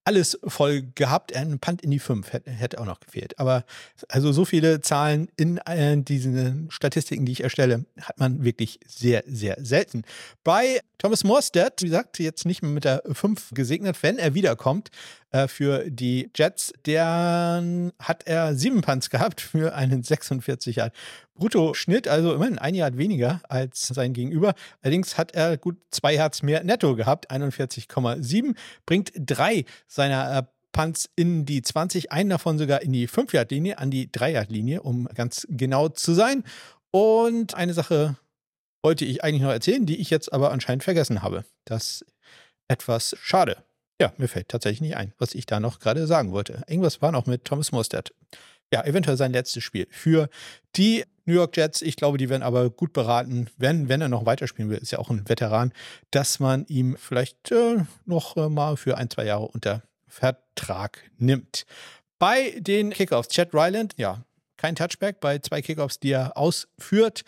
alles 0.04 0.40
voll 0.46 0.84
gehabt. 0.96 1.36
Ein 1.36 1.60
Punt 1.60 1.82
in 1.82 1.92
die 1.92 2.00
5 2.00 2.34
hätte, 2.34 2.52
hätte, 2.52 2.80
auch 2.80 2.86
noch 2.86 3.00
gefehlt. 3.00 3.38
Aber 3.40 3.64
also 4.08 4.32
so 4.32 4.46
viele 4.46 4.82
Zahlen 4.82 5.30
in 5.36 5.58
äh, 5.60 5.98
diesen 5.98 6.70
Statistiken, 6.72 7.26
die 7.26 7.32
ich 7.34 7.44
erstelle, 7.44 7.86
hat 8.02 8.20
man 8.20 8.44
wirklich 8.44 8.80
sehr, 8.88 9.24
sehr 9.28 9.58
selten. 9.60 10.04
Bei 10.44 10.82
Thomas 10.98 11.24
Morstead, 11.24 11.82
wie 11.82 11.88
gesagt, 11.88 12.20
jetzt 12.20 12.46
nicht 12.46 12.62
mehr 12.62 12.72
mit 12.72 12.86
der 12.86 13.04
5 13.12 13.52
gesegnet, 13.54 14.02
wenn 14.02 14.18
er 14.18 14.34
wiederkommt 14.34 14.90
äh, 15.32 15.48
für 15.48 15.90
die 15.90 16.30
Jets, 16.36 16.74
dann 16.84 17.92
hat 18.00 18.26
er 18.26 18.56
sieben 18.56 18.82
Punts 18.82 19.10
gehabt 19.10 19.42
für 19.42 19.76
einen 19.76 20.04
46 20.04 20.78
Yard 20.78 20.94
Brutto-Schnitt, 21.36 22.08
also 22.08 22.34
immerhin 22.34 22.58
ein 22.58 22.76
Jahr 22.76 22.98
weniger 22.98 23.42
als 23.48 23.88
sein 23.88 24.14
Gegenüber. 24.14 24.54
Allerdings 24.82 25.18
hat 25.18 25.34
er 25.34 25.58
gut 25.58 25.78
zwei 25.92 26.16
Yards 26.16 26.44
mehr 26.44 26.64
netto 26.64 26.96
gehabt, 26.96 27.32
41,7, 27.32 28.56
bringt 28.86 29.12
drei 29.16 29.66
seiner 29.88 30.38
äh, 30.38 30.44
Punts 30.72 31.10
in 31.16 31.46
die 31.46 31.62
20, 31.62 32.12
einen 32.12 32.30
davon 32.30 32.58
sogar 32.58 32.82
in 32.82 32.94
die 32.94 33.08
5-Yard-Linie, 33.08 33.80
an 33.80 33.92
die 33.92 34.08
3-Yard-Linie, 34.08 34.82
um 34.82 35.06
ganz 35.14 35.48
genau 35.50 35.90
zu 35.90 36.14
sein. 36.14 36.44
Und 36.92 37.56
eine 37.56 37.74
Sache 37.74 38.18
wollte 38.84 39.06
ich 39.06 39.24
eigentlich 39.24 39.42
noch 39.42 39.52
erzählen, 39.52 39.86
die 39.86 39.98
ich 39.98 40.10
jetzt 40.10 40.32
aber 40.32 40.52
anscheinend 40.52 40.84
vergessen 40.84 41.22
habe. 41.22 41.46
Das 41.66 42.02
ist 42.02 42.06
etwas 42.68 43.16
schade. 43.22 43.58
Ja, 44.02 44.14
mir 44.18 44.28
fällt 44.28 44.50
tatsächlich 44.50 44.82
nicht 44.82 44.96
ein, 44.96 45.14
was 45.18 45.36
ich 45.36 45.46
da 45.46 45.60
noch 45.60 45.80
gerade 45.80 46.08
sagen 46.08 46.32
wollte. 46.32 46.64
Irgendwas 46.68 47.02
war 47.02 47.12
noch 47.12 47.26
mit 47.26 47.46
Thomas 47.46 47.72
Mostert. 47.72 48.14
Ja, 48.72 48.86
eventuell 48.86 49.18
sein 49.18 49.34
letztes 49.34 49.64
Spiel 49.64 49.88
für 49.90 50.30
die 50.76 51.04
New 51.26 51.34
York 51.34 51.58
Jets. 51.58 51.82
Ich 51.82 51.96
glaube, 51.96 52.18
die 52.18 52.30
werden 52.30 52.44
aber 52.44 52.70
gut 52.70 52.94
beraten, 52.94 53.48
wenn, 53.58 53.90
wenn 53.90 54.02
er 54.02 54.08
noch 54.08 54.26
weiterspielen 54.26 54.70
will, 54.70 54.78
ist 54.78 54.92
ja 54.92 55.00
auch 55.00 55.10
ein 55.10 55.28
Veteran, 55.28 55.74
dass 56.12 56.40
man 56.40 56.66
ihm 56.68 56.96
vielleicht 56.98 57.52
äh, 57.52 57.84
noch 58.06 58.38
äh, 58.38 58.48
mal 58.48 58.78
für 58.78 58.98
ein, 58.98 59.10
zwei 59.10 59.26
Jahre 59.26 59.48
unter 59.48 59.84
Vertrag 60.08 61.04
nimmt. 61.18 61.66
Bei 62.20 62.56
den 62.60 62.92
Kickoffs, 62.92 63.30
Chad 63.30 63.54
Ryland, 63.54 63.94
ja, 63.98 64.24
kein 64.58 64.76
Touchback 64.76 65.20
bei 65.20 65.40
zwei 65.40 65.62
Kickoffs, 65.62 66.00
die 66.00 66.12
er 66.12 66.38
ausführt 66.38 67.24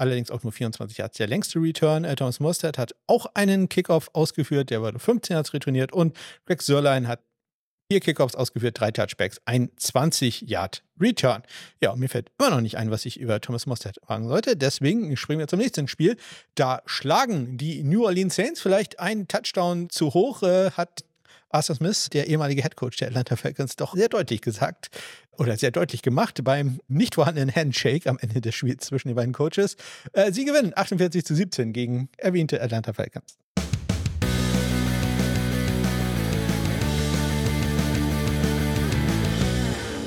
allerdings 0.00 0.30
auch 0.30 0.42
nur 0.42 0.52
24 0.52 0.98
Yards. 0.98 1.16
Der 1.18 1.26
längste 1.26 1.60
Return, 1.60 2.04
äh, 2.04 2.16
Thomas 2.16 2.40
Mostert, 2.40 2.78
hat 2.78 2.94
auch 3.06 3.26
einen 3.34 3.68
Kickoff 3.68 4.10
ausgeführt, 4.12 4.70
der 4.70 4.82
wurde 4.82 4.98
15 4.98 5.34
Yards 5.34 5.52
retourniert 5.52 5.92
und 5.92 6.16
Greg 6.46 6.62
Sörlein 6.62 7.06
hat 7.06 7.20
vier 7.90 8.00
Kickoffs 8.00 8.36
ausgeführt, 8.36 8.78
drei 8.78 8.92
Touchbacks, 8.92 9.40
ein 9.46 9.70
20-Yard-Return. 9.70 11.42
Ja, 11.82 11.96
mir 11.96 12.08
fällt 12.08 12.30
immer 12.38 12.50
noch 12.50 12.60
nicht 12.60 12.76
ein, 12.76 12.92
was 12.92 13.04
ich 13.04 13.18
über 13.18 13.40
Thomas 13.40 13.66
Mostert 13.66 13.96
sagen 14.06 14.28
sollte. 14.28 14.56
Deswegen 14.56 15.16
springen 15.16 15.40
wir 15.40 15.48
zum 15.48 15.58
nächsten 15.58 15.88
Spiel. 15.88 16.16
Da 16.54 16.82
schlagen 16.86 17.58
die 17.58 17.82
New 17.82 18.04
Orleans 18.04 18.36
Saints 18.36 18.60
vielleicht 18.60 19.00
einen 19.00 19.26
Touchdown 19.26 19.90
zu 19.90 20.14
hoch, 20.14 20.44
äh, 20.44 20.70
hat 20.70 21.04
Arthur 21.48 21.74
Smith, 21.74 22.10
der 22.10 22.28
ehemalige 22.28 22.62
Headcoach 22.62 22.96
der 23.00 23.08
Atlanta 23.08 23.34
Falcons, 23.34 23.74
doch 23.74 23.94
sehr 23.94 24.08
deutlich 24.08 24.40
gesagt 24.40 24.90
oder 25.40 25.56
sehr 25.56 25.70
deutlich 25.70 26.02
gemacht 26.02 26.44
beim 26.44 26.80
nicht 26.86 27.14
vorhandenen 27.14 27.54
Handshake 27.54 28.08
am 28.08 28.18
Ende 28.20 28.42
des 28.42 28.54
Spiels 28.54 28.84
zwischen 28.84 29.08
den 29.08 29.14
beiden 29.14 29.32
Coaches. 29.32 29.76
Äh, 30.12 30.32
sie 30.32 30.44
gewinnen 30.44 30.72
48 30.76 31.24
zu 31.24 31.34
17 31.34 31.72
gegen 31.72 32.10
erwähnte 32.18 32.60
Atlanta 32.60 32.92
Falcons. 32.92 33.38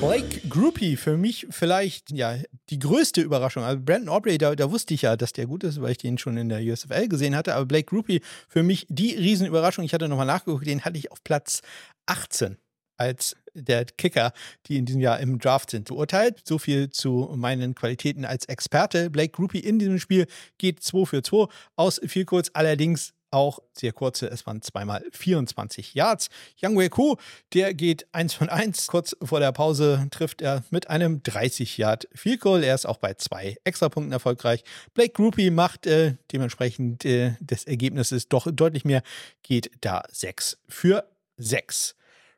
Blake 0.00 0.48
Groupie 0.48 0.96
für 0.96 1.16
mich 1.16 1.46
vielleicht 1.50 2.12
ja 2.12 2.36
die 2.70 2.78
größte 2.78 3.20
Überraschung. 3.20 3.64
Also 3.64 3.82
Brandon 3.82 4.10
Aubrey, 4.10 4.38
da, 4.38 4.54
da, 4.54 4.70
wusste 4.70 4.94
ich 4.94 5.02
ja, 5.02 5.16
dass 5.16 5.32
der 5.32 5.46
gut 5.46 5.64
ist, 5.64 5.80
weil 5.80 5.92
ich 5.92 5.98
den 5.98 6.18
schon 6.18 6.36
in 6.36 6.48
der 6.48 6.60
USFL 6.60 7.08
gesehen 7.08 7.34
hatte. 7.34 7.54
Aber 7.54 7.64
Blake 7.64 7.86
Groupie 7.86 8.20
für 8.48 8.62
mich 8.62 8.86
die 8.88 9.16
Riesenüberraschung. 9.16 9.84
Ich 9.84 9.94
hatte 9.94 10.06
nochmal 10.06 10.26
nachgeguckt, 10.26 10.66
den 10.66 10.84
hatte 10.84 10.98
ich 10.98 11.10
auf 11.10 11.24
Platz 11.24 11.62
18 12.06 12.58
als 12.96 13.36
der 13.54 13.84
Kicker, 13.84 14.32
die 14.66 14.76
in 14.76 14.84
diesem 14.84 15.00
Jahr 15.00 15.20
im 15.20 15.38
Draft 15.38 15.70
sind, 15.70 15.88
beurteilt. 15.88 16.42
So 16.44 16.58
viel 16.58 16.90
zu 16.90 17.32
meinen 17.36 17.74
Qualitäten 17.74 18.24
als 18.24 18.46
Experte. 18.46 19.10
Blake 19.10 19.30
Groupie 19.30 19.60
in 19.60 19.78
diesem 19.78 19.98
Spiel 19.98 20.26
geht 20.58 20.82
2 20.82 21.06
für 21.06 21.22
2 21.22 21.46
aus 21.76 22.00
viel 22.04 22.24
kurz. 22.24 22.50
Allerdings 22.52 23.14
auch 23.34 23.58
sehr 23.72 23.92
kurze, 23.92 24.28
es 24.28 24.46
waren 24.46 24.62
zweimal 24.62 25.04
24 25.12 25.94
Yards. 25.94 26.28
Yang 26.56 26.76
Wei 26.76 26.88
Ku, 26.88 27.16
der 27.52 27.74
geht 27.74 28.06
1 28.12 28.32
von 28.32 28.48
1. 28.48 28.86
Kurz 28.86 29.16
vor 29.22 29.40
der 29.40 29.50
Pause 29.50 30.06
trifft 30.10 30.40
er 30.40 30.62
mit 30.70 30.88
einem 30.88 31.22
30 31.22 31.76
Yard 31.76 32.08
Field 32.14 32.40
Goal. 32.40 32.62
Er 32.62 32.76
ist 32.76 32.86
auch 32.86 32.98
bei 32.98 33.14
zwei 33.14 33.56
Extrapunkten 33.64 34.12
erfolgreich. 34.12 34.62
Blake 34.94 35.12
Groupie 35.12 35.50
macht 35.50 35.86
äh, 35.86 36.14
dementsprechend 36.32 37.04
äh, 37.04 37.34
des 37.40 37.64
Ergebnisses 37.64 38.28
doch 38.28 38.46
deutlich 38.50 38.84
mehr, 38.84 39.02
geht 39.42 39.70
da 39.80 40.04
6 40.10 40.58
für 40.68 41.04
6. 41.36 41.96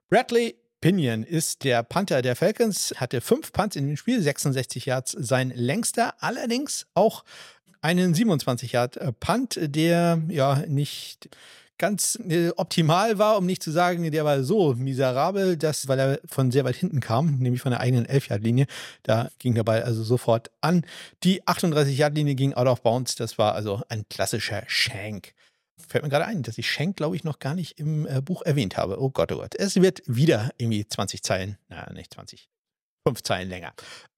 Bradley 0.08 0.54
Pinion 0.80 1.24
ist 1.24 1.64
der 1.64 1.82
Panther 1.82 2.22
der 2.22 2.36
Falcons, 2.36 2.94
hatte 2.96 3.20
fünf 3.20 3.50
Punts 3.50 3.74
in 3.74 3.88
dem 3.88 3.96
Spiel, 3.96 4.22
66 4.22 4.86
Yards 4.86 5.10
sein 5.18 5.50
längster, 5.50 6.14
allerdings 6.20 6.86
auch 6.94 7.24
einen 7.80 8.14
27 8.14 8.70
Yard 8.70 8.96
äh, 8.98 9.12
Punt, 9.12 9.58
der 9.60 10.22
ja 10.28 10.62
nicht 10.68 11.28
ganz 11.78 12.20
äh, 12.28 12.50
optimal 12.50 13.18
war, 13.18 13.36
um 13.36 13.46
nicht 13.46 13.64
zu 13.64 13.72
sagen, 13.72 14.08
der 14.10 14.24
war 14.24 14.44
so 14.44 14.74
miserabel, 14.74 15.56
dass, 15.56 15.88
weil 15.88 15.98
er 15.98 16.20
von 16.24 16.52
sehr 16.52 16.64
weit 16.64 16.76
hinten 16.76 17.00
kam, 17.00 17.38
nämlich 17.38 17.60
von 17.60 17.72
der 17.72 17.80
eigenen 17.80 18.06
11-Yard-Linie, 18.06 18.66
da 19.02 19.30
ging 19.40 19.54
der 19.54 19.64
Ball 19.64 19.82
also 19.82 20.04
sofort 20.04 20.52
an. 20.60 20.86
Die 21.24 21.42
38-Yard-Linie 21.42 22.36
ging 22.36 22.54
out 22.54 22.68
of 22.68 22.82
bounds, 22.82 23.16
das 23.16 23.38
war 23.38 23.54
also 23.54 23.82
ein 23.88 24.04
klassischer 24.08 24.62
Shank. 24.68 25.34
Fällt 25.88 26.04
mir 26.04 26.10
gerade 26.10 26.26
ein, 26.26 26.42
dass 26.42 26.58
ich 26.58 26.70
Shank, 26.70 26.96
glaube 26.96 27.16
ich, 27.16 27.24
noch 27.24 27.38
gar 27.38 27.54
nicht 27.54 27.78
im 27.78 28.06
äh, 28.06 28.20
Buch 28.20 28.42
erwähnt 28.42 28.76
habe. 28.76 29.00
Oh 29.00 29.10
Gott, 29.10 29.30
oh 29.32 29.36
Gott. 29.36 29.54
Es 29.54 29.76
wird 29.76 30.02
wieder 30.06 30.50
irgendwie 30.56 30.86
20 30.86 31.22
Zeilen, 31.22 31.58
naja, 31.68 31.92
nicht 31.92 32.14
20, 32.14 32.48
5 33.06 33.22
Zeilen 33.22 33.48
länger. 33.48 33.72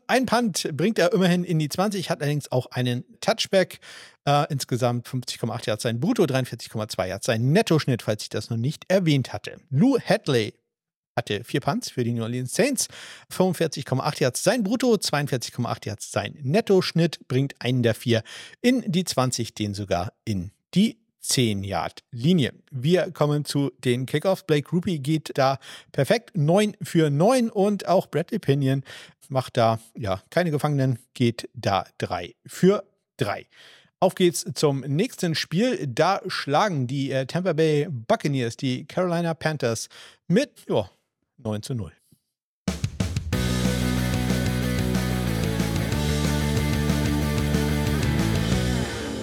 Ein 0.07 0.25
Punt 0.25 0.71
bringt 0.73 0.99
er 0.99 1.13
immerhin 1.13 1.45
in 1.45 1.59
die 1.59 1.69
20, 1.69 2.09
hat 2.09 2.23
allerdings 2.23 2.51
auch 2.51 2.67
einen 2.71 3.05
Touchback. 3.21 3.81
Äh, 4.25 4.47
insgesamt 4.49 5.07
50,8 5.07 5.67
Yards 5.67 5.83
sein 5.83 6.01
Brutto, 6.01 6.25
43,2 6.25 7.07
Yards 7.07 7.27
sein 7.27 7.53
Nettoschnitt, 7.53 8.03
falls 8.03 8.23
ich 8.23 8.31
das 8.31 8.49
noch 8.49 8.57
nicht 8.57 8.85
erwähnt 8.89 9.35
hatte. 9.35 9.59
Lou 9.69 9.99
Hadley 9.99 10.55
hatte 11.15 11.45
vier 11.45 11.61
Punts 11.61 11.91
für 11.91 12.05
die 12.05 12.13
New 12.13 12.23
Orleans 12.23 12.55
Saints, 12.55 12.89
45,8 13.31 14.23
Yards 14.23 14.43
sein 14.43 14.63
Brutto, 14.63 14.95
42,8 14.95 15.87
Yards 15.87 16.11
sein 16.11 16.39
Nettoschnitt, 16.41 17.29
bringt 17.29 17.61
einen 17.61 17.83
der 17.83 17.95
vier 17.95 18.23
in 18.63 18.83
die 18.91 19.05
20, 19.05 19.55
den 19.55 19.75
sogar 19.75 20.15
in 20.25 20.53
die 20.75 20.99
10-Yard-Linie. 21.23 22.53
Wir 22.71 23.11
kommen 23.13 23.45
zu 23.45 23.71
den 23.79 24.07
Kickoffs. 24.07 24.45
Blake 24.45 24.71
Ruby 24.71 24.99
geht 24.99 25.33
da 25.35 25.59
perfekt 25.93 26.37
9 26.37 26.77
für 26.83 27.11
9 27.11 27.51
und 27.51 27.87
auch 27.87 28.07
Bradley 28.07 28.39
Pinion 28.39 28.83
macht 29.29 29.57
da 29.57 29.79
ja 29.97 30.23
keine 30.31 30.51
Gefangenen, 30.51 30.99
geht 31.15 31.49
da 31.55 31.85
3 31.99 32.35
für 32.47 32.85
3. 33.19 33.47
Auf 34.01 34.15
geht's 34.15 34.45
zum 34.55 34.81
nächsten 34.81 35.35
Spiel. 35.35 35.87
Da 35.89 36.21
schlagen 36.29 36.87
die 36.87 37.11
äh, 37.11 37.27
Tampa 37.27 37.53
Bay 37.53 37.89
Buccaneers 37.91 38.57
die 38.57 38.87
Carolina 38.87 39.35
Panthers 39.35 39.89
mit 40.29 40.65
ja, 40.69 40.89
9 41.39 41.63
zu 41.63 41.75
0. 41.75 41.93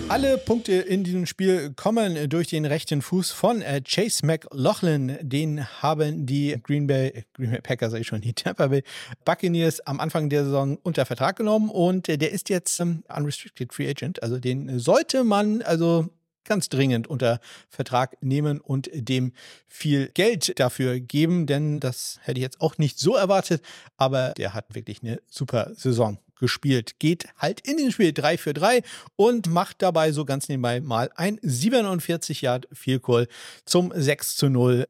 Alle 0.07 0.37
Punkte 0.37 0.73
in 0.73 1.03
diesem 1.03 1.25
Spiel 1.25 1.73
kommen 1.73 2.29
durch 2.29 2.47
den 2.47 2.65
rechten 2.65 3.01
Fuß 3.01 3.31
von 3.31 3.63
äh, 3.63 3.81
Chase 3.81 4.23
McLaughlin. 4.23 5.17
Den 5.21 5.65
haben 5.81 6.27
die 6.27 6.55
Green 6.61 6.85
Bay, 6.85 7.25
Green 7.33 7.49
Bay 7.49 7.59
Packers, 7.61 7.91
sag 7.91 8.01
ich 8.01 8.07
schon, 8.07 8.21
die 8.21 8.33
Tampa 8.33 8.67
Bay 8.67 8.83
Buccaneers 9.25 9.81
am 9.81 9.99
Anfang 9.99 10.29
der 10.29 10.45
Saison 10.45 10.77
unter 10.83 11.07
Vertrag 11.07 11.37
genommen 11.37 11.69
und 11.69 12.07
der 12.07 12.31
ist 12.31 12.49
jetzt 12.49 12.79
ähm, 12.79 13.03
Unrestricted 13.13 13.73
Free 13.73 13.89
Agent. 13.89 14.21
Also 14.21 14.37
den 14.37 14.77
sollte 14.77 15.23
man 15.23 15.63
also 15.63 16.07
ganz 16.45 16.69
dringend 16.69 17.07
unter 17.07 17.39
Vertrag 17.69 18.15
nehmen 18.21 18.61
und 18.61 18.89
dem 18.93 19.33
viel 19.67 20.09
Geld 20.13 20.59
dafür 20.59 20.99
geben, 20.99 21.47
denn 21.47 21.79
das 21.79 22.19
hätte 22.21 22.37
ich 22.39 22.43
jetzt 22.43 22.61
auch 22.61 22.77
nicht 22.77 22.99
so 22.99 23.15
erwartet, 23.15 23.63
aber 23.97 24.33
der 24.37 24.53
hat 24.53 24.75
wirklich 24.75 25.01
eine 25.01 25.19
super 25.27 25.71
Saison 25.73 26.19
gespielt. 26.35 26.99
Geht 26.99 27.27
halt 27.37 27.61
in 27.61 27.77
den 27.77 27.91
Spiel 27.91 28.13
3 28.13 28.37
für 28.37 28.53
3 28.53 28.81
und 29.15 29.49
macht 29.49 29.81
dabei 29.81 30.11
so 30.11 30.25
ganz 30.25 30.49
nebenbei 30.49 30.81
mal 30.81 31.09
ein 31.15 31.39
47 31.41 32.41
Yard 32.41 32.67
Field 32.71 33.03
Goal 33.03 33.27
zum 33.65 33.91
6 33.95 34.35
zu 34.35 34.49
0 34.49 34.85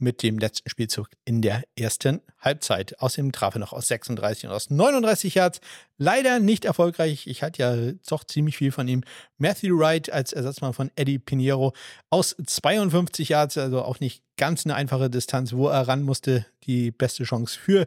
mit 0.00 0.22
dem 0.22 0.38
letzten 0.38 0.68
Spielzug 0.68 1.10
in 1.24 1.42
der 1.42 1.62
ersten 1.76 2.22
Halbzeit. 2.38 2.98
Außerdem 3.00 3.32
traf 3.32 3.54
er 3.54 3.60
noch 3.60 3.72
aus 3.72 3.86
36 3.88 4.46
und 4.46 4.52
aus 4.52 4.70
39 4.70 5.34
Yards. 5.34 5.60
Leider 5.98 6.40
nicht 6.40 6.64
erfolgreich. 6.64 7.26
Ich 7.26 7.42
hatte 7.42 7.62
ja 7.62 7.92
doch 8.08 8.24
ziemlich 8.24 8.56
viel 8.56 8.72
von 8.72 8.88
ihm. 8.88 9.04
Matthew 9.36 9.78
Wright 9.78 10.10
als 10.10 10.32
Ersatzmann 10.32 10.72
von 10.72 10.90
Eddie 10.96 11.18
Pinheiro 11.18 11.74
aus 12.08 12.34
52 12.44 13.28
Yards, 13.28 13.58
also 13.58 13.82
auch 13.82 14.00
nicht 14.00 14.22
ganz 14.36 14.64
eine 14.64 14.74
einfache 14.74 15.10
Distanz, 15.10 15.52
wo 15.52 15.68
er 15.68 15.86
ran 15.86 16.02
musste. 16.02 16.46
Die 16.64 16.90
beste 16.90 17.24
Chance 17.24 17.58
für 17.58 17.86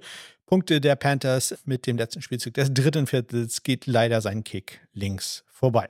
Punkte 0.54 0.80
der 0.80 0.96
Panthers 0.96 1.56
mit 1.66 1.88
dem 1.88 1.98
letzten 1.98 2.22
Spielzug 2.22 2.54
des 2.54 2.72
dritten 2.72 3.08
Viertels 3.08 3.64
geht 3.64 3.88
leider 3.88 4.22
sein 4.22 4.44
Kick 4.44 4.82
links 4.94 5.44
vorbei. 5.48 5.88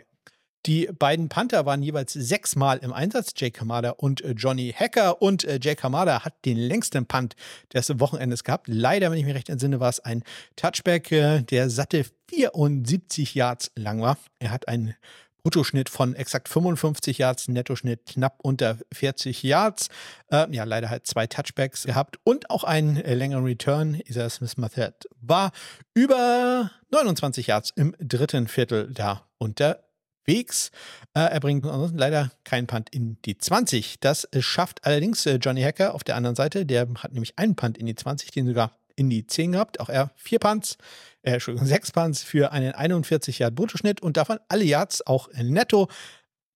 Die 0.65 0.87
beiden 0.97 1.27
Panther 1.27 1.65
waren 1.65 1.83
jeweils 1.83 2.13
sechsmal 2.13 2.77
im 2.77 2.93
Einsatz, 2.93 3.33
Jake 3.35 3.59
Hamada 3.59 3.89
und 3.89 4.21
äh, 4.21 4.31
Johnny 4.31 4.73
Hacker. 4.73 5.21
Und 5.21 5.43
äh, 5.43 5.59
Jake 5.61 5.83
Hamada 5.83 6.23
hat 6.23 6.45
den 6.45 6.55
längsten 6.55 7.05
Punt 7.05 7.35
des 7.73 7.99
Wochenendes 7.99 8.45
gehabt. 8.45 8.69
Leider, 8.69 9.11
wenn 9.11 9.17
ich 9.17 9.25
mich 9.25 9.35
recht 9.35 9.49
entsinne, 9.49 9.81
war 9.81 9.89
es 9.89 9.99
ein 9.99 10.23
Touchback, 10.55 11.11
äh, 11.11 11.41
der 11.41 11.69
satte 11.69 12.05
74 12.29 13.35
Yards 13.35 13.73
lang 13.75 14.01
war. 14.01 14.17
Er 14.39 14.51
hat 14.51 14.69
einen 14.69 14.95
Bruttoschnitt 15.43 15.89
von 15.89 16.15
exakt 16.15 16.47
55 16.47 17.17
Yards, 17.17 17.49
Nettoschnitt 17.49 18.05
knapp 18.05 18.39
unter 18.41 18.77
40 18.93 19.43
Yards. 19.43 19.89
Äh, 20.31 20.47
ja, 20.55 20.63
leider 20.63 20.89
halt 20.89 21.05
zwei 21.05 21.27
Touchbacks 21.27 21.83
gehabt 21.83 22.17
und 22.23 22.49
auch 22.49 22.63
einen 22.63 22.97
äh, 22.97 23.13
längeren 23.13 23.43
Return. 23.43 24.01
Isaiah 24.07 24.29
Smith 24.29 24.55
Mathert 24.55 25.05
war 25.19 25.51
über 25.93 26.71
29 26.91 27.47
Yards 27.47 27.71
im 27.75 27.93
dritten 27.99 28.47
Viertel 28.47 28.93
da 28.93 29.27
unter 29.37 29.83
Wegs. 30.25 30.71
Äh, 31.13 31.19
er 31.19 31.39
bringt 31.41 31.65
leider 31.93 32.31
keinen 32.45 32.67
Punt 32.67 32.89
in 32.91 33.17
die 33.23 33.37
20. 33.37 33.99
Das 33.99 34.27
schafft 34.39 34.85
allerdings 34.85 35.25
äh, 35.25 35.35
Johnny 35.35 35.61
Hacker 35.61 35.93
auf 35.93 36.05
der 36.05 36.15
anderen 36.15 36.37
Seite. 36.37 36.65
Der 36.65 36.87
hat 36.99 37.11
nämlich 37.11 37.37
einen 37.37 37.55
Punt 37.55 37.77
in 37.77 37.85
die 37.85 37.95
20, 37.95 38.31
den 38.31 38.47
sogar 38.47 38.71
in 38.95 39.09
die 39.09 39.25
10 39.25 39.53
gehabt. 39.53 39.79
Auch 39.79 39.89
er 39.89 40.11
vier 40.15 40.39
Punts, 40.39 40.77
äh, 41.21 41.31
Entschuldigung, 41.31 41.67
sechs 41.67 41.91
Punts 41.91 42.23
für 42.23 42.51
einen 42.51 42.73
41 42.73 43.39
Yard 43.39 43.55
Bruttoschnitt 43.55 44.01
und 44.01 44.17
davon 44.17 44.39
alle 44.49 44.63
Yards 44.63 45.05
auch 45.05 45.29
netto. 45.33 45.89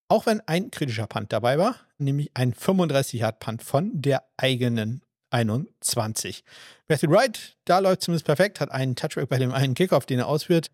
Auch 0.10 0.26
wenn 0.26 0.42
ein 0.42 0.72
kritischer 0.72 1.08
Punt 1.08 1.34
dabei 1.34 1.58
war, 1.58 1.76
nämlich 1.98 2.32
ein 2.34 2.54
35 2.54 3.22
Yard 3.22 3.40
Punt 3.40 3.62
von 3.64 4.02
der 4.02 4.24
eigenen 4.38 5.02
21. 5.32 6.44
Matthew 6.88 7.12
Wright, 7.12 7.58
da 7.66 7.80
läuft 7.80 8.02
zumindest 8.04 8.26
perfekt, 8.26 8.62
hat 8.62 8.72
einen 8.72 8.96
Touchback 8.96 9.28
bei 9.28 9.38
dem 9.38 9.52
einen 9.52 9.74
Kickoff, 9.74 10.06
den 10.06 10.20
er 10.20 10.28
ausführt. 10.28 10.70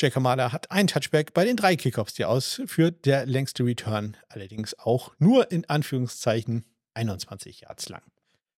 Jake 0.00 0.16
Hamada 0.16 0.52
hat 0.52 0.70
ein 0.70 0.86
Touchback 0.86 1.34
bei 1.34 1.44
den 1.44 1.56
drei 1.56 1.76
Kickoffs, 1.76 2.14
die 2.14 2.22
er 2.22 2.30
ausführt. 2.30 3.04
Der 3.04 3.26
längste 3.26 3.64
Return 3.64 4.16
allerdings 4.28 4.76
auch 4.78 5.12
nur 5.18 5.52
in 5.52 5.68
Anführungszeichen 5.68 6.64
21 6.94 7.60
Yards 7.60 7.88
lang. 7.90 8.02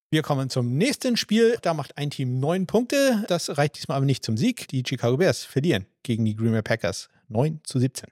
Wir 0.09 0.21
kommen 0.21 0.49
zum 0.49 0.77
nächsten 0.77 1.17
Spiel. 1.17 1.57
Da 1.61 1.73
macht 1.73 1.97
ein 1.97 2.09
Team 2.09 2.39
neun 2.39 2.65
Punkte. 2.65 3.25
Das 3.27 3.57
reicht 3.57 3.75
diesmal 3.75 3.97
aber 3.97 4.05
nicht 4.05 4.23
zum 4.23 4.37
Sieg. 4.37 4.69
Die 4.69 4.81
Chicago 4.87 5.17
Bears 5.17 5.43
verlieren 5.43 5.85
gegen 6.01 6.23
die 6.23 6.33
Green 6.33 6.53
Bay 6.53 6.61
Packers 6.61 7.09
9 7.27 7.59
zu 7.65 7.77
17. 7.77 8.07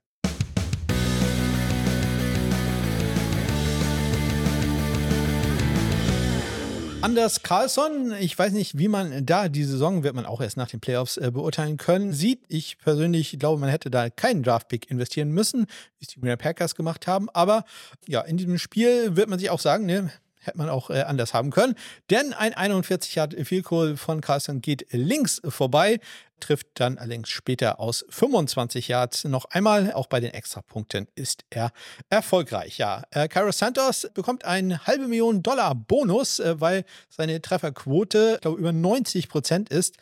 Anders 7.01 7.43
Carlson, 7.43 8.13
ich 8.19 8.37
weiß 8.37 8.51
nicht, 8.51 8.77
wie 8.77 8.89
man 8.89 9.25
da 9.25 9.47
die 9.47 9.63
Saison, 9.63 10.03
wird 10.03 10.15
man 10.15 10.25
auch 10.25 10.41
erst 10.41 10.57
nach 10.57 10.67
den 10.67 10.81
Playoffs 10.81 11.15
äh, 11.15 11.31
beurteilen 11.31 11.77
können, 11.77 12.11
sieht. 12.11 12.41
Ich 12.49 12.77
persönlich 12.79 13.39
glaube, 13.39 13.61
man 13.61 13.69
hätte 13.69 13.89
da 13.89 14.09
keinen 14.09 14.43
Draftpick 14.43 14.91
investieren 14.91 15.29
müssen, 15.29 15.67
wie 15.99 16.01
es 16.01 16.07
die 16.09 16.19
Green 16.19 16.37
Packers 16.37 16.75
gemacht 16.75 17.07
haben. 17.07 17.29
Aber 17.29 17.63
ja, 18.05 18.19
in 18.19 18.35
diesem 18.35 18.57
Spiel 18.57 19.15
wird 19.15 19.29
man 19.29 19.39
sich 19.39 19.49
auch 19.49 19.61
sagen, 19.61 19.85
ne, 19.85 20.11
hätte 20.45 20.57
man 20.57 20.69
auch 20.69 20.89
äh, 20.89 21.01
anders 21.01 21.33
haben 21.33 21.51
können. 21.51 21.75
Denn 22.09 22.33
ein 22.33 22.53
41 22.53 23.15
Yard 23.15 23.35
Field 23.43 23.65
Goal 23.65 23.97
von 23.97 24.21
Carlson 24.21 24.61
geht 24.61 24.87
links 24.91 25.41
vorbei, 25.47 25.99
trifft 26.39 26.67
dann 26.75 26.97
allerdings 26.97 27.29
später 27.29 27.79
aus 27.79 28.05
25 28.09 28.87
Yards 28.87 29.23
noch 29.23 29.45
einmal. 29.45 29.93
Auch 29.93 30.07
bei 30.07 30.19
den 30.19 30.33
Extrapunkten 30.33 31.07
ist 31.15 31.45
er 31.49 31.71
erfolgreich. 32.09 32.77
Ja, 32.77 33.03
äh, 33.11 33.27
Santos 33.51 34.07
bekommt 34.13 34.45
einen 34.45 34.85
halbe 34.85 35.07
Million 35.07 35.43
Dollar 35.43 35.75
Bonus, 35.75 36.39
äh, 36.39 36.59
weil 36.59 36.85
seine 37.09 37.41
Trefferquote, 37.41 38.33
ich 38.35 38.41
glaube, 38.41 38.59
über 38.59 38.71
90 38.71 39.29
Prozent 39.29 39.69
ist. 39.69 39.97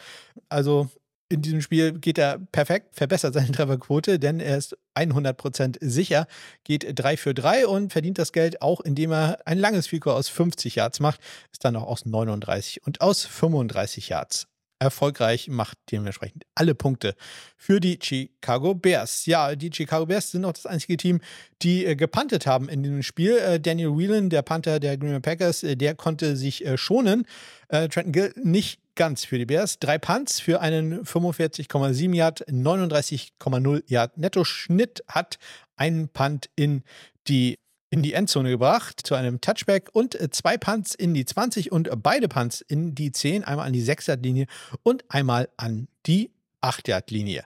Also 0.50 0.90
in 1.34 1.42
diesem 1.42 1.62
Spiel 1.62 1.94
geht 1.94 2.20
er 2.20 2.38
perfekt, 2.52 2.96
verbessert 2.96 3.34
seine 3.34 3.52
Trefferquote, 3.52 4.20
denn 4.20 4.40
er 4.40 4.58
ist 4.58 4.78
100% 4.96 5.78
sicher, 5.82 6.28
geht 6.64 6.86
3 6.94 7.18
für 7.18 7.34
3 7.34 7.68
und 7.68 7.92
verdient 7.92 8.20
das 8.20 8.32
Geld 8.32 8.62
auch, 8.62 8.80
indem 8.82 9.12
er 9.12 9.40
ein 9.46 9.58
langes 9.58 9.88
Fico 9.88 10.12
aus 10.12 10.30
50 10.30 10.76
Yards 10.76 11.00
macht, 11.00 11.20
ist 11.52 11.66
dann 11.66 11.76
auch 11.76 11.88
aus 11.88 12.06
39 12.06 12.86
und 12.86 13.02
aus 13.02 13.26
35 13.26 14.10
Yards 14.10 14.48
erfolgreich, 14.80 15.48
macht 15.48 15.78
dementsprechend 15.92 16.44
alle 16.56 16.76
Punkte 16.76 17.16
für 17.58 17.80
die 17.80 17.98
Chicago 18.02 18.76
Bears. 18.76 19.26
Ja, 19.26 19.56
die 19.56 19.72
Chicago 19.74 20.06
Bears 20.06 20.32
sind 20.32 20.46
auch 20.46 20.54
das 20.54 20.66
einzige 20.66 20.98
Team, 20.98 21.22
die 21.62 21.86
äh, 21.86 21.96
gepantet 21.96 22.46
haben 22.46 22.70
in 22.70 22.84
diesem 22.84 23.02
Spiel. 23.02 23.38
Äh, 23.38 23.60
Daniel 23.60 23.98
Whelan, 23.98 24.30
der 24.30 24.42
Panther 24.42 24.80
der 24.80 24.98
Green 24.98 25.12
Bay 25.12 25.22
Packers, 25.22 25.64
äh, 25.64 25.76
der 25.76 25.96
konnte 25.96 26.36
sich 26.36 26.66
äh, 26.66 26.78
schonen. 26.78 27.26
Äh, 27.70 27.88
Trenton 27.88 28.12
Gill 28.12 28.34
nicht 28.44 28.83
ganz 28.96 29.26
für 29.26 29.38
die 29.38 29.46
Bears. 29.46 29.80
Drei 29.80 29.98
Punts 29.98 30.40
für 30.40 30.62
einen 30.62 31.04
45,7 31.04 32.16
Yard, 32.16 32.48
39,0 32.48 33.84
Yard 33.88 34.18
Netto-Schnitt 34.18 35.04
hat 35.08 35.38
einen 35.76 36.10
Punt 36.10 36.50
in 36.56 36.84
die 37.28 37.58
in 37.90 38.02
die 38.02 38.14
Endzone 38.14 38.50
gebracht 38.50 39.02
zu 39.04 39.14
einem 39.14 39.40
Touchback 39.40 39.90
und 39.94 40.18
zwei 40.34 40.58
Punts 40.58 40.96
in 40.96 41.14
die 41.14 41.26
20 41.26 41.72
und 41.72 41.90
beide 42.02 42.28
Punts 42.28 42.62
in 42.62 42.96
die 42.96 43.12
10, 43.12 43.44
einmal 43.44 43.68
an 43.68 43.74
die 43.74 43.84
6-Yard-Linie 43.84 44.48
und 44.82 45.04
einmal 45.10 45.48
an 45.58 45.88
die 46.08 46.32
8-Yard-Linie. 46.64 47.44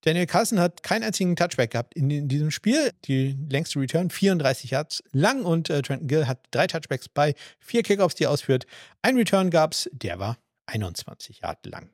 Daniel 0.00 0.24
Carlson 0.24 0.58
hat 0.58 0.82
keinen 0.82 1.04
einzigen 1.04 1.36
Touchback 1.36 1.72
gehabt 1.72 1.94
in, 1.94 2.10
in, 2.10 2.28
diesem 2.28 2.50
Spiel. 2.50 2.92
Die 3.04 3.36
längste 3.50 3.78
Return 3.78 4.08
34 4.08 4.70
Yards 4.70 5.04
lang 5.12 5.44
und 5.44 5.68
äh, 5.68 5.82
Trenton 5.82 6.08
Gill 6.08 6.26
hat 6.26 6.38
drei 6.50 6.66
Touchbacks 6.66 7.10
bei 7.10 7.34
vier 7.58 7.82
Kickoffs, 7.82 8.14
die 8.14 8.24
er 8.24 8.30
ausführt. 8.30 8.64
Ein 9.02 9.18
Return 9.18 9.50
gab 9.50 9.72
es, 9.72 9.90
der 9.92 10.18
war 10.18 10.38
21 10.70 11.40
Yards 11.40 11.68
lang. 11.68 11.90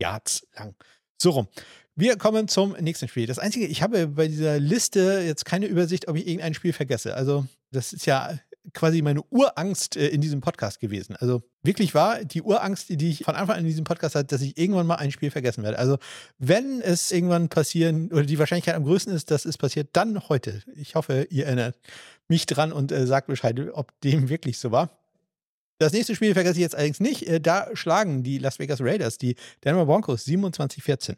Yards 0.00 0.46
lang. 0.54 0.74
So 1.20 1.30
rum. 1.30 1.48
Wir 1.96 2.16
kommen 2.16 2.48
zum 2.48 2.72
nächsten 2.80 3.08
Spiel. 3.08 3.26
Das 3.26 3.38
Einzige, 3.38 3.66
ich 3.66 3.82
habe 3.82 4.06
bei 4.08 4.28
dieser 4.28 4.58
Liste 4.58 5.22
jetzt 5.24 5.44
keine 5.44 5.66
Übersicht, 5.66 6.08
ob 6.08 6.16
ich 6.16 6.26
irgendein 6.26 6.54
Spiel 6.54 6.72
vergesse. 6.72 7.14
Also, 7.14 7.46
das 7.72 7.92
ist 7.92 8.06
ja 8.06 8.38
quasi 8.74 9.02
meine 9.02 9.22
Urangst 9.30 9.96
äh, 9.96 10.08
in 10.08 10.20
diesem 10.20 10.40
Podcast 10.40 10.80
gewesen. 10.80 11.16
Also 11.16 11.42
wirklich 11.62 11.94
war 11.94 12.24
die 12.24 12.42
Urangst, 12.42 12.88
die 12.90 13.10
ich 13.10 13.24
von 13.24 13.34
Anfang 13.34 13.56
an 13.56 13.62
in 13.62 13.66
diesem 13.66 13.84
Podcast 13.84 14.14
hatte, 14.14 14.26
dass 14.26 14.42
ich 14.42 14.58
irgendwann 14.58 14.86
mal 14.86 14.96
ein 14.96 15.10
Spiel 15.10 15.30
vergessen 15.30 15.64
werde. 15.64 15.78
Also 15.78 15.98
wenn 16.38 16.80
es 16.80 17.10
irgendwann 17.10 17.48
passieren 17.48 18.12
oder 18.12 18.24
die 18.24 18.38
Wahrscheinlichkeit 18.38 18.74
am 18.74 18.84
größten 18.84 19.14
ist, 19.14 19.30
dass 19.30 19.44
es 19.44 19.58
passiert, 19.58 19.90
dann 19.94 20.28
heute. 20.28 20.62
Ich 20.74 20.94
hoffe, 20.94 21.26
ihr 21.30 21.46
erinnert 21.46 21.78
mich 22.28 22.46
dran 22.46 22.72
und 22.72 22.92
äh, 22.92 23.06
sagt 23.06 23.28
Bescheid, 23.28 23.58
ob 23.72 23.98
dem 24.02 24.28
wirklich 24.28 24.58
so 24.58 24.70
war. 24.70 24.99
Das 25.80 25.94
nächste 25.94 26.14
Spiel 26.14 26.34
vergesse 26.34 26.56
ich 26.56 26.60
jetzt 26.60 26.74
allerdings 26.74 27.00
nicht. 27.00 27.26
Äh, 27.26 27.40
da 27.40 27.68
schlagen 27.72 28.22
die 28.22 28.36
Las 28.36 28.58
Vegas 28.58 28.82
Raiders 28.82 29.16
die 29.16 29.34
Denver 29.64 29.86
Broncos 29.86 30.26
27-14. 30.26 31.16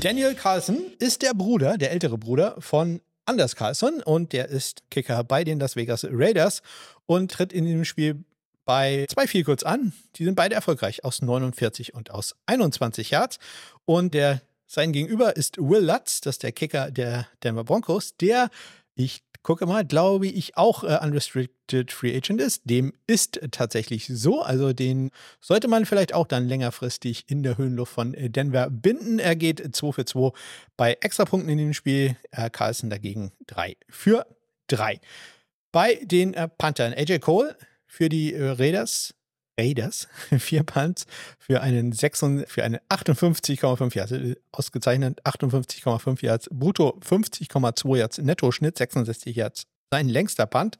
Daniel 0.00 0.34
Carlson 0.34 0.86
ist 0.98 1.20
der 1.20 1.34
Bruder, 1.34 1.76
der 1.76 1.90
ältere 1.90 2.16
Bruder 2.16 2.56
von 2.60 3.02
Anders 3.26 3.56
Carlson 3.56 4.02
und 4.02 4.32
der 4.32 4.48
ist 4.48 4.82
Kicker 4.90 5.22
bei 5.22 5.44
den 5.44 5.60
Las 5.60 5.76
Vegas 5.76 6.06
Raiders 6.10 6.62
und 7.04 7.30
tritt 7.30 7.52
in 7.52 7.66
diesem 7.66 7.84
Spiel 7.84 8.24
bei 8.64 9.04
zwei 9.12 9.26
viel 9.26 9.44
kurz 9.44 9.64
an. 9.64 9.92
Die 10.16 10.24
sind 10.24 10.34
beide 10.34 10.54
erfolgreich 10.54 11.04
aus 11.04 11.20
49 11.20 11.92
und 11.92 12.10
aus 12.10 12.36
21 12.46 13.10
Yards. 13.10 13.38
Und 13.84 14.14
der 14.14 14.40
sein 14.66 14.92
Gegenüber 14.92 15.36
ist 15.36 15.58
Will 15.58 15.84
Lutz, 15.84 16.20
das 16.20 16.36
ist 16.36 16.42
der 16.42 16.52
Kicker 16.52 16.90
der 16.90 17.26
Denver 17.42 17.64
Broncos, 17.64 18.16
der, 18.16 18.50
ich 18.94 19.22
gucke 19.44 19.66
mal, 19.66 19.84
glaube 19.84 20.26
ich, 20.26 20.56
auch 20.56 20.82
äh, 20.82 20.98
Unrestricted 21.00 21.92
Free 21.92 22.16
Agent 22.16 22.40
ist. 22.40 22.62
Dem 22.64 22.92
ist 23.06 23.40
tatsächlich 23.52 24.06
so. 24.08 24.42
Also 24.42 24.72
den 24.72 25.10
sollte 25.40 25.68
man 25.68 25.86
vielleicht 25.86 26.14
auch 26.14 26.26
dann 26.26 26.48
längerfristig 26.48 27.24
in 27.28 27.42
der 27.44 27.56
Höhenluft 27.58 27.92
von 27.92 28.14
äh, 28.14 28.30
Denver 28.30 28.70
binden. 28.70 29.18
Er 29.20 29.36
geht 29.36 29.76
2 29.76 29.92
für 29.92 30.04
2 30.04 30.32
bei 30.76 30.96
Extrapunkten 31.00 31.50
in 31.50 31.58
dem 31.58 31.74
Spiel. 31.74 32.16
Äh, 32.32 32.50
Carlson 32.50 32.90
dagegen 32.90 33.32
3 33.46 33.76
für 33.88 34.26
3. 34.68 34.98
Bei 35.70 36.00
den 36.02 36.34
äh, 36.34 36.48
Panthern 36.48 36.94
AJ 36.94 37.18
Cole 37.18 37.56
für 37.86 38.08
die 38.08 38.32
äh, 38.32 38.48
Raiders 38.48 39.14
Raiders 39.58 40.08
vier 40.38 40.62
Punts 40.62 41.06
für 41.38 41.60
einen, 41.60 41.92
einen 41.92 42.78
58,5 42.88 43.96
Yards, 43.96 44.12
äh, 44.12 44.36
ausgezeichnet 44.52 45.24
58,5 45.24 46.24
Yards, 46.24 46.48
brutto 46.50 46.98
50,2 47.06 47.96
Yards, 47.96 48.18
Netto-Schnitt 48.18 48.78
66 48.78 49.36
Yards. 49.36 49.66
Sein 49.90 50.08
längster 50.08 50.46
Punt 50.46 50.78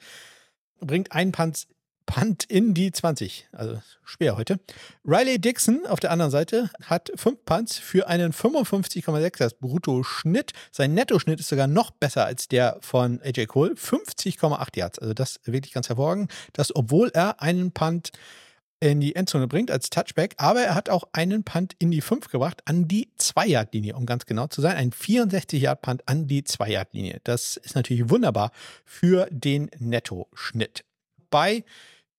bringt 0.80 1.12
einen 1.12 1.32
Punt, 1.32 1.66
Punt 2.06 2.44
in 2.44 2.74
die 2.74 2.92
20, 2.92 3.48
also 3.52 3.80
schwer 4.04 4.36
heute. 4.36 4.60
Riley 5.04 5.38
Dixon 5.38 5.86
auf 5.86 6.00
der 6.00 6.10
anderen 6.10 6.30
Seite 6.30 6.70
hat 6.82 7.10
fünf 7.14 7.44
Punts 7.44 7.78
für 7.78 8.08
einen 8.08 8.32
55,6 8.32 9.40
Yards 9.40 9.54
Brutto-Schnitt. 9.54 10.52
Sein 10.70 10.94
Netto-Schnitt 10.94 11.40
ist 11.40 11.48
sogar 11.48 11.66
noch 11.66 11.90
besser 11.90 12.26
als 12.26 12.48
der 12.48 12.78
von 12.80 13.22
AJ 13.22 13.46
Cole, 13.46 13.74
50,8 13.74 14.76
Yards. 14.76 14.98
Also 14.98 15.14
das 15.14 15.40
wirklich 15.44 15.72
ganz 15.72 15.88
hervorragend. 15.88 16.30
Das, 16.52 16.74
obwohl 16.76 17.10
er 17.14 17.40
einen 17.40 17.72
Punt 17.72 18.10
in 18.80 19.00
die 19.00 19.16
Endzone 19.16 19.48
bringt 19.48 19.70
als 19.70 19.90
Touchback, 19.90 20.34
aber 20.36 20.62
er 20.62 20.74
hat 20.74 20.90
auch 20.90 21.04
einen 21.12 21.44
Punt 21.44 21.74
in 21.78 21.90
die 21.90 22.00
5 22.00 22.28
gebracht, 22.28 22.62
an 22.66 22.86
die 22.86 23.08
2-Yard-Linie, 23.18 23.96
um 23.96 24.04
ganz 24.04 24.26
genau 24.26 24.46
zu 24.46 24.60
sein. 24.60 24.76
Ein 24.76 24.90
64-Yard-Punt 24.90 26.06
an 26.06 26.26
die 26.26 26.42
2-Yard-Linie. 26.42 27.20
Das 27.24 27.56
ist 27.56 27.74
natürlich 27.74 28.10
wunderbar 28.10 28.50
für 28.84 29.26
den 29.30 29.70
Netto-Schnitt. 29.78 30.84
Bei 31.30 31.64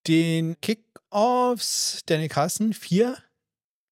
den 0.06 0.60
Kickoffs, 0.60 2.00
Danny 2.06 2.28
Carlson, 2.28 2.72
vier 2.72 3.16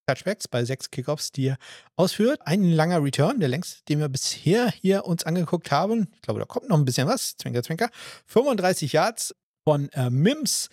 Touchbacks 0.06 0.48
bei 0.48 0.64
sechs 0.64 0.90
Kickoffs, 0.90 1.32
die 1.32 1.48
er 1.48 1.58
ausführt. 1.96 2.40
Ein 2.44 2.70
langer 2.70 3.02
Return, 3.02 3.40
der 3.40 3.48
längste, 3.48 3.82
den 3.88 4.00
wir 4.00 4.08
bisher 4.08 4.70
hier 4.70 5.06
uns 5.06 5.24
angeguckt 5.24 5.70
haben. 5.70 6.08
Ich 6.14 6.22
glaube, 6.22 6.40
da 6.40 6.46
kommt 6.46 6.68
noch 6.68 6.76
ein 6.76 6.84
bisschen 6.84 7.08
was. 7.08 7.36
Zwinker, 7.36 7.62
zwinker. 7.62 7.90
35 8.26 8.92
Yards 8.92 9.34
von 9.66 9.88
äh, 9.90 10.10
Mims 10.10 10.68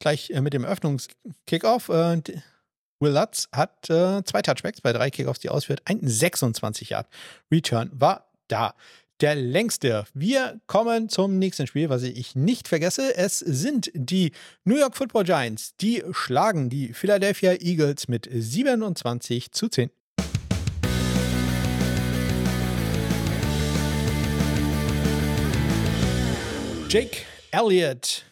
gleich 0.00 0.30
äh, 0.30 0.40
mit 0.40 0.52
dem 0.52 0.64
Eröffnungskickoff. 0.64 1.88
Äh, 1.90 2.22
Will 2.98 3.12
Lutz 3.12 3.48
hat 3.52 3.88
äh, 3.88 4.22
zwei 4.24 4.42
Touchbacks 4.42 4.80
bei 4.80 4.92
drei 4.92 5.10
Kickoffs, 5.10 5.40
die 5.40 5.48
ausführt. 5.48 5.82
Ein 5.84 6.00
26 6.02 6.90
Yard 6.90 7.08
Return 7.50 7.90
war 7.94 8.30
da. 8.48 8.74
Der 9.20 9.34
längste. 9.34 10.04
Wir 10.14 10.60
kommen 10.66 11.10
zum 11.10 11.38
nächsten 11.38 11.66
Spiel, 11.66 11.90
was 11.90 12.02
ich 12.02 12.34
nicht 12.34 12.68
vergesse. 12.68 13.14
Es 13.16 13.38
sind 13.38 13.90
die 13.94 14.32
New 14.64 14.76
York 14.76 14.96
Football 14.96 15.24
Giants. 15.24 15.76
Die 15.76 16.02
schlagen 16.12 16.70
die 16.70 16.94
Philadelphia 16.94 17.52
Eagles 17.52 18.08
mit 18.08 18.28
27 18.30 19.52
zu 19.52 19.68
10. 19.68 19.90
Jake 26.88 27.18
Elliott 27.52 28.24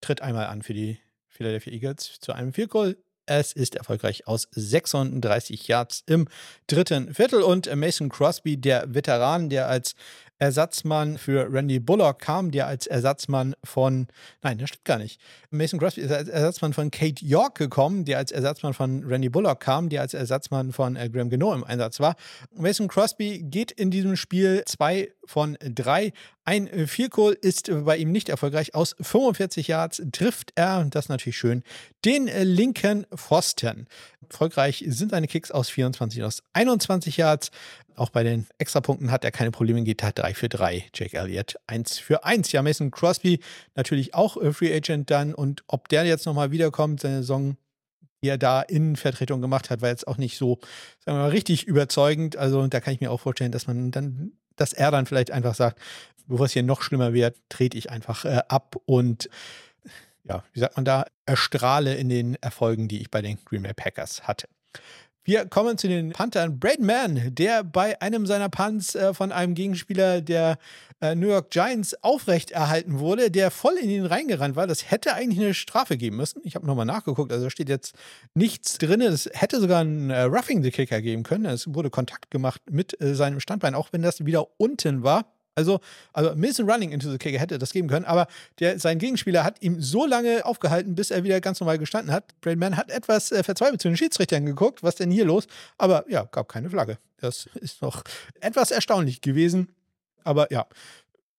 tritt 0.00 0.20
einmal 0.20 0.46
an 0.46 0.62
für 0.62 0.74
die 0.74 0.98
Philadelphia 1.42 1.72
Eagles 1.72 2.20
zu 2.20 2.32
einem 2.32 2.52
Field 2.52 2.70
Goal. 2.70 2.96
Es 3.26 3.52
ist 3.52 3.74
erfolgreich 3.74 4.26
aus 4.28 4.48
36 4.52 5.66
Yards 5.66 6.04
im 6.06 6.28
dritten 6.68 7.14
Viertel 7.14 7.42
und 7.42 7.72
Mason 7.74 8.08
Crosby, 8.08 8.56
der 8.56 8.94
Veteran, 8.94 9.48
der 9.48 9.68
als 9.68 9.94
Ersatzmann 10.42 11.18
für 11.18 11.52
Randy 11.52 11.78
Bullock 11.78 12.18
kam, 12.18 12.50
der 12.50 12.66
als 12.66 12.88
Ersatzmann 12.88 13.54
von, 13.62 14.08
nein, 14.42 14.58
das 14.58 14.70
stimmt 14.70 14.84
gar 14.84 14.98
nicht. 14.98 15.20
Mason 15.50 15.78
Crosby 15.78 16.00
ist 16.00 16.10
als 16.10 16.28
Ersatzmann 16.28 16.72
von 16.72 16.90
Kate 16.90 17.24
York 17.24 17.54
gekommen, 17.54 18.04
der 18.04 18.18
als 18.18 18.32
Ersatzmann 18.32 18.74
von 18.74 19.04
Randy 19.04 19.28
Bullock 19.28 19.60
kam, 19.60 19.88
der 19.88 20.00
als 20.00 20.14
Ersatzmann 20.14 20.72
von 20.72 20.96
äh, 20.96 21.08
Graham 21.08 21.30
Geno 21.30 21.54
im 21.54 21.62
Einsatz 21.62 22.00
war. 22.00 22.16
Mason 22.56 22.88
Crosby 22.88 23.44
geht 23.44 23.70
in 23.70 23.92
diesem 23.92 24.16
Spiel 24.16 24.64
zwei 24.66 25.12
von 25.24 25.56
drei. 25.60 26.12
Ein 26.44 26.88
Vierkohl 26.88 27.38
ist 27.40 27.70
bei 27.84 27.96
ihm 27.96 28.10
nicht 28.10 28.28
erfolgreich. 28.28 28.74
Aus 28.74 28.96
45 29.00 29.68
Yards 29.68 30.02
trifft 30.10 30.50
er, 30.56 30.84
das 30.86 31.04
ist 31.04 31.08
natürlich 31.08 31.36
schön, 31.36 31.62
den 32.04 32.26
linken 32.26 33.06
Pfosten. 33.14 33.86
Erfolgreich 34.28 34.82
sind 34.88 35.10
seine 35.10 35.28
Kicks 35.28 35.50
aus 35.50 35.68
24 35.68 36.24
aus 36.24 36.42
21 36.54 37.16
Yards. 37.16 37.50
Auch 37.96 38.10
bei 38.10 38.22
den 38.22 38.46
Extrapunkten 38.58 39.10
hat 39.10 39.24
er 39.24 39.30
keine 39.30 39.50
Probleme, 39.50 39.82
geht 39.82 40.02
halt 40.02 40.18
3 40.18 40.34
für 40.34 40.48
3. 40.48 40.84
Jake 40.94 41.16
Elliott 41.16 41.56
1 41.66 41.98
für 41.98 42.24
1. 42.24 42.52
Ja, 42.52 42.62
Mason 42.62 42.90
Crosby 42.90 43.40
natürlich 43.74 44.14
auch 44.14 44.36
Free 44.52 44.74
Agent 44.74 45.10
dann. 45.10 45.34
Und 45.34 45.64
ob 45.66 45.88
der 45.88 46.04
jetzt 46.04 46.26
nochmal 46.26 46.50
wiederkommt, 46.50 47.00
seine 47.00 47.18
Saison, 47.18 47.56
die 48.22 48.28
er 48.28 48.38
da 48.38 48.62
in 48.62 48.96
Vertretung 48.96 49.40
gemacht 49.40 49.70
hat, 49.70 49.82
war 49.82 49.88
jetzt 49.88 50.06
auch 50.06 50.16
nicht 50.16 50.36
so, 50.36 50.58
sagen 51.04 51.18
wir 51.18 51.24
mal, 51.24 51.30
richtig 51.30 51.64
überzeugend. 51.64 52.36
Also 52.36 52.66
da 52.66 52.80
kann 52.80 52.94
ich 52.94 53.00
mir 53.00 53.10
auch 53.10 53.20
vorstellen, 53.20 53.52
dass 53.52 53.66
man 53.66 53.90
dann 53.90 54.32
dass 54.56 54.72
er 54.72 54.90
dann 54.90 55.06
vielleicht 55.06 55.30
einfach 55.30 55.54
sagt, 55.54 55.80
bevor 56.26 56.46
es 56.46 56.52
hier 56.52 56.62
noch 56.62 56.82
schlimmer 56.82 57.12
wird, 57.12 57.36
trete 57.48 57.76
ich 57.76 57.90
einfach 57.90 58.24
äh, 58.24 58.42
ab 58.48 58.76
und 58.86 59.28
ja, 60.24 60.44
wie 60.52 60.60
sagt 60.60 60.76
man 60.76 60.84
da, 60.84 61.06
erstrahle 61.26 61.96
in 61.96 62.08
den 62.08 62.36
Erfolgen, 62.36 62.86
die 62.86 63.00
ich 63.00 63.10
bei 63.10 63.22
den 63.22 63.38
Green 63.44 63.62
Bay 63.62 63.74
Packers 63.74 64.22
hatte. 64.22 64.48
Wir 65.24 65.46
kommen 65.46 65.78
zu 65.78 65.86
den 65.86 66.10
Panthern. 66.10 66.58
Braden 66.58 66.84
Mann, 66.84 67.34
der 67.34 67.62
bei 67.62 68.00
einem 68.02 68.26
seiner 68.26 68.48
Punts 68.48 68.96
äh, 68.96 69.14
von 69.14 69.30
einem 69.30 69.54
Gegenspieler 69.54 70.20
der 70.20 70.58
äh, 71.00 71.14
New 71.14 71.28
York 71.28 71.50
Giants 71.50 71.94
aufrecht 72.02 72.50
erhalten 72.50 72.98
wurde, 72.98 73.30
der 73.30 73.52
voll 73.52 73.74
in 73.80 73.88
ihn 73.88 74.04
reingerannt 74.04 74.56
war. 74.56 74.66
Das 74.66 74.90
hätte 74.90 75.14
eigentlich 75.14 75.38
eine 75.38 75.54
Strafe 75.54 75.96
geben 75.96 76.16
müssen. 76.16 76.40
Ich 76.42 76.56
habe 76.56 76.66
nochmal 76.66 76.86
nachgeguckt, 76.86 77.30
also 77.30 77.44
da 77.44 77.50
steht 77.50 77.68
jetzt 77.68 77.94
nichts 78.34 78.78
drin. 78.78 79.00
Es 79.00 79.30
hätte 79.32 79.60
sogar 79.60 79.84
ein 79.84 80.10
äh, 80.10 80.22
Roughing 80.22 80.64
the 80.64 80.72
Kicker 80.72 81.00
geben 81.00 81.22
können. 81.22 81.44
Es 81.44 81.72
wurde 81.72 81.90
Kontakt 81.90 82.32
gemacht 82.32 82.60
mit 82.68 83.00
äh, 83.00 83.14
seinem 83.14 83.38
Standbein, 83.38 83.76
auch 83.76 83.92
wenn 83.92 84.02
das 84.02 84.26
wieder 84.26 84.48
unten 84.58 85.04
war. 85.04 85.26
Also, 85.54 85.80
also 86.12 86.34
Mason 86.34 86.68
Running 86.68 86.92
into 86.92 87.10
the 87.10 87.18
Kicker 87.18 87.38
hätte 87.38 87.58
das 87.58 87.72
geben 87.72 87.88
können, 87.88 88.06
aber 88.06 88.26
der, 88.58 88.78
sein 88.78 88.98
Gegenspieler 88.98 89.44
hat 89.44 89.60
ihm 89.60 89.82
so 89.82 90.06
lange 90.06 90.44
aufgehalten, 90.46 90.94
bis 90.94 91.10
er 91.10 91.24
wieder 91.24 91.40
ganz 91.40 91.60
normal 91.60 91.78
gestanden 91.78 92.12
hat. 92.12 92.40
Braidman 92.40 92.76
hat 92.76 92.90
etwas 92.90 93.32
äh, 93.32 93.42
verzweifelt 93.42 93.82
zu 93.82 93.88
den 93.88 93.96
Schiedsrichtern 93.96 94.46
geguckt, 94.46 94.82
was 94.82 94.96
denn 94.96 95.10
hier 95.10 95.26
los? 95.26 95.46
Aber 95.76 96.04
ja, 96.08 96.24
gab 96.24 96.48
keine 96.48 96.70
Flagge. 96.70 96.98
Das 97.18 97.46
ist 97.54 97.82
noch 97.82 98.02
etwas 98.40 98.70
erstaunlich 98.70 99.20
gewesen. 99.20 99.68
Aber 100.24 100.50
ja, 100.52 100.66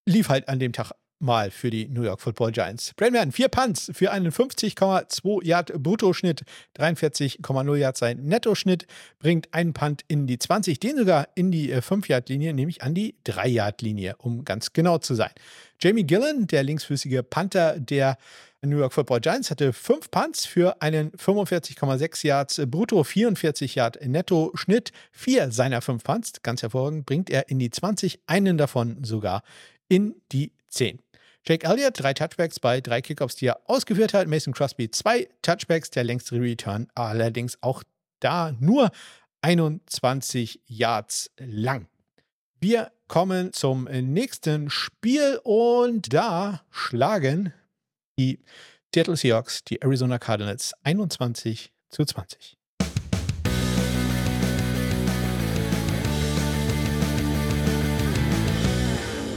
lief 0.06 0.30
halt 0.30 0.48
an 0.48 0.60
dem 0.60 0.74
Tag 0.74 0.92
Mal 1.24 1.52
für 1.52 1.70
die 1.70 1.88
New 1.88 2.04
York 2.04 2.22
Football 2.22 2.52
Giants. 2.52 2.94
Brandman, 2.96 3.32
vier 3.32 3.48
Punts 3.48 3.90
für 3.94 4.12
einen 4.12 4.32
50,2 4.32 5.44
Yard 5.44 5.74
Bruttoschnitt, 5.82 6.44
43,0 6.78 7.76
Yard 7.78 7.98
sein 7.98 8.24
Nettoschnitt, 8.24 8.86
bringt 9.20 9.54
einen 9.54 9.74
Punt 9.74 10.04
in 10.08 10.28
die 10.28 10.38
20, 10.38 10.80
den 10.80 10.98
sogar 10.98 11.30
in 11.36 11.52
die 11.52 11.70
5 11.70 12.10
äh, 12.10 12.54
nämlich 12.54 12.84
an 12.84 12.94
die 12.94 13.16
3 13.24 13.48
Yard 13.48 13.82
Linie, 13.82 14.16
um 14.18 14.44
ganz 14.44 14.74
genau 14.74 14.98
zu 14.98 15.16
sein. 15.16 15.32
Jamie 15.80 16.04
Gillen, 16.04 16.48
der 16.48 16.64
linksfüßige 16.64 17.22
Panther 17.30 17.80
der 17.80 18.18
New 18.62 18.78
York 18.78 18.94
Football 18.94 19.22
Giants, 19.22 19.50
hatte 19.52 19.74
fünf 19.74 20.12
Punts 20.12 20.46
für 20.46 20.82
einen 20.82 21.12
45,6 21.12 22.26
Yards 22.26 22.62
brutto, 22.68 23.04
44 23.04 23.76
Yard 23.76 24.06
netto 24.06 24.52
Schnitt. 24.56 24.92
Vier 25.12 25.52
seiner 25.52 25.82
fünf 25.82 26.04
Punts, 26.04 26.42
ganz 26.44 26.62
hervorragend, 26.62 27.06
bringt 27.06 27.30
er 27.30 27.50
in 27.50 27.60
die 27.60 27.70
20, 27.70 28.20
einen 28.28 28.58
davon 28.58 29.04
sogar 29.04 29.44
in 29.90 30.16
die 30.32 30.52
10. 30.70 31.00
Jake 31.46 31.68
Elliott, 31.68 32.00
drei 32.00 32.14
Touchbacks 32.14 32.60
bei 32.60 32.80
drei 32.80 33.02
Kickoffs, 33.02 33.36
die 33.36 33.48
er 33.48 33.60
ausgeführt 33.70 34.14
hat. 34.14 34.28
Mason 34.28 34.54
Crosby, 34.54 34.90
zwei 34.90 35.28
Touchbacks, 35.42 35.90
der 35.90 36.06
längste 36.06 36.40
Return, 36.40 36.88
allerdings 36.96 37.58
auch 37.62 37.84
da 38.22 38.54
nur 38.60 38.92
21 39.42 40.62
Yards 40.68 41.32
lang. 41.38 41.88
Wir 42.62 42.94
kommen 43.10 43.52
zum 43.52 43.84
nächsten 43.84 44.70
Spiel 44.70 45.42
und 45.44 46.14
da 46.14 46.64
schlagen 46.72 47.54
die 48.18 48.40
Seattle 48.96 49.18
Seahawks 49.18 49.66
die 49.66 49.82
Arizona 49.82 50.20
Cardinals 50.20 50.74
21 50.84 51.74
zu 51.90 52.06
20. 52.06 52.58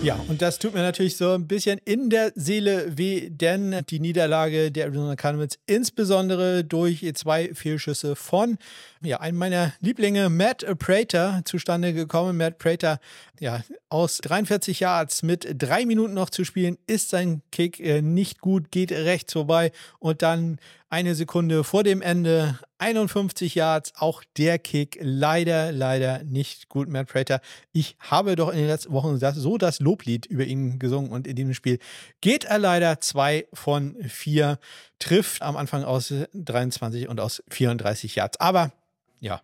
Ja, 0.07 0.25
und 0.29 0.41
das 0.41 0.61
tut 0.61 0.73
mir 0.73 0.83
natürlich 0.83 1.17
so 1.17 1.33
ein 1.33 1.49
bisschen 1.49 1.81
in 1.85 2.11
der 2.11 2.31
Seele 2.37 2.97
weh, 2.97 3.29
denn 3.29 3.83
die 3.91 3.99
Niederlage 3.99 4.71
der 4.71 4.85
Arizona 4.85 5.17
Cardinals, 5.17 5.59
insbesondere 5.67 6.63
durch 6.63 7.05
zwei 7.17 7.53
Fehlschüsse 7.53 8.15
von 8.15 8.57
ja, 9.03 9.19
einem 9.19 9.37
meiner 9.37 9.73
Lieblinge, 9.81 10.29
Matt 10.29 10.65
Prater, 10.79 11.43
zustande 11.45 11.93
gekommen. 11.93 12.37
Matt 12.37 12.59
Prater, 12.59 13.01
ja, 13.41 13.65
aus 13.89 14.19
43 14.19 14.79
Yards 14.79 15.25
mit 15.25 15.49
drei 15.59 15.85
Minuten 15.85 16.15
noch 16.15 16.31
zu 16.31 16.45
spielen, 16.45 16.79
ist 16.87 17.11
sein 17.11 17.43
Kick 17.51 17.81
äh, 17.81 18.01
nicht 18.01 18.41
gut, 18.41 18.71
geht 18.71 18.93
rechts 18.93 19.33
vorbei 19.33 19.73
und 19.99 20.23
dann 20.23 20.61
eine 20.89 21.17
Sekunde 21.17 21.65
vor 21.65 21.83
dem 21.83 22.01
Ende 22.01 22.61
51 22.79 23.55
Yards, 23.55 23.93
auch 23.97 24.23
der 24.37 24.59
Kick 24.59 24.99
leider, 25.01 25.73
leider 25.73 26.23
nicht 26.25 26.69
gut, 26.69 26.89
Matt 26.89 27.09
Prater. 27.09 27.41
Ich 27.73 27.97
habe 28.01 28.37
doch 28.37 28.51
in 28.51 28.59
den 28.59 28.67
letzten 28.67 28.93
Wochen 28.93 29.19
das, 29.19 29.37
so 29.37 29.57
das 29.59 29.81
Loblied 29.81 30.27
über 30.27 30.45
ihn 30.45 30.79
gesungen 30.79 31.11
und 31.11 31.27
in 31.27 31.37
diesem 31.37 31.55
Spiel 31.55 31.79
geht 32.21 32.45
er 32.45 32.59
leider 32.59 33.01
zwei 33.01 33.47
von 33.53 33.97
vier, 34.05 34.59
trifft 34.99 35.43
am 35.43 35.57
Anfang 35.57 35.85
aus 35.85 36.13
23 36.35 37.09
und 37.09 37.21
aus 37.21 37.43
34 37.49 38.15
Yards. 38.17 38.41
Aber 38.41 38.73
ja, 39.21 39.41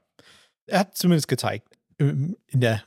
er 0.67 0.81
hat 0.81 0.97
zumindest 0.97 1.29
gezeigt, 1.29 1.67
in 1.99 2.37
der 2.53 2.83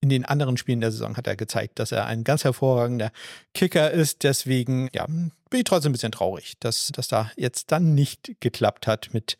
in 0.00 0.08
den 0.08 0.24
anderen 0.24 0.56
Spielen 0.56 0.80
der 0.80 0.92
Saison 0.92 1.16
hat 1.16 1.26
er 1.26 1.36
gezeigt, 1.36 1.78
dass 1.78 1.92
er 1.92 2.06
ein 2.06 2.24
ganz 2.24 2.44
hervorragender 2.44 3.12
Kicker 3.52 3.90
ist. 3.90 4.22
Deswegen 4.22 4.88
ja, 4.94 5.04
bin 5.06 5.60
ich 5.60 5.64
trotzdem 5.64 5.90
ein 5.90 5.92
bisschen 5.92 6.12
traurig, 6.12 6.54
dass 6.60 6.90
das 6.94 7.08
da 7.08 7.30
jetzt 7.36 7.70
dann 7.70 7.94
nicht 7.94 8.40
geklappt 8.40 8.86
hat 8.86 9.12
mit 9.12 9.36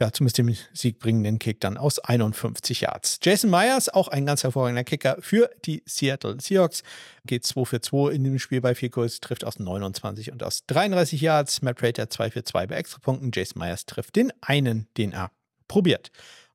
ja, 0.00 0.12
zumindest 0.12 0.38
dem 0.38 0.54
siegbringenden 0.74 1.38
Kick 1.38 1.60
dann 1.60 1.78
aus 1.78 1.98
51 1.98 2.82
Yards. 2.82 3.20
Jason 3.22 3.48
Myers, 3.48 3.88
auch 3.88 4.08
ein 4.08 4.26
ganz 4.26 4.42
hervorragender 4.42 4.84
Kicker 4.84 5.16
für 5.20 5.50
die 5.64 5.82
Seattle 5.86 6.36
Seahawks, 6.38 6.82
geht 7.24 7.46
2 7.46 7.64
für 7.64 7.80
2 7.80 8.12
in 8.12 8.24
dem 8.24 8.38
Spiel 8.38 8.60
bei 8.60 8.74
Kurs, 8.74 9.20
trifft 9.20 9.44
aus 9.44 9.58
29 9.58 10.30
und 10.32 10.42
aus 10.42 10.66
33 10.66 11.20
Yards. 11.22 11.62
Matt 11.62 11.78
Prater 11.78 12.10
2 12.10 12.32
für 12.32 12.44
2 12.44 12.66
bei 12.66 12.74
Extrapunkten. 12.74 13.30
Jason 13.32 13.60
Myers 13.60 13.86
trifft 13.86 14.16
den 14.16 14.32
einen, 14.42 14.88
den 14.98 15.12
er 15.12 15.30
probiert. 15.68 16.10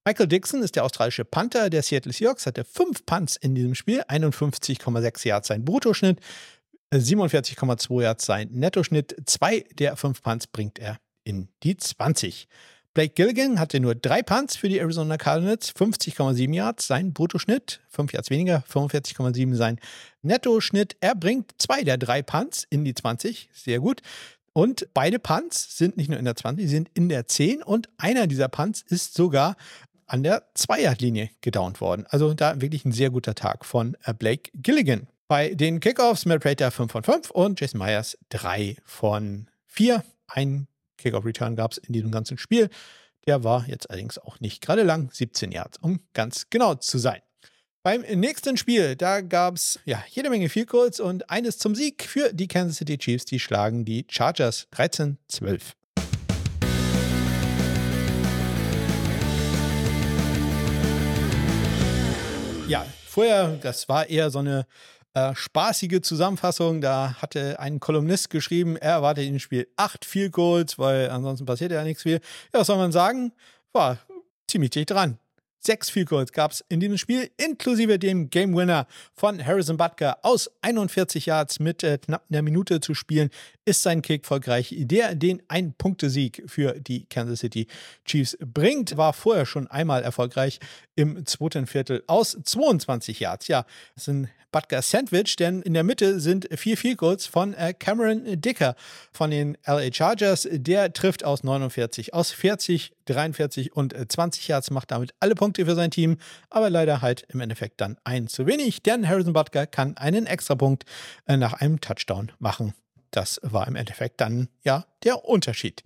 Michael 0.07 0.27
Dixon 0.29 0.63
ist 0.63 0.77
der 0.77 0.85
australische 0.85 1.25
Panther 1.25 1.69
der 1.69 1.83
Seattle 1.83 2.13
Seahawks, 2.13 2.45
hatte 2.45 2.63
fünf 2.63 3.05
Punts 3.05 3.35
in 3.35 3.55
diesem 3.55 3.75
Spiel, 3.75 4.03
51,6 4.03 5.27
Yards 5.27 5.49
sein 5.49 5.65
Bruttoschnitt, 5.65 6.21
47,2 6.93 8.03
Yards 8.03 8.25
sein 8.25 8.47
Nettoschnitt. 8.53 9.17
Zwei 9.25 9.65
der 9.77 9.97
fünf 9.97 10.21
Punts 10.21 10.47
bringt 10.47 10.79
er 10.79 10.97
in 11.25 11.49
die 11.61 11.75
20. 11.75 12.47
Blake 12.93 13.15
Gilligan 13.15 13.59
hatte 13.59 13.81
nur 13.81 13.95
drei 13.95 14.23
Punts 14.23 14.55
für 14.55 14.69
die 14.69 14.79
Arizona 14.79 15.17
Cardinals, 15.17 15.75
50,7 15.75 16.55
Yards 16.55 16.87
sein 16.87 17.11
Bruttoschnitt, 17.11 17.81
5 17.89 18.13
Yards 18.13 18.29
weniger, 18.29 18.63
45,7 18.71 19.55
sein 19.55 19.77
Nettoschnitt. 20.21 20.95
Er 21.01 21.15
bringt 21.15 21.51
zwei 21.57 21.83
der 21.83 21.97
drei 21.97 22.21
Punts 22.21 22.65
in 22.69 22.85
die 22.85 22.93
20, 22.93 23.49
sehr 23.51 23.81
gut. 23.81 24.01
Und 24.57 24.87
beide 24.95 25.19
Punts 25.19 25.77
sind 25.77 25.97
nicht 25.97 26.09
nur 26.09 26.17
in 26.17 26.25
der 26.25 26.35
20, 26.35 26.65
sie 26.65 26.75
sind 26.75 26.89
in 26.95 27.09
der 27.09 27.27
10 27.27 27.61
und 27.61 27.89
einer 27.99 28.25
dieser 28.25 28.47
Punts 28.47 28.81
ist 28.81 29.13
sogar 29.13 29.55
an 30.07 30.23
der 30.23 30.43
Zweierlinie 30.53 31.29
gedownt 31.41 31.81
worden. 31.81 32.05
Also 32.09 32.33
da 32.33 32.59
wirklich 32.61 32.85
ein 32.85 32.91
sehr 32.91 33.09
guter 33.09 33.35
Tag 33.35 33.65
von 33.65 33.95
äh, 34.03 34.13
Blake 34.13 34.49
Gilligan. 34.55 35.07
Bei 35.27 35.53
den 35.53 35.79
Kickoffs 35.79 36.25
Matt 36.25 36.41
Prater 36.41 36.71
5 36.71 36.91
von 36.91 37.03
5 37.03 37.31
und 37.31 37.59
Jason 37.59 37.79
Myers 37.79 38.17
3 38.29 38.77
von 38.85 39.49
4. 39.65 40.03
Ein 40.27 40.67
Kickoff-Return 40.97 41.55
gab 41.55 41.73
es 41.73 41.77
in 41.77 41.93
diesem 41.93 42.11
ganzen 42.11 42.37
Spiel. 42.37 42.69
Der 43.27 43.43
war 43.43 43.67
jetzt 43.67 43.89
allerdings 43.89 44.17
auch 44.17 44.39
nicht 44.39 44.61
gerade 44.61 44.83
lang, 44.83 45.09
17 45.11 45.51
Yards, 45.51 45.77
um 45.79 45.99
ganz 46.13 46.49
genau 46.49 46.75
zu 46.75 46.97
sein. 46.97 47.21
Beim 47.83 48.01
nächsten 48.01 48.57
Spiel, 48.57 48.95
da 48.95 49.21
gab 49.21 49.55
es 49.55 49.79
ja, 49.85 50.03
jede 50.09 50.29
Menge 50.29 50.49
Field 50.49 50.99
und 50.99 51.29
eines 51.29 51.57
zum 51.57 51.75
Sieg 51.75 52.03
für 52.03 52.33
die 52.33 52.47
Kansas 52.47 52.77
City 52.77 52.97
Chiefs. 52.97 53.25
Die 53.25 53.39
schlagen 53.39 53.85
die 53.85 54.05
Chargers 54.09 54.67
13-12. 54.73 55.73
Ja, 62.67 62.85
vorher, 63.07 63.55
das 63.61 63.87
war 63.87 64.09
eher 64.09 64.29
so 64.29 64.39
eine 64.39 64.65
äh, 65.13 65.33
spaßige 65.33 66.01
Zusammenfassung. 66.01 66.81
Da 66.81 67.15
hatte 67.21 67.57
ein 67.61 67.79
Kolumnist 67.79 68.29
geschrieben, 68.29 68.75
er 68.75 68.91
erwartet 68.91 69.25
im 69.25 69.39
Spiel 69.39 69.67
acht 69.77 70.03
Field 70.03 70.33
Goals, 70.33 70.77
weil 70.77 71.09
ansonsten 71.09 71.45
passiert 71.45 71.71
ja 71.71 71.81
nichts 71.85 72.03
viel. 72.03 72.19
Ja, 72.53 72.59
was 72.59 72.67
soll 72.67 72.75
man 72.77 72.91
sagen? 72.91 73.31
War 73.71 73.99
ziemlich 74.47 74.71
dicht 74.71 74.91
dran. 74.91 75.17
Sechs 75.59 75.89
Field 75.89 76.09
Goals 76.09 76.31
gab 76.31 76.51
es 76.51 76.63
in 76.69 76.79
diesem 76.79 76.97
Spiel, 76.97 77.29
inklusive 77.37 77.99
dem 77.99 78.29
Game 78.29 78.55
Winner 78.55 78.87
von 79.13 79.43
Harrison 79.43 79.77
Butker 79.77 80.17
aus 80.23 80.49
41 80.61 81.25
Yards 81.25 81.59
mit 81.59 81.83
äh, 81.83 81.97
knapp 81.97 82.23
einer 82.29 82.41
Minute 82.41 82.79
zu 82.79 82.93
spielen, 82.93 83.29
ist 83.65 83.83
sein 83.83 84.01
Kick 84.01 84.23
erfolgreich. 84.23 84.73
Der 84.77 85.15
den 85.15 85.41
Ein-Punkte-Sieg 85.47 86.43
für 86.47 86.79
die 86.79 87.05
Kansas 87.05 87.39
City 87.39 87.67
Chiefs 88.05 88.37
bringt, 88.39 88.97
war 88.97 89.13
vorher 89.13 89.45
schon 89.45 89.67
einmal 89.67 90.03
erfolgreich 90.03 90.59
im 90.95 91.25
zweiten 91.25 91.67
Viertel 91.67 92.03
aus 92.07 92.37
22 92.43 93.19
Yards. 93.19 93.47
Ja, 93.47 93.65
das 93.95 94.05
sind 94.05 94.29
Butker 94.57 94.81
Sandwich, 94.81 95.35
denn 95.35 95.61
in 95.61 95.75
der 95.75 95.83
Mitte 95.83 96.19
sind 96.19 96.47
vier 96.57 96.77
Field 96.77 96.97
Goals 96.97 97.27
von 97.27 97.53
äh, 97.53 97.75
Cameron 97.77 98.41
Dicker 98.41 98.75
von 99.11 99.29
den 99.29 99.55
LA 99.67 99.93
Chargers. 99.93 100.47
Der 100.51 100.91
trifft 100.93 101.23
aus 101.23 101.43
49, 101.43 102.15
aus 102.15 102.31
40, 102.31 102.91
43 103.05 103.75
und 103.75 103.93
20 103.93 104.49
äh, 104.49 104.53
Yards, 104.53 104.71
macht 104.71 104.89
damit 104.89 105.13
alle 105.19 105.35
Punkte 105.35 105.63
für 105.67 105.75
sein 105.75 105.91
Team, 105.91 106.17
aber 106.49 106.71
leider 106.71 107.03
halt 107.03 107.23
im 107.29 107.39
Endeffekt 107.39 107.79
dann 107.81 107.97
ein 108.03 108.27
zu 108.27 108.47
wenig, 108.47 108.81
denn 108.81 109.07
Harrison 109.07 109.33
Butker 109.33 109.67
kann 109.67 109.95
einen 109.95 110.25
Extrapunkt 110.25 110.85
äh, 111.27 111.37
nach 111.37 111.53
einem 111.53 111.79
Touchdown 111.79 112.31
machen. 112.39 112.73
Das 113.11 113.39
war 113.43 113.67
im 113.67 113.75
Endeffekt 113.75 114.19
dann 114.21 114.49
ja 114.63 114.87
der 115.03 115.23
Unterschied. 115.23 115.83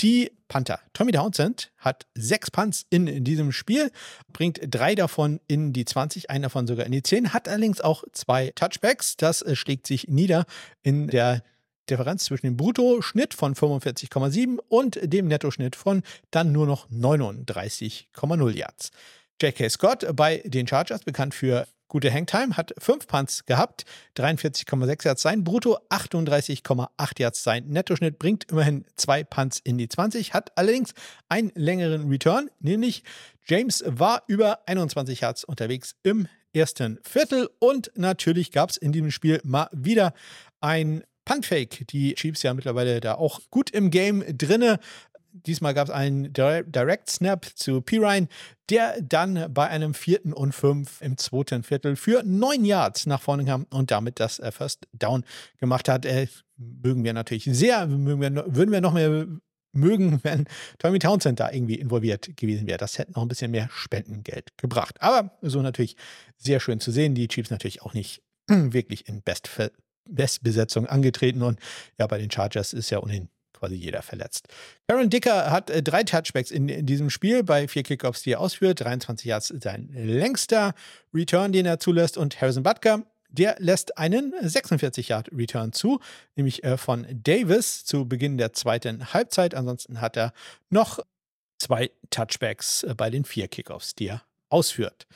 Die 0.00 0.32
Panther. 0.48 0.80
Tommy 0.92 1.12
Townsend 1.12 1.70
hat 1.78 2.06
sechs 2.14 2.50
Punts 2.50 2.86
in, 2.90 3.06
in, 3.06 3.24
diesem 3.24 3.52
Spiel, 3.52 3.90
bringt 4.32 4.60
drei 4.62 4.94
davon 4.94 5.40
in 5.46 5.72
die 5.72 5.84
20, 5.84 6.28
einen 6.30 6.42
davon 6.42 6.66
sogar 6.66 6.86
in 6.86 6.92
die 6.92 7.02
10, 7.02 7.32
hat 7.32 7.48
allerdings 7.48 7.80
auch 7.80 8.04
zwei 8.12 8.50
Touchbacks. 8.54 9.16
Das 9.16 9.42
äh, 9.42 9.56
schlägt 9.56 9.86
sich 9.86 10.08
nieder 10.08 10.44
in 10.82 11.08
der 11.08 11.42
Differenz 11.88 12.24
zwischen 12.24 12.46
dem 12.46 12.56
Bruttoschnitt 12.56 13.34
von 13.34 13.54
45,7 13.54 14.58
und 14.68 14.98
dem 15.02 15.28
Nettoschnitt 15.28 15.76
von 15.76 16.02
dann 16.30 16.52
nur 16.52 16.66
noch 16.66 16.88
39,0 16.90 18.50
Yards. 18.50 18.90
J.K. 19.40 19.68
Scott 19.68 20.06
bei 20.14 20.42
den 20.44 20.66
Chargers, 20.66 21.02
bekannt 21.02 21.34
für 21.34 21.66
gute 21.92 22.10
Hangtime, 22.10 22.56
hat 22.56 22.72
5 22.78 23.06
Punts 23.06 23.44
gehabt, 23.44 23.84
43,6 24.16 25.04
Yards 25.04 25.20
sein 25.20 25.44
Brutto, 25.44 25.78
38,8 25.90 27.20
Yards 27.20 27.42
sein 27.42 27.66
Nettoschnitt, 27.66 28.18
bringt 28.18 28.50
immerhin 28.50 28.86
2 28.96 29.24
Punts 29.24 29.60
in 29.62 29.76
die 29.76 29.88
20, 29.88 30.32
hat 30.32 30.56
allerdings 30.56 30.94
einen 31.28 31.52
längeren 31.54 32.08
Return, 32.08 32.50
nämlich 32.60 33.04
James 33.44 33.84
war 33.86 34.22
über 34.26 34.60
21 34.66 35.20
Yards 35.20 35.44
unterwegs 35.44 35.94
im 36.02 36.28
ersten 36.54 36.98
Viertel 37.02 37.50
und 37.58 37.92
natürlich 37.94 38.52
gab 38.52 38.70
es 38.70 38.78
in 38.78 38.92
diesem 38.92 39.10
Spiel 39.10 39.42
mal 39.44 39.68
wieder 39.72 40.14
ein 40.62 41.04
Puntfake. 41.26 41.86
Die 41.88 42.14
Chiefs 42.14 42.42
ja 42.42 42.54
mittlerweile 42.54 43.00
da 43.00 43.16
auch 43.16 43.40
gut 43.50 43.68
im 43.68 43.90
Game 43.90 44.24
drinne. 44.26 44.80
Diesmal 45.32 45.74
gab 45.74 45.88
es 45.88 45.94
einen 45.94 46.32
Direct 46.32 47.10
Snap 47.10 47.46
zu 47.54 47.80
Pirine, 47.80 48.28
der 48.68 49.00
dann 49.00 49.52
bei 49.52 49.68
einem 49.68 49.94
vierten 49.94 50.32
und 50.32 50.52
fünf 50.52 51.00
im 51.00 51.16
zweiten 51.16 51.62
Viertel 51.62 51.96
für 51.96 52.22
neun 52.24 52.64
Yards 52.64 53.06
nach 53.06 53.20
vorne 53.20 53.44
kam 53.44 53.66
und 53.70 53.90
damit 53.90 54.20
das 54.20 54.38
äh, 54.38 54.52
First 54.52 54.86
Down 54.92 55.24
gemacht 55.58 55.88
hat. 55.88 56.04
Äh, 56.04 56.28
mögen 56.56 57.04
wir 57.04 57.12
natürlich 57.12 57.44
sehr, 57.44 57.86
mögen 57.86 58.20
wir, 58.20 58.54
würden 58.54 58.70
wir 58.70 58.80
noch 58.80 58.92
mehr 58.92 59.26
mögen, 59.72 60.20
wenn 60.22 60.46
Tommy 60.78 60.98
Townsend 60.98 61.40
da 61.40 61.50
irgendwie 61.50 61.76
involviert 61.76 62.36
gewesen 62.36 62.66
wäre. 62.66 62.78
Das 62.78 62.98
hätte 62.98 63.12
noch 63.12 63.22
ein 63.22 63.28
bisschen 63.28 63.50
mehr 63.50 63.68
Spendengeld 63.72 64.56
gebracht. 64.58 65.00
Aber 65.00 65.36
so 65.42 65.62
natürlich 65.62 65.96
sehr 66.36 66.60
schön 66.60 66.80
zu 66.80 66.90
sehen. 66.90 67.14
Die 67.14 67.28
Chiefs 67.28 67.50
natürlich 67.50 67.82
auch 67.82 67.94
nicht 67.94 68.22
wirklich 68.48 69.08
in 69.08 69.22
Best 69.22 69.50
Bestbesetzung 70.08 70.86
angetreten 70.86 71.42
und 71.42 71.60
ja, 71.96 72.06
bei 72.08 72.18
den 72.18 72.30
Chargers 72.30 72.72
ist 72.72 72.90
ja 72.90 73.00
ohnehin 73.00 73.28
quasi 73.62 73.76
jeder 73.76 74.02
verletzt. 74.02 74.48
Karen 74.88 75.08
Dicker 75.08 75.52
hat 75.52 75.70
äh, 75.70 75.84
drei 75.84 76.02
Touchbacks 76.02 76.50
in, 76.50 76.68
in, 76.68 76.84
diesem 76.84 77.10
Spiel 77.10 77.44
bei 77.44 77.68
vier 77.68 77.84
Kickoffs, 77.84 78.22
die 78.22 78.32
er 78.32 78.40
ausführt. 78.40 78.80
23 78.80 79.26
Yards 79.26 79.54
sein 79.60 79.88
längster 79.92 80.74
Return, 81.14 81.52
den 81.52 81.64
er 81.64 81.78
zulässt. 81.78 82.18
Und 82.18 82.40
Harrison 82.40 82.64
Butker, 82.64 83.04
der 83.28 83.54
lässt 83.60 83.98
einen 83.98 84.34
46-Yard-Return 84.34 85.72
zu, 85.72 86.00
nämlich 86.34 86.64
äh, 86.64 86.76
von 86.76 87.06
Davis 87.08 87.84
zu 87.84 88.08
Beginn 88.08 88.36
der 88.36 88.52
zweiten 88.52 89.12
Halbzeit. 89.14 89.54
Ansonsten 89.54 90.00
hat 90.00 90.16
er 90.16 90.32
noch 90.68 90.98
zwei 91.58 91.92
Touchbacks 92.10 92.82
äh, 92.82 92.94
bei 92.96 93.10
den 93.10 93.24
vier 93.24 93.46
Kickoffs, 93.46 93.94
die 93.94 94.08
er 94.08 94.22
ausführt. 94.48 95.06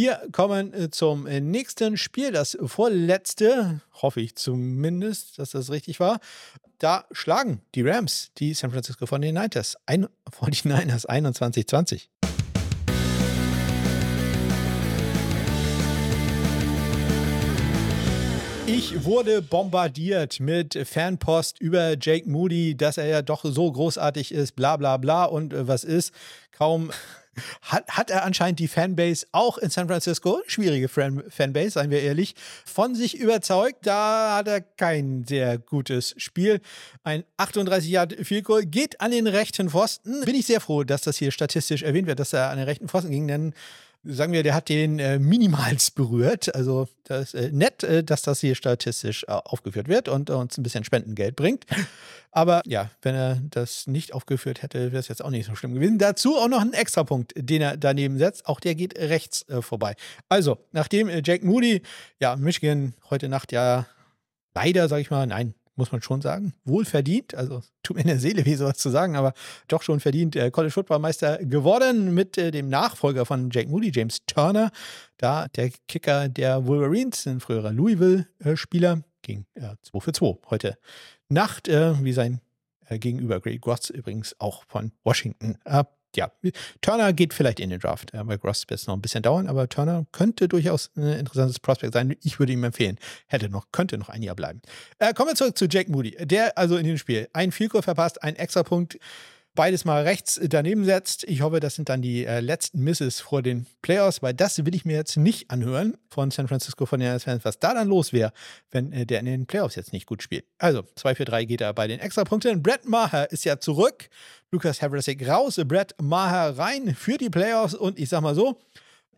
Wir 0.00 0.22
kommen 0.30 0.72
äh, 0.74 0.90
zum 0.92 1.26
äh, 1.26 1.40
nächsten 1.40 1.96
Spiel, 1.96 2.30
das 2.30 2.56
vorletzte, 2.64 3.80
hoffe 4.00 4.20
ich 4.20 4.36
zumindest, 4.36 5.40
dass 5.40 5.50
das 5.50 5.72
richtig 5.72 5.98
war. 5.98 6.20
Da 6.78 7.04
schlagen 7.10 7.62
die 7.74 7.82
Rams 7.82 8.30
die 8.38 8.54
San 8.54 8.70
Francisco 8.70 9.06
49ers, 9.06 9.74
ein, 9.86 10.06
49ers 10.30 11.04
21-20. 11.04 12.06
Ich 18.70 19.06
wurde 19.06 19.40
bombardiert 19.40 20.40
mit 20.40 20.78
Fanpost 20.86 21.58
über 21.58 21.96
Jake 21.98 22.28
Moody, 22.28 22.76
dass 22.76 22.98
er 22.98 23.06
ja 23.06 23.22
doch 23.22 23.42
so 23.42 23.72
großartig 23.72 24.30
ist, 24.30 24.56
bla 24.56 24.76
bla 24.76 24.98
bla 24.98 25.24
und 25.24 25.54
äh, 25.54 25.66
was 25.66 25.84
ist. 25.84 26.12
Kaum 26.52 26.90
hat, 27.62 27.88
hat 27.88 28.10
er 28.10 28.26
anscheinend 28.26 28.58
die 28.58 28.68
Fanbase 28.68 29.26
auch 29.32 29.56
in 29.56 29.70
San 29.70 29.88
Francisco, 29.88 30.42
schwierige 30.46 30.88
Fan, 30.88 31.24
Fanbase, 31.30 31.70
seien 31.70 31.90
wir 31.90 32.02
ehrlich, 32.02 32.34
von 32.66 32.94
sich 32.94 33.18
überzeugt. 33.18 33.86
Da 33.86 34.36
hat 34.36 34.48
er 34.48 34.60
kein 34.60 35.24
sehr 35.24 35.56
gutes 35.56 36.14
Spiel. 36.18 36.60
Ein 37.04 37.24
38 37.38 37.88
Yard 37.88 38.16
Field 38.22 38.44
Goal 38.44 38.66
geht 38.66 39.00
an 39.00 39.12
den 39.12 39.28
rechten 39.28 39.70
Pfosten. 39.70 40.26
Bin 40.26 40.34
ich 40.34 40.44
sehr 40.44 40.60
froh, 40.60 40.84
dass 40.84 41.00
das 41.00 41.16
hier 41.16 41.30
statistisch 41.30 41.84
erwähnt 41.84 42.06
wird, 42.06 42.20
dass 42.20 42.34
er 42.34 42.50
an 42.50 42.58
den 42.58 42.66
rechten 42.66 42.88
Pfosten 42.88 43.12
ging, 43.12 43.28
denn 43.28 43.54
sagen 44.08 44.32
wir, 44.32 44.42
der 44.42 44.54
hat 44.54 44.68
den 44.68 44.98
äh, 44.98 45.18
minimals 45.18 45.90
berührt. 45.92 46.54
Also 46.54 46.88
das 47.04 47.34
ist 47.34 47.34
äh, 47.34 47.50
nett, 47.52 47.82
äh, 47.84 48.02
dass 48.02 48.22
das 48.22 48.40
hier 48.40 48.54
statistisch 48.54 49.24
äh, 49.24 49.32
aufgeführt 49.32 49.88
wird 49.88 50.08
und 50.08 50.30
uns 50.30 50.56
ein 50.58 50.62
bisschen 50.62 50.84
Spendengeld 50.84 51.36
bringt. 51.36 51.66
Aber 52.30 52.62
ja, 52.66 52.90
wenn 53.02 53.14
er 53.14 53.38
das 53.42 53.86
nicht 53.86 54.14
aufgeführt 54.14 54.62
hätte, 54.62 54.92
wäre 54.92 55.00
es 55.00 55.08
jetzt 55.08 55.24
auch 55.24 55.30
nicht 55.30 55.46
so 55.46 55.54
schlimm 55.54 55.74
gewesen. 55.74 55.98
Dazu 55.98 56.36
auch 56.36 56.48
noch 56.48 56.60
ein 56.60 56.72
Extrapunkt, 56.72 57.32
den 57.36 57.62
er 57.62 57.76
daneben 57.76 58.18
setzt. 58.18 58.46
Auch 58.46 58.60
der 58.60 58.74
geht 58.74 58.98
rechts 58.98 59.48
äh, 59.48 59.62
vorbei. 59.62 59.94
Also, 60.28 60.58
nachdem 60.72 61.08
äh, 61.08 61.22
Jake 61.24 61.44
Moody, 61.44 61.82
ja, 62.20 62.36
Michigan 62.36 62.94
heute 63.10 63.28
Nacht 63.28 63.52
ja 63.52 63.86
leider, 64.54 64.88
sag 64.88 65.00
ich 65.00 65.10
mal, 65.10 65.26
nein, 65.26 65.54
muss 65.78 65.92
man 65.92 66.02
schon 66.02 66.20
sagen. 66.20 66.52
Wohl 66.64 66.84
verdient, 66.84 67.34
also 67.34 67.62
tut 67.82 67.96
mir 67.96 68.02
in 68.02 68.08
der 68.08 68.18
Seele 68.18 68.44
weh, 68.44 68.54
sowas 68.54 68.76
zu 68.76 68.90
sagen, 68.90 69.16
aber 69.16 69.32
doch 69.68 69.82
schon 69.82 70.00
verdient 70.00 70.36
äh, 70.36 70.50
College 70.50 70.72
Football 70.72 70.98
Meister 70.98 71.38
geworden 71.38 72.12
mit 72.12 72.36
äh, 72.36 72.50
dem 72.50 72.68
Nachfolger 72.68 73.24
von 73.24 73.50
Jake 73.50 73.70
Moody, 73.70 73.90
James 73.94 74.18
Turner. 74.26 74.70
Da 75.16 75.48
der 75.48 75.70
Kicker 75.86 76.28
der 76.28 76.66
Wolverines, 76.66 77.26
ein 77.26 77.40
früherer 77.40 77.72
Louisville-Spieler, 77.72 79.02
ging 79.22 79.46
äh, 79.54 79.74
2 79.82 80.00
für 80.00 80.12
2 80.12 80.38
heute 80.50 80.76
Nacht, 81.28 81.68
äh, 81.68 81.94
wie 82.02 82.12
sein 82.12 82.40
äh, 82.88 82.98
Gegenüber 82.98 83.40
Greg 83.40 83.60
Gross 83.60 83.90
übrigens 83.90 84.34
auch 84.38 84.64
von 84.66 84.92
Washington. 85.04 85.56
Äh, 85.64 85.84
ja, 86.16 86.30
Turner 86.80 87.12
geht 87.12 87.34
vielleicht 87.34 87.60
in 87.60 87.70
den 87.70 87.80
Draft. 87.80 88.12
Bei 88.12 88.36
Gross 88.36 88.64
wird 88.68 88.80
es 88.80 88.86
noch 88.86 88.94
ein 88.94 89.02
bisschen 89.02 89.22
dauern, 89.22 89.46
aber 89.46 89.68
Turner 89.68 90.06
könnte 90.12 90.48
durchaus 90.48 90.90
ein 90.96 91.04
interessantes 91.04 91.60
Prospect 91.60 91.92
sein. 91.92 92.16
Ich 92.22 92.38
würde 92.38 92.52
ihm 92.52 92.64
empfehlen. 92.64 92.98
Hätte 93.26 93.48
noch, 93.48 93.66
könnte 93.72 93.98
noch 93.98 94.08
ein 94.08 94.22
Jahr 94.22 94.34
bleiben. 94.34 94.62
Äh, 94.98 95.12
kommen 95.14 95.30
wir 95.30 95.34
zurück 95.34 95.56
zu 95.58 95.66
Jake 95.66 95.90
Moody. 95.90 96.16
Der 96.20 96.56
also 96.56 96.76
in 96.76 96.86
dem 96.86 96.98
Spiel 96.98 97.28
ein 97.32 97.52
Vielkur 97.52 97.82
verpasst, 97.82 98.22
ein 98.22 98.36
extra 98.36 98.62
Punkt 98.62 98.98
beides 99.58 99.84
mal 99.84 100.04
rechts 100.04 100.40
daneben 100.40 100.84
setzt. 100.84 101.24
Ich 101.24 101.40
hoffe, 101.40 101.58
das 101.58 101.74
sind 101.74 101.88
dann 101.88 102.00
die 102.00 102.24
äh, 102.24 102.38
letzten 102.38 102.78
Misses 102.78 103.18
vor 103.18 103.42
den 103.42 103.66
Playoffs, 103.82 104.22
weil 104.22 104.32
das 104.32 104.64
will 104.64 104.72
ich 104.72 104.84
mir 104.84 104.94
jetzt 104.94 105.16
nicht 105.16 105.50
anhören 105.50 105.96
von 106.10 106.30
San 106.30 106.46
Francisco 106.46 106.86
von 106.86 107.00
den 107.00 107.18
Fans, 107.18 107.44
was 107.44 107.58
da 107.58 107.74
dann 107.74 107.88
los 107.88 108.12
wäre, 108.12 108.32
wenn 108.70 108.92
äh, 108.92 109.04
der 109.04 109.18
in 109.18 109.26
den 109.26 109.46
Playoffs 109.46 109.74
jetzt 109.74 109.92
nicht 109.92 110.06
gut 110.06 110.22
spielt. 110.22 110.44
Also 110.58 110.84
2 110.94 111.16
für 111.16 111.24
3 111.24 111.44
geht 111.44 111.60
er 111.60 111.74
bei 111.74 111.88
den 111.88 111.98
Extrapunkten. 111.98 112.62
Brett 112.62 112.84
Maher 112.84 113.32
ist 113.32 113.44
ja 113.44 113.58
zurück. 113.58 114.08
Lukas 114.52 114.80
Havrasek 114.80 115.28
raus, 115.28 115.60
Brett 115.66 115.92
Maher 116.00 116.56
rein 116.56 116.94
für 116.94 117.18
die 117.18 117.28
Playoffs 117.28 117.74
und 117.74 117.98
ich 117.98 118.10
sag 118.10 118.20
mal 118.20 118.36
so, 118.36 118.60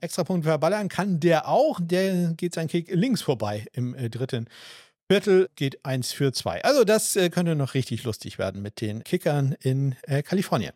Extrapunkt 0.00 0.46
verballern 0.46 0.88
kann 0.88 1.20
der 1.20 1.48
auch. 1.48 1.78
Der 1.82 2.32
geht 2.32 2.54
sein 2.54 2.68
Kick 2.68 2.90
links 2.90 3.20
vorbei 3.20 3.66
im 3.74 3.94
äh, 3.94 4.08
dritten 4.08 4.48
Viertel 5.10 5.48
geht 5.56 5.84
1 5.84 6.12
für 6.12 6.32
2. 6.32 6.62
Also 6.62 6.84
das 6.84 7.16
äh, 7.16 7.30
könnte 7.30 7.56
noch 7.56 7.74
richtig 7.74 8.04
lustig 8.04 8.38
werden 8.38 8.62
mit 8.62 8.80
den 8.80 9.02
Kickern 9.02 9.56
in 9.60 9.96
äh, 10.02 10.22
Kalifornien. 10.22 10.70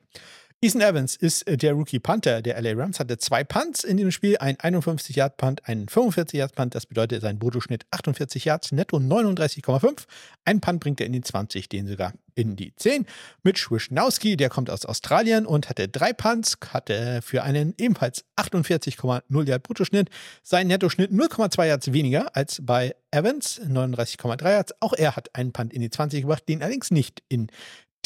Ethan 0.64 0.80
Evans 0.80 1.14
ist 1.14 1.46
äh, 1.46 1.58
der 1.58 1.74
Rookie 1.74 1.98
Panther 1.98 2.40
der 2.40 2.58
LA 2.58 2.72
Rams, 2.72 2.98
hatte 2.98 3.18
zwei 3.18 3.44
Punts 3.44 3.84
in 3.84 3.98
dem 3.98 4.10
Spiel, 4.10 4.38
ein 4.38 4.56
51-Yard-Punt, 4.56 5.68
einen 5.68 5.88
45-Yard-Punt, 5.88 6.74
das 6.74 6.86
bedeutet 6.86 7.20
sein 7.20 7.38
Bruttoschnitt 7.38 7.84
48 7.90 8.46
Yards, 8.46 8.72
netto 8.72 8.96
39,5. 8.96 10.06
Ein 10.46 10.62
Punt 10.62 10.80
bringt 10.80 11.02
er 11.02 11.06
in 11.06 11.12
die 11.12 11.20
20, 11.20 11.68
den 11.68 11.86
sogar 11.86 12.14
in 12.34 12.56
die 12.56 12.74
10. 12.74 13.04
Mitch 13.42 13.70
Wischnowski, 13.70 14.38
der 14.38 14.48
kommt 14.48 14.70
aus 14.70 14.86
Australien 14.86 15.44
und 15.44 15.68
hatte 15.68 15.86
drei 15.86 16.14
Punts, 16.14 16.56
hatte 16.70 17.20
für 17.20 17.42
einen 17.42 17.74
ebenfalls 17.76 18.24
48,0 18.38 19.46
Yard 19.46 19.62
Bruttoschnitt, 19.64 20.08
sein 20.42 20.68
Nettoschnitt 20.68 21.10
0,2 21.10 21.66
Yards 21.66 21.92
weniger 21.92 22.34
als 22.34 22.62
bei 22.62 22.96
Evans, 23.10 23.60
39,3 23.60 24.50
Yards. 24.50 24.72
Auch 24.80 24.94
er 24.94 25.14
hat 25.14 25.34
einen 25.34 25.52
Punt 25.52 25.74
in 25.74 25.82
die 25.82 25.90
20 25.90 26.22
gebracht, 26.22 26.48
den 26.48 26.62
allerdings 26.62 26.90
nicht 26.90 27.22
in 27.28 27.48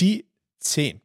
die 0.00 0.26
10. 0.58 1.00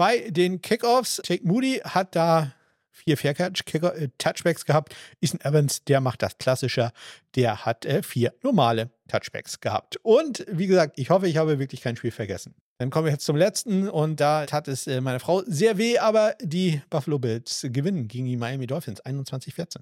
Bei 0.00 0.30
den 0.30 0.62
Kickoffs, 0.62 1.20
Jake 1.26 1.46
Moody 1.46 1.82
hat 1.84 2.16
da 2.16 2.54
vier 2.90 3.18
Fair-Touchbacks 3.18 4.62
äh, 4.62 4.64
gehabt. 4.64 4.96
Ethan 5.20 5.40
Evans, 5.42 5.84
der 5.84 6.00
macht 6.00 6.22
das 6.22 6.38
Klassische. 6.38 6.92
Der 7.36 7.66
hat 7.66 7.84
äh, 7.84 8.02
vier 8.02 8.32
normale 8.42 8.88
Touchbacks 9.08 9.60
gehabt. 9.60 9.98
Und 10.02 10.46
wie 10.50 10.68
gesagt, 10.68 10.98
ich 10.98 11.10
hoffe, 11.10 11.28
ich 11.28 11.36
habe 11.36 11.58
wirklich 11.58 11.82
kein 11.82 11.96
Spiel 11.96 12.12
vergessen. 12.12 12.54
Dann 12.78 12.88
kommen 12.88 13.04
wir 13.04 13.12
jetzt 13.12 13.26
zum 13.26 13.36
letzten 13.36 13.90
und 13.90 14.20
da 14.20 14.46
tat 14.46 14.68
es 14.68 14.86
äh, 14.86 15.02
meiner 15.02 15.20
Frau 15.20 15.42
sehr 15.44 15.76
weh, 15.76 15.98
aber 15.98 16.34
die 16.40 16.80
Buffalo 16.88 17.18
Bills 17.18 17.66
gewinnen 17.68 18.08
gegen 18.08 18.24
die 18.24 18.38
Miami 18.38 18.66
Dolphins 18.66 19.04
21-14. 19.04 19.80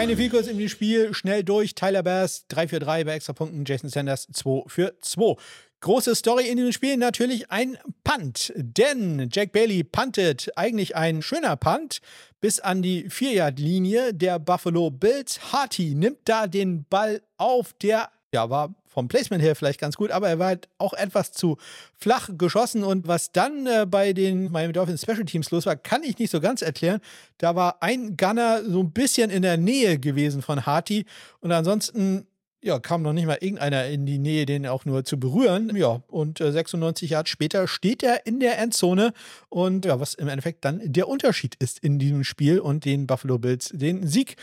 Keine 0.00 0.16
Vielkurs 0.16 0.46
im 0.46 0.66
Spiel, 0.66 1.12
schnell 1.12 1.44
durch. 1.44 1.74
Tyler 1.74 2.02
Bass 2.02 2.46
3 2.48 2.68
für 2.68 2.78
3 2.78 3.04
bei 3.04 3.12
Extrapunkten, 3.16 3.66
Jason 3.66 3.90
Sanders 3.90 4.28
2 4.32 4.62
für 4.66 4.94
2. 4.98 5.36
Große 5.80 6.14
Story 6.14 6.48
in 6.48 6.56
diesem 6.56 6.72
Spiel 6.72 6.96
natürlich 6.96 7.50
ein 7.50 7.76
Punt, 8.02 8.50
denn 8.56 9.28
Jack 9.30 9.52
Bailey 9.52 9.84
puntet 9.84 10.52
eigentlich 10.56 10.96
ein 10.96 11.20
schöner 11.20 11.54
Punt 11.56 12.00
bis 12.40 12.60
an 12.60 12.80
die 12.80 13.10
4-Yard-Linie 13.10 14.14
der 14.14 14.38
Buffalo 14.38 14.90
Bills. 14.90 15.52
Harty 15.52 15.94
nimmt 15.94 16.20
da 16.24 16.46
den 16.46 16.86
Ball 16.88 17.20
auf, 17.36 17.74
der 17.74 18.08
ja, 18.32 18.48
war 18.50 18.74
vom 18.86 19.08
Placement 19.08 19.42
her 19.42 19.54
vielleicht 19.54 19.80
ganz 19.80 19.96
gut, 19.96 20.10
aber 20.10 20.28
er 20.28 20.38
war 20.38 20.48
halt 20.48 20.68
auch 20.78 20.92
etwas 20.94 21.32
zu 21.32 21.56
flach 21.96 22.28
geschossen. 22.36 22.82
Und 22.82 23.06
was 23.06 23.32
dann 23.32 23.66
äh, 23.66 23.86
bei 23.88 24.12
den 24.12 24.50
Miami 24.50 24.72
Dolphins 24.72 25.02
Special 25.02 25.24
Teams 25.24 25.50
los 25.50 25.66
war, 25.66 25.76
kann 25.76 26.02
ich 26.02 26.18
nicht 26.18 26.30
so 26.30 26.40
ganz 26.40 26.60
erklären. 26.62 27.00
Da 27.38 27.54
war 27.54 27.82
ein 27.82 28.16
Gunner 28.16 28.62
so 28.64 28.80
ein 28.80 28.90
bisschen 28.90 29.30
in 29.30 29.42
der 29.42 29.56
Nähe 29.56 29.98
gewesen 29.98 30.42
von 30.42 30.66
Harty 30.66 31.06
und 31.40 31.52
ansonsten 31.52 32.26
ja, 32.62 32.78
kam 32.78 33.02
noch 33.02 33.14
nicht 33.14 33.26
mal 33.26 33.38
irgendeiner 33.40 33.86
in 33.86 34.04
die 34.04 34.18
Nähe, 34.18 34.44
den 34.44 34.66
auch 34.66 34.84
nur 34.84 35.04
zu 35.04 35.18
berühren. 35.18 35.74
Ja, 35.76 36.02
und 36.08 36.40
äh, 36.40 36.52
96 36.52 37.10
Jahre 37.10 37.26
später 37.26 37.66
steht 37.66 38.02
er 38.02 38.26
in 38.26 38.38
der 38.38 38.58
Endzone 38.58 39.12
und 39.48 39.86
ja, 39.86 39.98
was 39.98 40.14
im 40.14 40.28
Endeffekt 40.28 40.64
dann 40.64 40.80
der 40.84 41.08
Unterschied 41.08 41.54
ist 41.54 41.78
in 41.78 41.98
diesem 41.98 42.22
Spiel 42.22 42.58
und 42.58 42.84
den 42.84 43.06
Buffalo 43.06 43.38
Bills 43.38 43.70
den 43.72 44.06
Sieg 44.06 44.36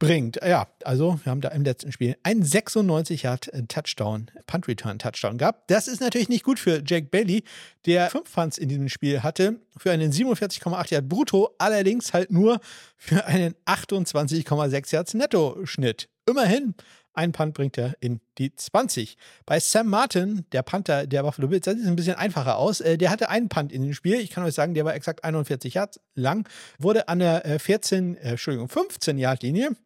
bringt. 0.00 0.40
Ja, 0.42 0.66
also 0.82 1.20
wir 1.22 1.30
haben 1.30 1.42
da 1.42 1.50
im 1.50 1.62
letzten 1.62 1.92
Spiel 1.92 2.16
einen 2.24 2.42
96 2.42 3.22
Yard 3.22 3.50
Touchdown, 3.68 4.30
Punt 4.46 4.66
Return 4.66 4.98
Touchdown 4.98 5.38
gehabt. 5.38 5.70
Das 5.70 5.86
ist 5.86 6.00
natürlich 6.00 6.28
nicht 6.28 6.42
gut 6.42 6.58
für 6.58 6.82
Jake 6.84 7.06
Bailey, 7.06 7.44
der 7.86 8.10
fünf 8.10 8.32
Punts 8.34 8.58
in 8.58 8.68
diesem 8.68 8.88
Spiel 8.88 9.22
hatte, 9.22 9.60
für 9.76 9.92
einen 9.92 10.10
47,8 10.10 10.92
Yard 10.92 11.08
Brutto, 11.08 11.54
allerdings 11.58 12.12
halt 12.12 12.32
nur 12.32 12.60
für 12.96 13.24
einen 13.26 13.54
28,6 13.66 14.92
Yards 14.92 15.14
Netto-Schnitt. 15.14 16.08
Immerhin 16.26 16.74
ein 17.12 17.32
Punt 17.32 17.54
bringt 17.54 17.76
er 17.76 17.94
in 18.00 18.20
die 18.38 18.54
20. 18.54 19.16
Bei 19.44 19.60
Sam 19.60 19.88
Martin, 19.88 20.46
der 20.52 20.62
Panther 20.62 21.06
der 21.06 21.22
Buffalo 21.22 21.48
Bills, 21.48 21.64
das 21.66 21.76
sieht 21.76 21.86
ein 21.86 21.96
bisschen 21.96 22.14
einfacher 22.14 22.56
aus. 22.56 22.80
Äh, 22.80 22.96
der 22.96 23.10
hatte 23.10 23.28
einen 23.28 23.48
Punt 23.50 23.72
in 23.72 23.82
dem 23.82 23.92
Spiel. 23.92 24.14
Ich 24.14 24.30
kann 24.30 24.44
euch 24.44 24.54
sagen, 24.54 24.72
der 24.72 24.84
war 24.86 24.94
exakt 24.94 25.24
41 25.24 25.74
Yards 25.74 26.00
lang. 26.14 26.48
Wurde 26.78 27.08
an 27.08 27.18
der 27.18 27.58
14, 27.60 28.16
äh, 28.16 28.20
äh, 28.20 28.30
Entschuldigung, 28.30 28.68
15 28.68 29.18
Yard 29.18 29.42
Linie 29.42 29.76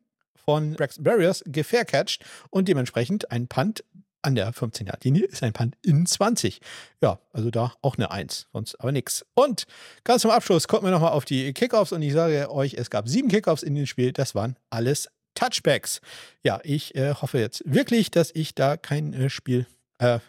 von 0.45 0.75
Braxton 0.75 1.05
Barriers 1.05 1.43
gefaircatcht 1.47 2.25
und 2.51 2.69
dementsprechend 2.69 3.31
ein 3.31 3.49
Punt 3.49 3.85
an 4.25 4.35
der 4.35 4.53
15-Yard-Linie 4.53 5.25
ist 5.25 5.43
ein 5.43 5.53
Punt 5.53 5.77
in 5.83 6.07
20. 6.07 6.61
Ja, 7.03 7.19
also 7.33 7.51
da 7.51 7.75
auch 7.83 7.97
eine 7.97 8.11
1, 8.11 8.49
sonst 8.53 8.81
aber 8.81 8.93
nichts. 8.93 9.27
Und 9.35 9.67
ganz 10.03 10.23
zum 10.23 10.31
Abschluss 10.31 10.67
kommen 10.67 10.85
wir 10.85 10.91
nochmal 10.91 11.13
auf 11.13 11.25
die 11.25 11.53
Kickoffs 11.53 11.93
und 11.93 12.03
ich 12.03 12.13
sage 12.13 12.51
euch, 12.51 12.75
es 12.75 12.91
gab 12.91 13.09
sieben 13.09 13.29
Kickoffs 13.29 13.63
in 13.63 13.75
dem 13.75 13.87
Spiel, 13.87 14.13
das 14.13 14.35
waren 14.35 14.57
alles 14.71 15.09
Touchbacks. 15.35 16.01
Ja, 16.43 16.61
ich 16.63 16.95
äh, 16.95 17.15
hoffe 17.15 17.39
jetzt 17.39 17.63
wirklich, 17.67 18.11
dass 18.11 18.31
ich 18.35 18.55
da 18.55 18.77
kein 18.77 19.13
äh, 19.13 19.29
Spiel 19.29 19.67
äh, 19.99 20.21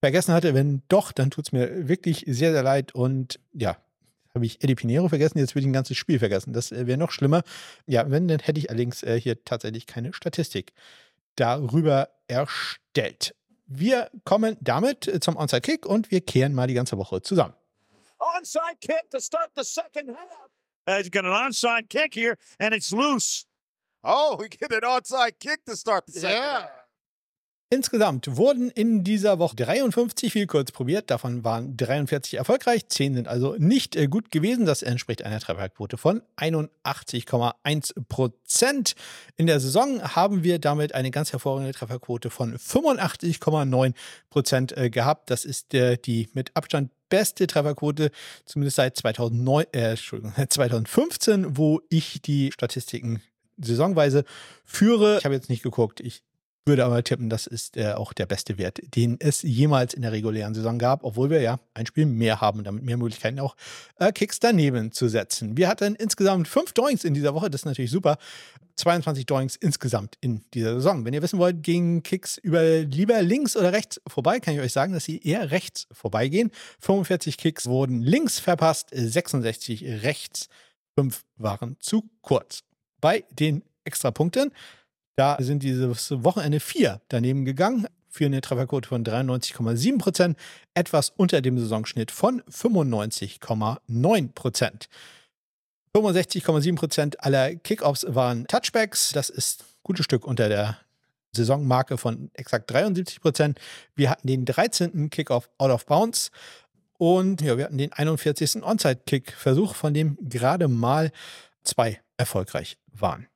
vergessen 0.00 0.34
hatte. 0.34 0.54
Wenn 0.54 0.82
doch, 0.88 1.12
dann 1.12 1.30
tut 1.30 1.46
es 1.46 1.52
mir 1.52 1.88
wirklich 1.88 2.24
sehr, 2.26 2.52
sehr 2.52 2.62
leid 2.62 2.94
und 2.94 3.38
ja, 3.52 3.76
habe 4.34 4.46
ich 4.46 4.62
Eddie 4.62 4.74
Pinero 4.74 5.08
vergessen, 5.08 5.38
jetzt 5.38 5.54
würde 5.54 5.62
ich 5.62 5.68
ein 5.68 5.72
ganzes 5.72 5.96
Spiel 5.96 6.18
vergessen. 6.18 6.52
Das 6.52 6.72
äh, 6.72 6.86
wäre 6.86 6.98
noch 6.98 7.10
schlimmer. 7.10 7.42
Ja, 7.86 8.10
wenn, 8.10 8.28
dann 8.28 8.40
hätte 8.40 8.58
ich 8.58 8.70
allerdings 8.70 9.02
äh, 9.02 9.20
hier 9.20 9.44
tatsächlich 9.44 9.86
keine 9.86 10.12
Statistik 10.12 10.72
darüber 11.36 12.10
erstellt. 12.28 13.34
Wir 13.66 14.10
kommen 14.24 14.56
damit 14.60 15.08
äh, 15.08 15.20
zum 15.20 15.36
Onside 15.36 15.60
Kick 15.60 15.86
und 15.86 16.10
wir 16.10 16.20
kehren 16.20 16.54
mal 16.54 16.66
die 16.66 16.74
ganze 16.74 16.96
Woche 16.98 17.22
zusammen. 17.22 17.54
Onside 18.18 18.76
kick 18.80 19.10
to 19.10 19.20
start 19.20 19.50
the 19.56 19.64
second 19.64 20.10
half. 20.10 20.50
Uh, 20.86 20.98
he's 20.98 21.10
got 21.10 21.24
an 21.24 21.32
onside 21.32 21.88
kick 21.88 22.14
here 22.14 22.36
and 22.58 22.74
it's 22.74 22.92
loose. 22.92 23.46
Oh, 24.02 24.36
we 24.38 24.48
get 24.48 24.72
an 24.72 24.80
onside 24.82 25.38
kick 25.38 25.64
to 25.64 25.76
start 25.76 26.06
the 26.06 26.12
second 26.12 26.36
yeah. 26.36 26.66
Insgesamt 27.72 28.36
wurden 28.36 28.68
in 28.68 29.04
dieser 29.04 29.38
Woche 29.38 29.54
53 29.54 30.32
Vielkurz 30.32 30.72
probiert, 30.72 31.08
davon 31.08 31.44
waren 31.44 31.76
43 31.76 32.34
erfolgreich, 32.34 32.88
10 32.88 33.14
sind 33.14 33.28
also 33.28 33.54
nicht 33.58 33.94
äh, 33.94 34.08
gut 34.08 34.32
gewesen. 34.32 34.66
Das 34.66 34.82
entspricht 34.82 35.24
einer 35.24 35.38
Trefferquote 35.38 35.96
von 35.96 36.20
81,1 36.36 37.92
Prozent. 38.08 38.96
In 39.36 39.46
der 39.46 39.60
Saison 39.60 40.02
haben 40.02 40.42
wir 40.42 40.58
damit 40.58 40.96
eine 40.96 41.12
ganz 41.12 41.30
hervorragende 41.30 41.72
Trefferquote 41.72 42.28
von 42.30 42.56
85,9 42.56 43.94
Prozent 44.30 44.76
äh, 44.76 44.90
gehabt. 44.90 45.30
Das 45.30 45.44
ist 45.44 45.72
äh, 45.72 45.96
die 45.96 46.28
mit 46.32 46.50
Abstand 46.56 46.90
beste 47.08 47.46
Trefferquote, 47.46 48.10
zumindest 48.46 48.78
seit 48.78 48.96
2009, 48.96 49.66
äh, 49.70 49.94
2015, 49.94 51.56
wo 51.56 51.82
ich 51.88 52.20
die 52.20 52.50
Statistiken 52.50 53.22
saisonweise 53.58 54.24
führe. 54.64 55.18
Ich 55.18 55.24
habe 55.24 55.34
jetzt 55.34 55.50
nicht 55.50 55.62
geguckt. 55.62 56.00
Ich 56.00 56.24
würde 56.70 56.84
aber 56.84 57.02
tippen, 57.02 57.28
das 57.28 57.46
ist 57.46 57.76
äh, 57.76 57.92
auch 57.92 58.12
der 58.12 58.26
beste 58.26 58.56
Wert, 58.56 58.80
den 58.94 59.16
es 59.18 59.42
jemals 59.42 59.92
in 59.92 60.02
der 60.02 60.12
regulären 60.12 60.54
Saison 60.54 60.78
gab, 60.78 61.02
obwohl 61.02 61.28
wir 61.28 61.40
ja 61.40 61.58
ein 61.74 61.84
Spiel 61.84 62.06
mehr 62.06 62.40
haben, 62.40 62.62
damit 62.62 62.84
mehr 62.84 62.96
Möglichkeiten 62.96 63.40
auch 63.40 63.56
äh, 63.98 64.12
Kicks 64.12 64.38
daneben 64.38 64.92
zu 64.92 65.08
setzen. 65.08 65.56
Wir 65.56 65.68
hatten 65.68 65.96
insgesamt 65.96 66.46
fünf 66.46 66.72
Doings 66.72 67.04
in 67.04 67.12
dieser 67.12 67.34
Woche, 67.34 67.50
das 67.50 67.62
ist 67.62 67.66
natürlich 67.66 67.90
super. 67.90 68.18
22 68.76 69.26
Doings 69.26 69.56
insgesamt 69.56 70.16
in 70.20 70.42
dieser 70.54 70.74
Saison. 70.74 71.04
Wenn 71.04 71.12
ihr 71.12 71.22
wissen 71.22 71.40
wollt, 71.40 71.62
gehen 71.62 72.02
Kicks 72.02 72.38
über 72.38 72.78
lieber 72.78 73.20
links 73.20 73.56
oder 73.56 73.72
rechts 73.72 74.00
vorbei, 74.06 74.38
kann 74.38 74.54
ich 74.54 74.60
euch 74.60 74.72
sagen, 74.72 74.92
dass 74.92 75.04
sie 75.04 75.20
eher 75.20 75.50
rechts 75.50 75.88
vorbeigehen. 75.92 76.50
45 76.78 77.36
Kicks 77.36 77.66
wurden 77.66 78.00
links 78.00 78.38
verpasst, 78.38 78.88
66 78.92 80.02
rechts, 80.04 80.48
5 80.94 81.24
waren 81.36 81.76
zu 81.80 82.08
kurz. 82.22 82.62
Bei 83.00 83.24
den 83.30 83.62
Extrapunkten 83.84 84.52
da 85.20 85.36
sind 85.38 85.62
dieses 85.62 86.10
Wochenende 86.24 86.60
vier 86.60 87.02
daneben 87.08 87.44
gegangen 87.44 87.86
für 88.08 88.24
eine 88.24 88.40
Trefferquote 88.40 88.88
von 88.88 89.04
93,7 89.04 89.98
Prozent, 89.98 90.38
etwas 90.72 91.12
unter 91.14 91.42
dem 91.42 91.58
Saisonschnitt 91.58 92.10
von 92.10 92.40
95,9 92.44 94.32
Prozent. 94.32 94.88
65,7 95.94 96.74
Prozent 96.74 97.22
aller 97.22 97.54
Kickoffs 97.54 98.06
waren 98.08 98.46
Touchbacks. 98.46 99.12
Das 99.12 99.28
ist 99.28 99.60
ein 99.60 99.66
gutes 99.82 100.06
Stück 100.06 100.26
unter 100.26 100.48
der 100.48 100.78
Saisonmarke 101.32 101.98
von 101.98 102.30
exakt 102.32 102.70
73 102.70 103.20
Prozent. 103.20 103.60
Wir 103.94 104.08
hatten 104.08 104.26
den 104.26 104.46
13. 104.46 105.10
Kickoff 105.10 105.50
out 105.58 105.70
of 105.70 105.84
bounds 105.84 106.30
und 106.96 107.42
ja, 107.42 107.58
wir 107.58 107.64
hatten 107.64 107.76
den 107.76 107.92
41. 107.92 108.62
Onside-Kick-Versuch, 108.62 109.74
von 109.74 109.92
dem 109.92 110.16
gerade 110.22 110.66
mal 110.66 111.12
zwei 111.62 112.00
erfolgreich 112.16 112.78
waren. 112.90 113.26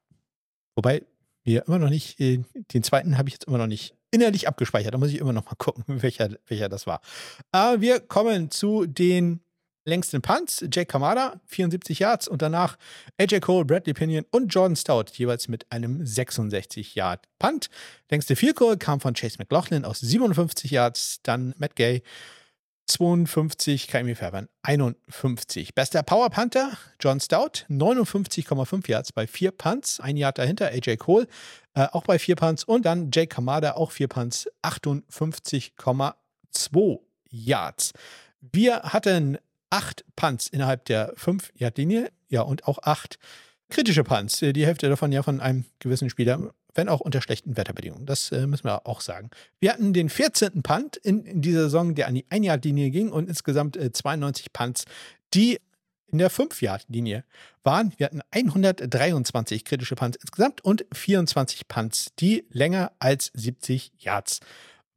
Wobei 0.76 1.03
wir 1.45 1.67
immer 1.67 1.79
noch 1.79 1.91
nicht, 1.91 2.19
äh, 2.21 2.43
den 2.73 2.83
zweiten 2.83 3.19
habe 3.19 3.29
ich 3.29 3.35
jetzt 3.35 3.45
immer 3.45 3.59
noch 3.59 3.67
nicht 3.67 3.95
innerlich 4.11 4.49
abgespeichert. 4.49 4.95
Da 4.95 4.99
muss 4.99 5.11
ich 5.11 5.19
immer 5.19 5.33
noch 5.33 5.45
mal 5.45 5.55
gucken, 5.59 5.85
welcher, 5.87 6.31
welcher 6.47 6.69
das 6.69 6.87
war. 6.87 7.01
Aber 7.53 7.81
wir 7.81 8.01
kommen 8.01 8.51
zu 8.51 8.87
den 8.87 9.41
längsten 9.85 10.23
Punts. 10.23 10.65
Jake 10.73 10.87
Kamada, 10.87 11.41
74 11.47 11.99
Yards 11.99 12.29
und 12.29 12.41
danach 12.43 12.79
AJ 13.19 13.41
Cole, 13.41 13.65
Bradley 13.65 13.93
Pinion 13.93 14.25
und 14.31 14.49
Jordan 14.49 14.77
Stout, 14.77 15.05
jeweils 15.13 15.49
mit 15.49 15.71
einem 15.71 16.05
66 16.05 16.95
Yard 16.95 17.27
Punt. 17.39 17.69
Längste 18.11 18.37
Vielkohl 18.37 18.79
kam 18.79 19.01
von 19.01 19.15
Chase 19.15 19.37
McLaughlin 19.39 19.85
aus 19.85 20.01
57 20.01 20.71
Yards, 20.71 21.21
dann 21.23 21.55
Matt 21.59 21.77
Gay 21.77 22.03
52, 22.87 23.89
Kaimi 23.89 24.14
Fairbairn 24.14 24.49
51. 24.62 25.74
Bester 25.74 26.03
Power 26.03 26.30
Panther, 26.30 26.72
John 27.01 27.20
Stout, 27.20 27.64
59,5 27.68 28.89
Yards 28.89 29.12
bei 29.12 29.26
vier 29.26 29.51
Punts, 29.51 30.01
ein 30.01 30.16
Yard 30.16 30.39
dahinter, 30.39 30.68
AJ 30.68 30.99
Cole, 30.99 31.26
äh, 31.74 31.89
auch 31.93 32.05
bei 32.05 32.18
vier 32.18 32.37
Punts 32.37 32.64
und 32.64 32.85
dann 32.85 33.11
Jake 33.12 33.28
Kamada, 33.28 33.72
auch 33.72 33.91
vier 33.91 34.09
Punts, 34.09 34.49
58,2 34.62 37.01
Yards. 37.30 37.93
Wir 38.41 38.82
hatten 38.82 39.39
acht 39.70 40.05
Punts 40.14 40.47
innerhalb 40.47 40.85
der 40.85 41.14
5-Yard-Linie, 41.16 42.12
ja, 42.28 42.43
und 42.43 42.68
auch 42.68 42.78
acht 42.82 43.18
kritische 43.71 44.05
Punts. 44.05 44.39
Die 44.39 44.67
Hälfte 44.67 44.89
davon 44.89 45.12
ja 45.12 45.23
von 45.23 45.41
einem 45.41 45.65
gewissen 45.79 46.11
Spieler 46.11 46.53
wenn 46.75 46.89
auch 46.89 47.01
unter 47.01 47.23
schlechten 47.23 47.57
Wetterbedingungen. 47.57 48.07
Das 48.07 48.33
äh, 48.33 48.47
müssen 48.47 48.65
wir 48.65 48.87
auch 48.87 49.01
sagen. 49.01 49.31
Wir 49.61 49.73
hatten 49.73 49.93
den 49.93 50.09
14. 50.09 50.62
Punt 50.62 50.97
in, 50.97 51.25
in 51.25 51.41
dieser 51.41 51.65
Saison, 51.65 51.95
der 51.95 52.09
an 52.09 52.15
die 52.15 52.25
1-Yard-Linie 52.27 52.91
ging 52.91 53.11
und 53.11 53.29
insgesamt 53.29 53.77
äh, 53.77 53.93
92 53.93 54.53
Punts, 54.53 54.85
die 55.33 55.61
in 56.07 56.19
der 56.19 56.31
5-Yard-Linie 56.31 57.25
waren. 57.62 57.93
Wir 57.97 58.07
hatten 58.07 58.21
123 58.31 59.65
kritische 59.65 59.97
Punts 59.97 60.19
insgesamt 60.21 60.65
und 60.65 60.85
24 60.93 61.67
Punts, 61.67 62.12
die 62.19 62.45
länger 62.51 62.93
als 62.99 63.31
70 63.35 63.93
Yards 63.99 64.41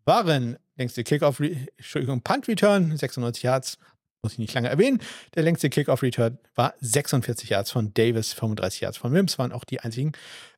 waren. 0.05 0.57
Längste 0.75 1.03
Kickoff, 1.03 1.39
Entschuldigung, 1.39 2.21
Punt 2.21 2.47
Return, 2.47 2.95
96 2.95 3.43
Yards, 3.43 3.77
muss 4.21 4.33
ich 4.33 4.39
nicht 4.39 4.53
lange 4.53 4.69
erwähnen. 4.69 4.99
Der 5.35 5.43
längste 5.43 5.69
Kickoff 5.69 6.01
Return 6.01 6.37
war 6.55 6.73
46 6.79 7.49
Yards 7.49 7.71
von 7.71 7.93
Davis, 7.93 8.33
35 8.33 8.81
Yards 8.81 8.97
von 8.97 9.11
Mims, 9.11 9.37
waren 9.37 9.51
auch 9.51 9.63
die 9.63 9.79
einzigen 9.79 10.11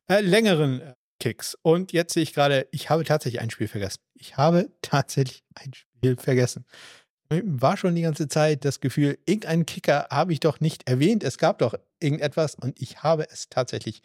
äh, 0.08 0.20
längeren 0.20 0.80
äh, 0.80 0.94
Kicks. 1.18 1.56
Und 1.62 1.92
jetzt 1.92 2.14
sehe 2.14 2.22
ich 2.22 2.32
gerade, 2.32 2.66
ich 2.72 2.90
habe 2.90 3.04
tatsächlich 3.04 3.40
ein 3.40 3.50
Spiel 3.50 3.68
vergessen. 3.68 4.00
Ich 4.14 4.36
habe 4.36 4.70
tatsächlich 4.82 5.44
ein 5.54 5.72
Spiel 5.74 6.16
vergessen. 6.16 6.64
War 7.28 7.76
schon 7.76 7.94
die 7.94 8.02
ganze 8.02 8.26
Zeit 8.26 8.64
das 8.64 8.80
Gefühl, 8.80 9.18
irgendeinen 9.24 9.64
Kicker 9.64 10.08
habe 10.10 10.32
ich 10.32 10.40
doch 10.40 10.58
nicht 10.58 10.88
erwähnt. 10.88 11.22
Es 11.22 11.38
gab 11.38 11.58
doch 11.58 11.74
irgendetwas 12.00 12.56
und 12.56 12.80
ich 12.80 13.04
habe 13.04 13.30
es 13.30 13.48
tatsächlich 13.48 14.02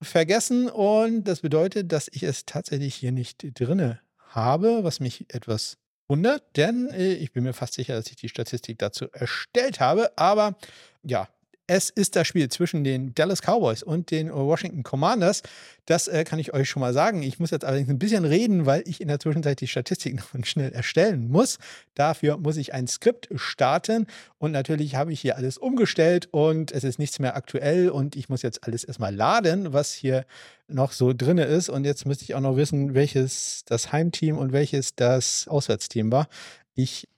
vergessen 0.00 0.68
und 0.68 1.24
das 1.24 1.40
bedeutet, 1.40 1.90
dass 1.90 2.08
ich 2.12 2.22
es 2.22 2.46
tatsächlich 2.46 2.94
hier 2.94 3.10
nicht 3.10 3.44
drinne 3.58 4.00
habe, 4.28 4.84
was 4.84 5.00
mich 5.00 5.26
etwas 5.34 5.78
wundert, 6.08 6.56
denn 6.56 6.88
äh, 6.90 7.14
ich 7.14 7.32
bin 7.32 7.44
mir 7.44 7.52
fast 7.52 7.74
sicher, 7.74 7.94
dass 7.94 8.08
ich 8.08 8.16
die 8.16 8.28
Statistik 8.28 8.78
dazu 8.78 9.10
erstellt 9.12 9.80
habe. 9.80 10.16
Aber 10.16 10.56
ja, 11.02 11.28
es 11.68 11.90
ist 11.90 12.16
das 12.16 12.26
Spiel 12.26 12.48
zwischen 12.48 12.82
den 12.82 13.14
Dallas 13.14 13.42
Cowboys 13.42 13.82
und 13.82 14.10
den 14.10 14.32
Washington 14.32 14.82
Commanders. 14.82 15.42
Das 15.84 16.08
äh, 16.08 16.24
kann 16.24 16.38
ich 16.38 16.54
euch 16.54 16.68
schon 16.68 16.80
mal 16.80 16.94
sagen. 16.94 17.22
Ich 17.22 17.38
muss 17.38 17.50
jetzt 17.50 17.64
allerdings 17.64 17.90
ein 17.90 17.98
bisschen 17.98 18.24
reden, 18.24 18.64
weil 18.64 18.82
ich 18.86 19.02
in 19.02 19.08
der 19.08 19.20
Zwischenzeit 19.20 19.60
die 19.60 19.66
Statistik 19.66 20.14
noch 20.34 20.46
schnell 20.46 20.72
erstellen 20.72 21.28
muss. 21.28 21.58
Dafür 21.94 22.38
muss 22.38 22.56
ich 22.56 22.72
ein 22.72 22.88
Skript 22.88 23.28
starten 23.34 24.06
und 24.38 24.52
natürlich 24.52 24.94
habe 24.94 25.12
ich 25.12 25.20
hier 25.20 25.36
alles 25.36 25.58
umgestellt 25.58 26.28
und 26.30 26.72
es 26.72 26.84
ist 26.84 26.98
nichts 26.98 27.18
mehr 27.18 27.36
aktuell 27.36 27.90
und 27.90 28.16
ich 28.16 28.30
muss 28.30 28.40
jetzt 28.40 28.64
alles 28.64 28.82
erstmal 28.82 29.14
laden, 29.14 29.74
was 29.74 29.92
hier 29.92 30.24
noch 30.68 30.92
so 30.92 31.12
drin 31.12 31.36
ist. 31.36 31.68
Und 31.68 31.84
jetzt 31.84 32.06
müsste 32.06 32.24
ich 32.24 32.34
auch 32.34 32.40
noch 32.40 32.56
wissen, 32.56 32.94
welches 32.94 33.62
das 33.66 33.92
Heimteam 33.92 34.38
und 34.38 34.52
welches 34.52 34.94
das 34.94 35.46
Auswärtsteam 35.48 36.10
war. 36.10 36.28
Ich 36.74 37.08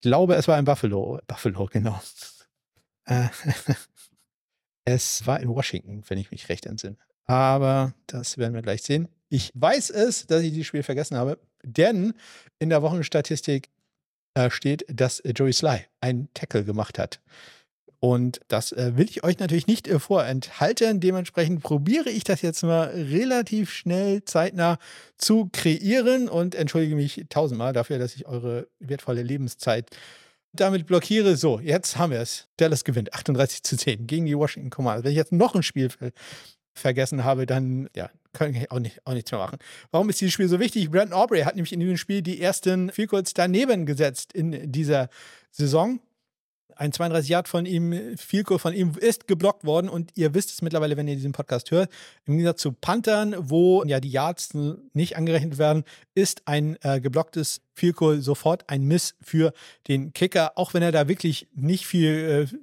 glaube, 0.00 0.36
es 0.36 0.46
war 0.46 0.56
ein 0.56 0.64
Buffalo. 0.64 1.18
Buffalo, 1.26 1.66
genau. 1.66 2.00
Äh, 3.10 3.28
es 4.84 5.26
war 5.26 5.40
in 5.40 5.48
Washington, 5.48 6.02
wenn 6.08 6.18
ich 6.18 6.30
mich 6.30 6.48
recht 6.48 6.66
entsinne. 6.66 6.96
Aber 7.26 7.94
das 8.06 8.38
werden 8.38 8.54
wir 8.54 8.62
gleich 8.62 8.82
sehen. 8.82 9.08
Ich 9.28 9.52
weiß 9.54 9.90
es, 9.90 10.26
dass 10.26 10.42
ich 10.42 10.50
dieses 10.50 10.66
Spiel 10.66 10.82
vergessen 10.82 11.16
habe, 11.16 11.38
denn 11.62 12.14
in 12.58 12.70
der 12.70 12.82
Wochenstatistik 12.82 13.70
äh, 14.34 14.50
steht, 14.50 14.84
dass 14.88 15.22
Joey 15.24 15.52
Sly 15.52 15.86
einen 16.00 16.32
Tackle 16.34 16.64
gemacht 16.64 16.98
hat. 16.98 17.20
Und 18.00 18.40
das 18.48 18.72
äh, 18.72 18.96
will 18.96 19.10
ich 19.10 19.24
euch 19.24 19.38
natürlich 19.38 19.66
nicht 19.66 19.86
äh, 19.86 19.98
vorenthalten. 19.98 21.00
Dementsprechend 21.00 21.62
probiere 21.62 22.08
ich 22.08 22.24
das 22.24 22.40
jetzt 22.40 22.62
mal 22.62 22.88
relativ 22.88 23.70
schnell, 23.70 24.24
zeitnah 24.24 24.78
zu 25.18 25.50
kreieren 25.52 26.28
und 26.28 26.54
entschuldige 26.54 26.96
mich 26.96 27.26
tausendmal 27.28 27.74
dafür, 27.74 27.98
dass 27.98 28.16
ich 28.16 28.26
eure 28.26 28.68
wertvolle 28.78 29.22
Lebenszeit 29.22 29.90
damit 30.52 30.86
blockiere. 30.86 31.36
So, 31.36 31.60
jetzt 31.60 31.96
haben 31.96 32.12
wir 32.12 32.20
es. 32.20 32.48
Dallas 32.56 32.84
gewinnt 32.84 33.12
38 33.14 33.62
zu 33.62 33.76
10 33.76 34.06
gegen 34.06 34.26
die 34.26 34.36
Washington 34.36 34.70
Commanders. 34.70 35.04
Wenn 35.04 35.12
ich 35.12 35.16
jetzt 35.16 35.32
noch 35.32 35.54
ein 35.54 35.62
Spiel 35.62 35.90
vergessen 36.74 37.24
habe, 37.24 37.46
dann 37.46 37.88
ja, 37.94 38.10
kann 38.32 38.54
ich 38.54 38.70
auch, 38.70 38.78
nicht, 38.78 39.06
auch 39.06 39.12
nichts 39.12 39.30
mehr 39.30 39.40
machen. 39.40 39.58
Warum 39.90 40.08
ist 40.08 40.20
dieses 40.20 40.32
Spiel 40.32 40.48
so 40.48 40.60
wichtig? 40.60 40.90
Brandon 40.90 41.18
Aubrey 41.18 41.42
hat 41.42 41.56
nämlich 41.56 41.72
in 41.72 41.80
diesem 41.80 41.96
Spiel 41.96 42.22
die 42.22 42.40
ersten 42.40 42.90
Field 42.90 43.10
Goals 43.10 43.34
daneben 43.34 43.86
gesetzt 43.86 44.32
in 44.32 44.70
dieser 44.70 45.08
Saison 45.50 46.00
ein 46.76 46.92
32 46.92 47.28
Yard 47.28 47.48
von 47.48 47.66
ihm, 47.66 48.16
viel 48.16 48.44
von 48.44 48.74
ihm 48.74 48.92
ist 48.98 49.26
geblockt 49.26 49.64
worden 49.64 49.88
und 49.88 50.10
ihr 50.16 50.34
wisst 50.34 50.50
es 50.50 50.62
mittlerweile, 50.62 50.96
wenn 50.96 51.08
ihr 51.08 51.16
diesen 51.16 51.32
Podcast 51.32 51.70
hört. 51.70 51.90
Im 52.26 52.34
Gegensatz 52.34 52.60
zu 52.60 52.72
Panthern, 52.72 53.34
wo 53.38 53.84
ja 53.84 54.00
die 54.00 54.10
Yards 54.10 54.54
nicht 54.92 55.16
angerechnet 55.16 55.58
werden, 55.58 55.84
ist 56.14 56.42
ein 56.46 56.76
äh, 56.82 57.00
geblocktes 57.00 57.60
Field 57.74 57.96
sofort 58.20 58.68
ein 58.68 58.82
Miss 58.82 59.14
für 59.20 59.52
den 59.88 60.12
Kicker, 60.12 60.52
auch 60.56 60.74
wenn 60.74 60.82
er 60.82 60.92
da 60.92 61.08
wirklich 61.08 61.48
nicht 61.54 61.86
viel 61.86 62.48
äh, 62.50 62.56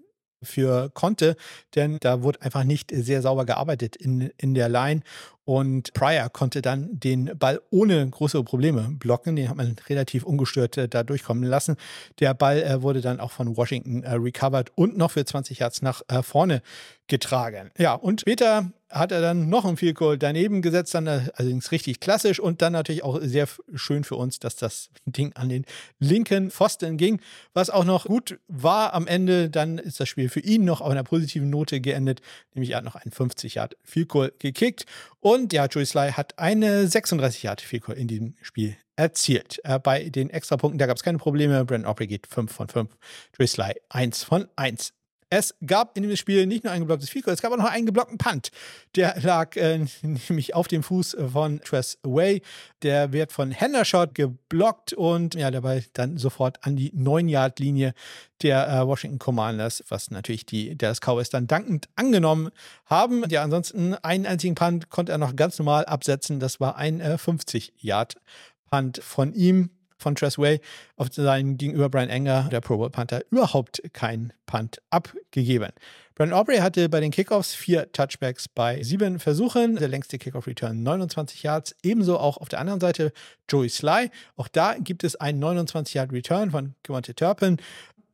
für 0.43 0.89
konnte, 0.93 1.35
denn 1.75 1.97
da 1.99 2.21
wurde 2.21 2.41
einfach 2.41 2.63
nicht 2.63 2.91
sehr 2.93 3.21
sauber 3.21 3.45
gearbeitet 3.45 3.95
in, 3.95 4.31
in 4.37 4.53
der 4.53 4.69
Line. 4.69 5.01
Und 5.47 5.93
Pryor 5.93 6.27
konnte 6.27 6.61
dann 6.61 6.99
den 6.99 7.31
Ball 7.39 7.61
ohne 7.69 8.05
große 8.05 8.43
Probleme 8.43 8.89
blocken. 8.99 9.37
Den 9.37 9.47
hat 9.47 9.55
man 9.55 9.77
relativ 9.87 10.25
ungestört 10.25 10.75
äh, 10.75 10.89
da 10.89 11.03
durchkommen 11.03 11.45
lassen. 11.45 11.77
Der 12.19 12.33
Ball 12.33 12.61
äh, 12.61 12.81
wurde 12.81 12.99
dann 12.99 13.21
auch 13.21 13.31
von 13.31 13.55
Washington 13.55 14.03
äh, 14.03 14.15
recovered 14.15 14.73
und 14.75 14.97
noch 14.97 15.11
für 15.11 15.23
20 15.23 15.59
Yards 15.59 15.81
nach 15.81 16.01
äh, 16.09 16.21
vorne 16.21 16.61
getragen. 17.07 17.71
Ja, 17.77 17.93
und 17.93 18.19
später 18.19 18.73
hat 18.89 19.11
er 19.11 19.21
dann 19.21 19.49
noch 19.49 19.65
ein 19.65 19.77
Field 19.77 19.95
Goal 19.95 20.17
daneben 20.17 20.61
gesetzt, 20.61 20.93
dann 20.93 21.07
äh, 21.07 21.21
allerdings 21.35 21.71
richtig 21.71 21.99
klassisch 21.99 22.39
und 22.39 22.61
dann 22.61 22.73
natürlich 22.73 23.03
auch 23.03 23.19
sehr 23.21 23.47
schön 23.73 24.03
für 24.03 24.15
uns, 24.15 24.39
dass 24.39 24.55
das 24.55 24.89
Ding 25.05 25.33
an 25.35 25.49
den 25.49 25.65
linken 25.99 26.51
Pfosten 26.51 26.97
ging. 26.97 27.19
Was 27.53 27.69
auch 27.69 27.85
noch 27.85 28.05
gut 28.05 28.39
war 28.47 28.93
am 28.93 29.07
Ende, 29.07 29.49
dann 29.49 29.77
ist 29.77 29.99
das 29.99 30.07
Spiel 30.09 30.29
für 30.29 30.39
ihn 30.39 30.63
noch 30.63 30.81
auf 30.81 30.89
einer 30.89 31.03
positiven 31.03 31.49
Note 31.49 31.81
geendet, 31.81 32.21
nämlich 32.53 32.71
er 32.71 32.77
hat 32.77 32.85
noch 32.85 32.95
einen 32.95 33.11
50 33.11 33.55
Yard 33.55 33.77
Field 33.83 34.09
Goal 34.09 34.33
gekickt 34.39 34.85
und 35.27 35.51
ja, 35.51 35.65
Joey 35.65 35.85
Sly 35.85 36.11
hat 36.11 36.39
eine 36.39 36.87
36 36.87 37.43
Yard 37.43 37.59
Field 37.59 37.89
in 37.89 38.07
diesem 38.07 38.35
Spiel 38.41 38.77
erzielt. 38.95 39.59
Äh, 39.65 39.77
bei 39.77 40.09
den 40.09 40.29
Extrapunkten, 40.29 40.77
da 40.77 40.85
gab 40.85 40.95
es 40.95 41.03
keine 41.03 41.17
Probleme. 41.17 41.65
Brandon 41.65 41.89
Aubrey 41.89 42.07
geht 42.07 42.27
5 42.27 42.49
von 42.49 42.69
5, 42.69 42.97
Joey 43.37 43.47
Sly 43.47 43.73
1 43.89 44.23
von 44.23 44.47
1. 44.55 44.93
Es 45.29 45.53
gab 45.65 45.97
in 45.97 46.03
dem 46.03 46.15
Spiel 46.15 46.45
nicht 46.45 46.63
nur 46.63 46.71
ein 46.71 46.81
geblocktes 46.81 47.09
Field 47.09 47.27
es 47.27 47.41
gab 47.41 47.51
auch 47.51 47.57
noch 47.57 47.69
einen 47.69 47.85
geblockten 47.85 48.17
Punt. 48.17 48.49
Der 48.95 49.19
lag 49.21 49.55
äh, 49.57 49.77
nämlich 50.01 50.55
auf 50.55 50.67
dem 50.67 50.83
Fuß 50.83 51.17
von 51.31 51.59
Tress 51.61 51.97
Away. 52.03 52.41
Der 52.81 53.11
wird 53.11 53.33
von 53.33 53.51
Hendershot 53.51 54.15
geblockt 54.15 54.93
und 54.93 55.35
ja, 55.35 55.51
dabei 55.51 55.83
dann 55.93 56.17
sofort 56.17 56.63
an 56.65 56.77
die 56.77 56.91
9-Yard-Linie 56.91 57.93
der 58.41 58.69
äh, 58.69 58.87
Washington 58.87 59.19
Commanders, 59.19 59.83
was 59.89 60.11
natürlich 60.11 60.45
die 60.45 60.77
Dallas 60.77 61.01
Cowboys 61.01 61.29
dann 61.29 61.47
dankend 61.47 61.89
angenommen 61.95 62.49
haben. 62.85 63.27
Ja, 63.29 63.43
ansonsten 63.43 63.95
einen 63.95 64.25
einzigen 64.25 64.55
Punt 64.55 64.89
konnte 64.89 65.11
er 65.11 65.17
noch 65.17 65.35
ganz 65.35 65.59
normal 65.59 65.85
absetzen. 65.85 66.39
Das 66.39 66.61
war 66.61 66.77
ein 66.77 67.01
äh, 67.01 67.17
50-Yard-Punt 67.19 69.01
von 69.03 69.33
ihm 69.33 69.71
von 69.97 70.15
Tressway 70.15 70.59
auf 70.95 71.07
seinen 71.11 71.57
gegenüber 71.57 71.89
Brian 71.89 72.09
Enger, 72.09 72.49
der 72.51 72.61
Pro 72.61 72.77
Bowl 72.77 72.89
Panther, 72.89 73.21
überhaupt 73.29 73.81
keinen 73.93 74.33
Punt 74.45 74.81
abgegeben. 74.89 75.71
Brian 76.15 76.33
Aubrey 76.33 76.57
hatte 76.57 76.89
bei 76.89 76.99
den 76.99 77.11
Kickoffs 77.11 77.53
vier 77.53 77.91
Touchbacks 77.91 78.47
bei 78.47 78.81
sieben 78.81 79.19
Versuchen. 79.19 79.75
Der 79.75 79.87
längste 79.87 80.17
Kickoff-Return 80.17 80.81
29 80.81 81.43
Yards. 81.43 81.75
Ebenso 81.83 82.17
auch 82.17 82.37
auf 82.37 82.49
der 82.49 82.59
anderen 82.59 82.79
Seite 82.79 83.13
Joey 83.47 83.69
Sly. 83.69 84.09
Auch 84.35 84.47
da 84.47 84.75
gibt 84.79 85.03
es 85.03 85.15
einen 85.15 85.43
29-Yard-Return 85.43 86.49
von 86.49 86.73
Gewante 86.81 87.13
Turpin. 87.13 87.57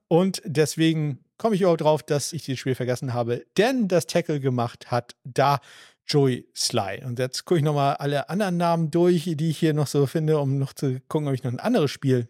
Und 0.09 0.41
deswegen 0.43 1.23
komme 1.37 1.55
ich 1.55 1.61
überhaupt 1.61 1.81
drauf, 1.81 2.03
dass 2.03 2.33
ich 2.33 2.43
dieses 2.43 2.59
Spiel 2.59 2.75
vergessen 2.75 3.13
habe. 3.13 3.45
Denn 3.57 3.87
das 3.87 4.05
Tackle 4.05 4.39
gemacht 4.39 4.91
hat 4.91 5.15
da 5.23 5.59
Joey 6.07 6.47
Sly. 6.55 7.03
Und 7.05 7.19
jetzt 7.19 7.45
gucke 7.45 7.59
ich 7.59 7.63
nochmal 7.63 7.95
alle 7.95 8.29
anderen 8.29 8.57
Namen 8.57 8.91
durch, 8.91 9.23
die 9.23 9.49
ich 9.49 9.57
hier 9.57 9.73
noch 9.73 9.87
so 9.87 10.05
finde, 10.05 10.39
um 10.39 10.57
noch 10.57 10.73
zu 10.73 10.99
gucken, 11.07 11.27
ob 11.27 11.33
ich 11.33 11.43
noch 11.43 11.51
ein 11.51 11.59
anderes 11.59 11.91
Spiel 11.91 12.29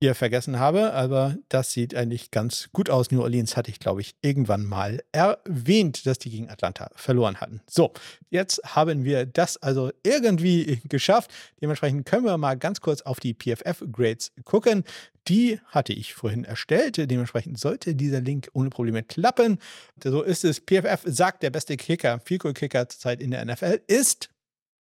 hier 0.00 0.14
vergessen 0.14 0.60
habe, 0.60 0.92
aber 0.92 1.36
das 1.48 1.72
sieht 1.72 1.94
eigentlich 1.94 2.30
ganz 2.30 2.68
gut 2.72 2.88
aus. 2.88 3.10
New 3.10 3.20
Orleans 3.20 3.56
hatte 3.56 3.70
ich, 3.70 3.80
glaube 3.80 4.00
ich, 4.00 4.14
irgendwann 4.22 4.64
mal 4.64 5.02
erwähnt, 5.10 6.06
dass 6.06 6.18
die 6.18 6.30
gegen 6.30 6.48
Atlanta 6.48 6.90
verloren 6.94 7.40
hatten. 7.40 7.60
So, 7.68 7.92
jetzt 8.30 8.60
haben 8.64 9.04
wir 9.04 9.26
das 9.26 9.56
also 9.56 9.90
irgendwie 10.04 10.80
geschafft. 10.88 11.32
Dementsprechend 11.60 12.06
können 12.06 12.24
wir 12.24 12.38
mal 12.38 12.56
ganz 12.56 12.80
kurz 12.80 13.02
auf 13.02 13.18
die 13.18 13.34
PFF-Grades 13.34 14.32
gucken. 14.44 14.84
Die 15.26 15.60
hatte 15.66 15.92
ich 15.92 16.14
vorhin 16.14 16.44
erstellt. 16.44 16.96
Dementsprechend 16.96 17.58
sollte 17.58 17.94
dieser 17.94 18.20
Link 18.20 18.48
ohne 18.52 18.70
Probleme 18.70 19.02
klappen. 19.02 19.58
So 20.02 20.22
ist 20.22 20.44
es. 20.44 20.60
PFF 20.60 21.02
sagt, 21.06 21.42
der 21.42 21.50
beste 21.50 21.76
Kicker, 21.76 22.20
Field 22.20 22.54
Kicker 22.54 22.88
zurzeit 22.88 23.20
in 23.20 23.32
der 23.32 23.44
NFL 23.44 23.80
ist 23.88 24.30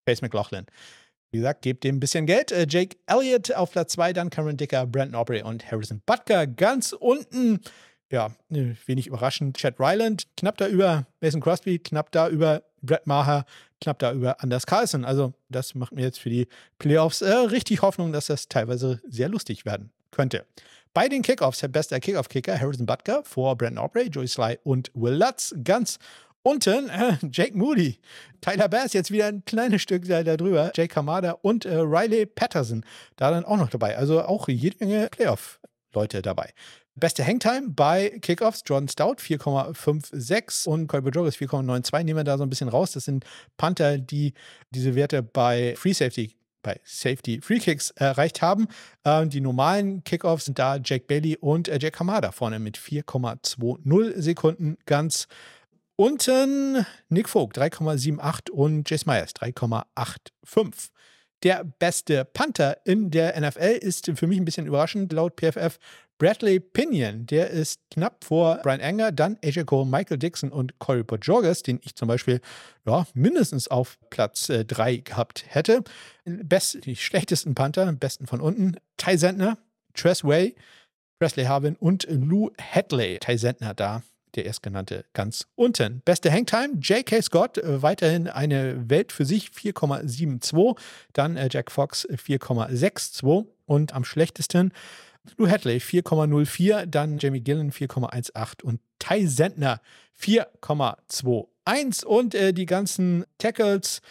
Pace 0.06 0.22
McLaughlin. 0.22 0.66
Wie 1.32 1.38
gesagt, 1.38 1.62
gebt 1.62 1.84
dem 1.84 1.98
ein 1.98 2.00
bisschen 2.00 2.26
Geld. 2.26 2.52
Äh, 2.52 2.68
Jake 2.70 2.98
Elliott 3.06 3.54
auf 3.54 3.72
Platz 3.72 3.94
2, 3.94 4.14
dann 4.14 4.30
Cameron 4.30 4.58
Dicker, 4.58 4.86
Brandon 4.86 5.16
Aubrey 5.16 5.42
und 5.42 5.70
Harrison 5.72 6.02
Butker 6.06 6.48
ganz 6.48 6.94
unten. 6.94 7.60
Ja, 8.10 8.32
wenig 8.50 9.08
überraschend. 9.08 9.58
Chad 9.58 9.80
Ryland, 9.80 10.28
knapp 10.38 10.58
da 10.58 10.68
über 10.68 11.06
Mason 11.20 11.42
Crosby, 11.42 11.80
knapp 11.80 12.12
da 12.12 12.30
über 12.30 12.64
Brett 12.82 13.06
Maher, 13.06 13.46
knapp 13.82 14.00
da 14.00 14.14
über 14.14 14.42
Anders 14.42 14.66
Carlson. 14.66 15.04
Also, 15.04 15.34
das 15.50 15.76
macht 15.76 15.94
mir 15.94 16.04
jetzt 16.04 16.20
für 16.20 16.30
die 16.30 16.48
Playoffs 16.80 17.22
äh, 17.22 17.30
richtig 17.32 17.82
Hoffnung, 17.82 18.14
dass 18.14 18.28
das 18.28 18.48
teilweise 18.48 19.02
sehr 19.08 19.28
lustig 19.28 19.66
werden 19.66 19.92
könnte. 20.12 20.46
Bei 20.94 21.10
den 21.10 21.22
Kickoffs, 21.22 21.60
der 21.60 21.68
beste 21.68 22.00
Kickoff-Kicker 22.00 22.60
Harrison 22.60 22.86
Butker 22.86 23.24
vor 23.24 23.56
Brandon 23.56 23.84
Aubrey, 23.84 24.08
Joey 24.08 24.28
Sly 24.28 24.58
und 24.64 24.90
Will 24.96 25.14
Lutz. 25.14 25.54
Ganz 25.64 26.00
Unten 26.48 26.88
äh, 26.88 27.18
Jake 27.30 27.58
Moody, 27.58 28.00
Tyler 28.40 28.70
Bass, 28.70 28.94
jetzt 28.94 29.12
wieder 29.12 29.26
ein 29.26 29.44
kleines 29.44 29.82
Stück 29.82 30.08
da, 30.08 30.24
drüber, 30.24 30.72
Jake 30.74 30.94
Kamada 30.94 31.32
und 31.42 31.66
äh, 31.66 31.76
Riley 31.76 32.26
Patterson 32.26 32.86
da 33.18 33.32
dann 33.32 33.44
auch 33.44 33.58
noch 33.58 33.70
dabei. 33.70 33.98
Also 33.98 34.22
auch 34.22 34.48
jede 34.48 34.78
Menge 34.80 35.10
Playoff-Leute 35.12 36.22
dabei. 36.22 36.54
Beste 36.96 37.28
Hangtime 37.28 37.72
bei 37.72 38.18
Kickoffs, 38.22 38.64
Jordan 38.66 38.88
Stout 38.88 39.16
4,56 39.20 40.70
und 40.70 40.88
Colby 40.88 41.10
Joggers 41.10 41.36
4,92. 41.36 42.04
Nehmen 42.04 42.20
wir 42.20 42.24
da 42.24 42.38
so 42.38 42.44
ein 42.44 42.50
bisschen 42.50 42.70
raus. 42.70 42.94
Das 42.94 43.04
sind 43.04 43.26
Panther, 43.58 43.98
die 43.98 44.34
diese 44.70 44.96
Werte 44.96 45.24
bei 45.24 45.76
Free 45.76 45.92
Safety 45.92 46.34
bei 46.64 46.80
Safety 46.86 47.42
Free 47.42 47.60
Kicks 47.60 47.92
erreicht 47.92 48.42
haben. 48.42 48.68
Ähm, 49.04 49.30
die 49.30 49.42
normalen 49.42 50.06
Kickoffs 50.06 50.46
sind 50.46 50.60
da 50.60 50.78
Jack 50.78 51.08
Bailey 51.08 51.36
und 51.36 51.68
äh, 51.68 51.78
Jack 51.82 51.96
Kamada 51.96 52.32
vorne 52.32 52.60
mit 52.60 52.78
4,20 52.78 54.20
Sekunden 54.22 54.78
ganz 54.86 55.28
Unten 56.00 56.86
Nick 57.10 57.28
Vogt 57.28 57.58
3,78 57.58 58.52
und 58.52 58.88
Jace 58.88 59.08
Myers 59.08 59.32
3,85. 59.34 60.92
Der 61.42 61.64
beste 61.64 62.24
Panther 62.24 62.78
in 62.86 63.10
der 63.10 63.40
NFL 63.40 63.80
ist 63.82 64.12
für 64.14 64.28
mich 64.28 64.38
ein 64.38 64.46
bisschen 64.46 64.68
überraschend. 64.68 65.12
Laut 65.12 65.42
PFF 65.42 65.80
Bradley 66.20 66.60
Pinion, 66.60 67.26
der 67.26 67.50
ist 67.50 67.82
knapp 67.90 68.24
vor 68.24 68.60
Brian 68.62 68.80
Anger, 68.80 69.12
dann 69.12 69.40
AJ 69.44 69.64
Cole, 69.64 69.88
Michael 69.88 70.20
Dixon 70.20 70.52
und 70.52 70.78
Corey 70.78 71.04
Pojorges, 71.04 71.64
den 71.64 71.80
ich 71.84 71.96
zum 71.96 72.08
Beispiel 72.08 72.42
ja, 72.86 73.08
mindestens 73.16 73.68
auf 73.68 73.98
Platz 74.12 74.46
3 74.48 74.94
äh, 74.94 74.98
gehabt 75.00 75.46
hätte. 75.48 75.84
Best, 76.26 76.86
die 76.86 76.96
schlechtesten 76.96 77.56
Panther, 77.56 77.92
besten 77.94 78.28
von 78.28 78.40
unten, 78.40 78.76
Ty 78.98 79.18
Sentner, 79.18 79.58
Tress 79.96 80.24
Way, 80.24 80.56
Presley 81.18 81.46
Harvin 81.46 81.76
und 81.76 82.06
Lou 82.08 82.52
Hadley. 82.62 83.18
Ty 83.20 83.40
Sentner 83.40 83.74
da 83.74 84.04
der 84.36 84.46
erstgenannte 84.46 85.06
ganz 85.14 85.48
unten. 85.56 86.02
Beste 86.06 86.32
Hangtime, 86.32 86.76
J.K. 86.80 87.22
Scott, 87.22 87.58
äh, 87.58 87.82
weiterhin 87.82 88.28
eine 88.28 88.90
Welt 88.90 89.12
für 89.12 89.26
sich, 89.26 89.50
4,72. 89.50 90.78
Dann 91.14 91.38
äh, 91.38 91.50
Jack 91.52 91.72
Fox 91.72 92.08
4,62. 92.08 93.48
Und 93.66 93.94
am 93.94 94.06
schlechtesten 94.06 94.72
Lou 95.36 95.48
Hadley 95.50 95.78
4,04, 95.78 96.86
dann 96.86 97.18
Jamie 97.18 97.42
Gillen 97.42 97.72
4,18 97.72 98.64
und 98.64 98.80
Ty 99.00 99.28
Sentner 99.28 99.82
4,21. 100.20 102.06
Und 102.06 102.34
äh, 102.34 102.54
die 102.54 102.66
ganzen 102.66 103.26
Tackles 103.38 104.02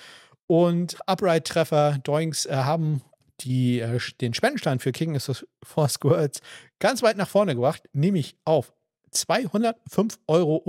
und 0.47 0.99
Upright-Treffer, 1.07 1.99
Doings, 2.03 2.47
äh, 2.47 2.55
haben 2.55 3.03
die, 3.41 3.81
äh, 3.81 3.99
den 4.21 4.35
Spendenstand 4.35 4.83
für 4.83 4.93
King 4.93 5.19
for 5.62 5.89
Squirts 5.89 6.41
ganz 6.79 7.03
weit 7.03 7.17
nach 7.17 7.29
vorne 7.29 7.55
gebracht, 7.55 7.83
nämlich 7.93 8.37
auf 8.45 8.73
205,40 9.13 10.19
Euro. 10.27 10.63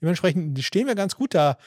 Dementsprechend 0.00 0.62
stehen 0.62 0.86
wir 0.86 0.94
ganz 0.94 1.16
gut 1.16 1.34
da 1.34 1.58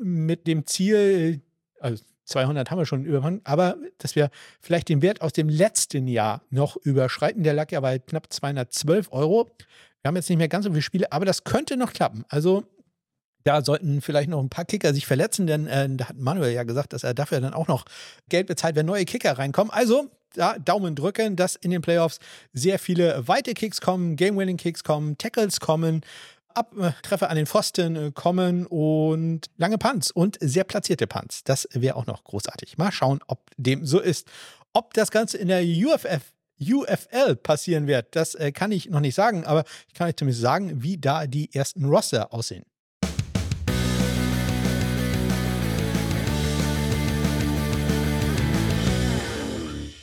mit 0.00 0.46
dem 0.46 0.66
Ziel, 0.66 1.40
also 1.80 2.02
200 2.26 2.70
haben 2.70 2.78
wir 2.78 2.86
schon 2.86 3.04
überwunden, 3.04 3.40
aber 3.44 3.76
dass 3.98 4.16
wir 4.16 4.30
vielleicht 4.60 4.88
den 4.88 5.00
Wert 5.00 5.22
aus 5.22 5.32
dem 5.32 5.48
letzten 5.48 6.08
Jahr 6.08 6.42
noch 6.50 6.76
überschreiten. 6.76 7.44
Der 7.44 7.54
lag 7.54 7.70
ja 7.70 7.80
bei 7.80 7.98
knapp 7.98 8.32
212 8.32 9.12
Euro. 9.12 9.48
Wir 10.02 10.08
haben 10.08 10.16
jetzt 10.16 10.28
nicht 10.28 10.38
mehr 10.38 10.48
ganz 10.48 10.64
so 10.64 10.70
viele 10.70 10.82
Spiele, 10.82 11.12
aber 11.12 11.24
das 11.24 11.44
könnte 11.44 11.76
noch 11.76 11.92
klappen. 11.92 12.24
Also 12.28 12.64
da 13.44 13.64
sollten 13.64 14.00
vielleicht 14.00 14.28
noch 14.28 14.40
ein 14.40 14.50
paar 14.50 14.64
Kicker 14.64 14.92
sich 14.92 15.06
verletzen, 15.06 15.46
denn 15.46 15.68
äh, 15.68 15.88
da 15.88 16.08
hat 16.08 16.16
Manuel 16.16 16.52
ja 16.52 16.64
gesagt, 16.64 16.92
dass 16.92 17.04
er 17.04 17.14
dafür 17.14 17.40
dann 17.40 17.54
auch 17.54 17.68
noch 17.68 17.84
Geld 18.28 18.48
bezahlt, 18.48 18.74
wenn 18.74 18.86
neue 18.86 19.04
Kicker 19.04 19.38
reinkommen. 19.38 19.72
Also 19.72 20.10
Daumen 20.64 20.94
drücken, 20.94 21.36
dass 21.36 21.56
in 21.56 21.70
den 21.70 21.82
Playoffs 21.82 22.18
sehr 22.52 22.78
viele 22.78 23.26
weite 23.26 23.54
Kicks 23.54 23.80
kommen, 23.80 24.16
Game-Winning-Kicks 24.16 24.84
kommen, 24.84 25.18
Tackles 25.18 25.60
kommen, 25.60 26.02
Abtreffer 26.56 27.28
an 27.28 27.36
den 27.36 27.46
Pfosten 27.46 27.96
äh, 27.96 28.12
kommen 28.12 28.66
und 28.66 29.46
lange 29.58 29.78
Punts 29.78 30.10
und 30.10 30.38
sehr 30.40 30.64
platzierte 30.64 31.06
Punts. 31.06 31.44
Das 31.44 31.68
wäre 31.72 31.96
auch 31.96 32.06
noch 32.06 32.24
großartig. 32.24 32.78
Mal 32.78 32.92
schauen, 32.92 33.20
ob 33.26 33.50
dem 33.56 33.84
so 33.84 34.00
ist. 34.00 34.26
Ob 34.72 34.94
das 34.94 35.10
Ganze 35.10 35.38
in 35.38 35.48
der 35.48 35.62
UFF 35.62 36.32
UFL 36.58 37.36
passieren 37.36 37.86
wird, 37.86 38.16
das 38.16 38.34
äh, 38.34 38.50
kann 38.50 38.72
ich 38.72 38.88
noch 38.88 39.00
nicht 39.00 39.14
sagen, 39.14 39.44
aber 39.44 39.64
ich 39.88 39.94
kann 39.94 40.08
euch 40.08 40.16
zumindest 40.16 40.40
sagen, 40.40 40.82
wie 40.82 40.96
da 40.96 41.26
die 41.26 41.52
ersten 41.54 41.84
Roster 41.84 42.32
aussehen. 42.32 42.64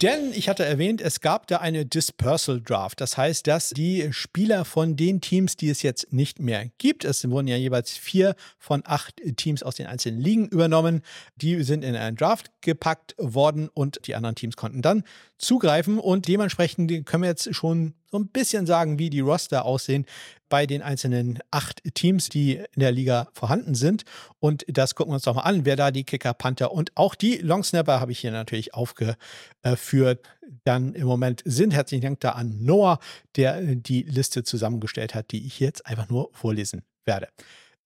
Denn 0.03 0.33
ich 0.33 0.49
hatte 0.49 0.65
erwähnt, 0.65 0.99
es 0.99 1.21
gab 1.21 1.47
da 1.47 1.59
eine 1.59 1.85
Dispersal 1.85 2.59
Draft. 2.59 2.99
Das 2.99 3.15
heißt, 3.15 3.47
dass 3.47 3.69
die 3.69 4.11
Spieler 4.11 4.65
von 4.65 4.97
den 4.97 5.21
Teams, 5.21 5.55
die 5.55 5.69
es 5.69 5.81
jetzt 5.81 6.11
nicht 6.11 6.41
mehr 6.41 6.65
gibt, 6.77 7.05
es 7.05 7.29
wurden 7.29 7.47
ja 7.47 7.55
jeweils 7.55 7.91
vier 7.91 8.35
von 8.59 8.83
acht 8.85 9.21
Teams 9.37 9.63
aus 9.63 9.75
den 9.75 9.87
einzelnen 9.87 10.19
Ligen 10.19 10.49
übernommen, 10.49 11.03
die 11.37 11.63
sind 11.63 11.85
in 11.85 11.95
einen 11.95 12.17
Draft 12.17 12.51
gepackt 12.59 13.15
worden 13.17 13.69
und 13.73 14.05
die 14.05 14.15
anderen 14.15 14.35
Teams 14.35 14.57
konnten 14.57 14.81
dann 14.81 15.03
zugreifen 15.37 15.99
und 15.99 16.27
dementsprechend 16.27 17.05
können 17.05 17.23
wir 17.23 17.29
jetzt 17.29 17.55
schon 17.55 17.93
so 18.13 18.19
ein 18.19 18.27
bisschen 18.27 18.67
sagen, 18.67 18.99
wie 18.99 19.09
die 19.09 19.21
Roster 19.21 19.65
aussehen 19.65 20.05
bei 20.47 20.67
den 20.67 20.83
einzelnen 20.83 21.39
acht 21.49 21.81
Teams, 21.95 22.29
die 22.29 22.57
in 22.57 22.79
der 22.79 22.91
Liga 22.91 23.27
vorhanden 23.33 23.73
sind. 23.73 24.03
Und 24.39 24.63
das 24.67 24.93
gucken 24.93 25.11
wir 25.11 25.15
uns 25.15 25.23
doch 25.23 25.33
mal 25.33 25.41
an, 25.41 25.65
wer 25.65 25.75
da 25.75 25.89
die 25.89 26.03
Kicker, 26.03 26.35
Panther 26.35 26.71
und 26.71 26.91
auch 26.93 27.15
die 27.15 27.37
Longsnapper 27.37 27.99
habe 27.99 28.11
ich 28.11 28.19
hier 28.19 28.29
natürlich 28.29 28.75
aufgeführt, 28.75 30.21
dann 30.63 30.93
im 30.93 31.07
Moment 31.07 31.41
sind. 31.43 31.73
Herzlichen 31.73 32.03
Dank 32.03 32.19
da 32.19 32.33
an 32.33 32.55
Noah, 32.63 32.99
der 33.35 33.59
die 33.61 34.03
Liste 34.03 34.43
zusammengestellt 34.43 35.15
hat, 35.15 35.31
die 35.31 35.47
ich 35.47 35.59
jetzt 35.59 35.87
einfach 35.87 36.07
nur 36.07 36.29
vorlesen 36.33 36.83
werde. 37.05 37.29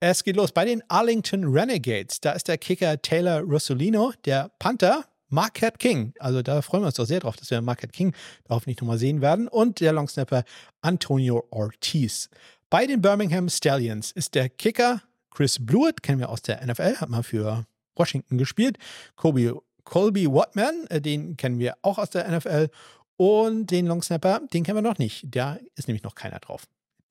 Es 0.01 0.25
geht 0.25 0.35
los 0.35 0.51
bei 0.51 0.65
den 0.65 0.83
Arlington 0.89 1.45
Renegades. 1.45 2.19
Da 2.19 2.33
ist 2.33 2.49
der 2.49 2.57
Kicker 2.57 3.01
Taylor 3.01 3.39
Rossolino, 3.39 4.11
der 4.25 4.51
Panther 4.59 5.05
Marquette 5.29 5.77
King. 5.77 6.13
Also 6.19 6.41
da 6.41 6.61
freuen 6.61 6.83
wir 6.83 6.87
uns 6.87 6.95
doch 6.95 7.05
sehr 7.05 7.19
drauf, 7.19 7.35
dass 7.35 7.49
wir 7.51 7.61
Marquette 7.61 7.91
King 7.91 8.13
darauf 8.45 8.67
nicht 8.67 8.81
nochmal 8.81 8.97
sehen 8.97 9.21
werden. 9.21 9.47
Und 9.47 9.79
der 9.79 9.93
Longsnapper 9.93 10.43
Antonio 10.81 11.45
Ortiz. 11.49 12.29
Bei 12.69 12.85
den 12.85 13.01
Birmingham 13.01 13.49
Stallions 13.49 14.11
ist 14.11 14.35
der 14.35 14.49
Kicker 14.49 15.01
Chris 15.31 15.63
Blewett, 15.63 16.01
kennen 16.01 16.19
wir 16.19 16.29
aus 16.29 16.41
der 16.41 16.65
NFL, 16.65 16.95
hat 16.97 17.09
mal 17.09 17.21
für 17.21 17.65
Washington 17.95 18.37
gespielt. 18.37 18.77
Kobe, 19.15 19.61
Colby 19.83 20.25
Watman, 20.25 20.87
äh, 20.89 20.99
den 20.99 21.37
kennen 21.37 21.59
wir 21.59 21.75
auch 21.83 21.97
aus 21.97 22.09
der 22.09 22.27
NFL. 22.27 22.69
Und 23.17 23.71
den 23.71 23.87
Longsnapper, 23.87 24.41
den 24.53 24.63
kennen 24.63 24.77
wir 24.77 24.81
noch 24.81 24.97
nicht. 24.97 25.25
Da 25.27 25.57
ist 25.75 25.87
nämlich 25.87 26.03
noch 26.03 26.15
keiner 26.15 26.39
drauf. 26.39 26.63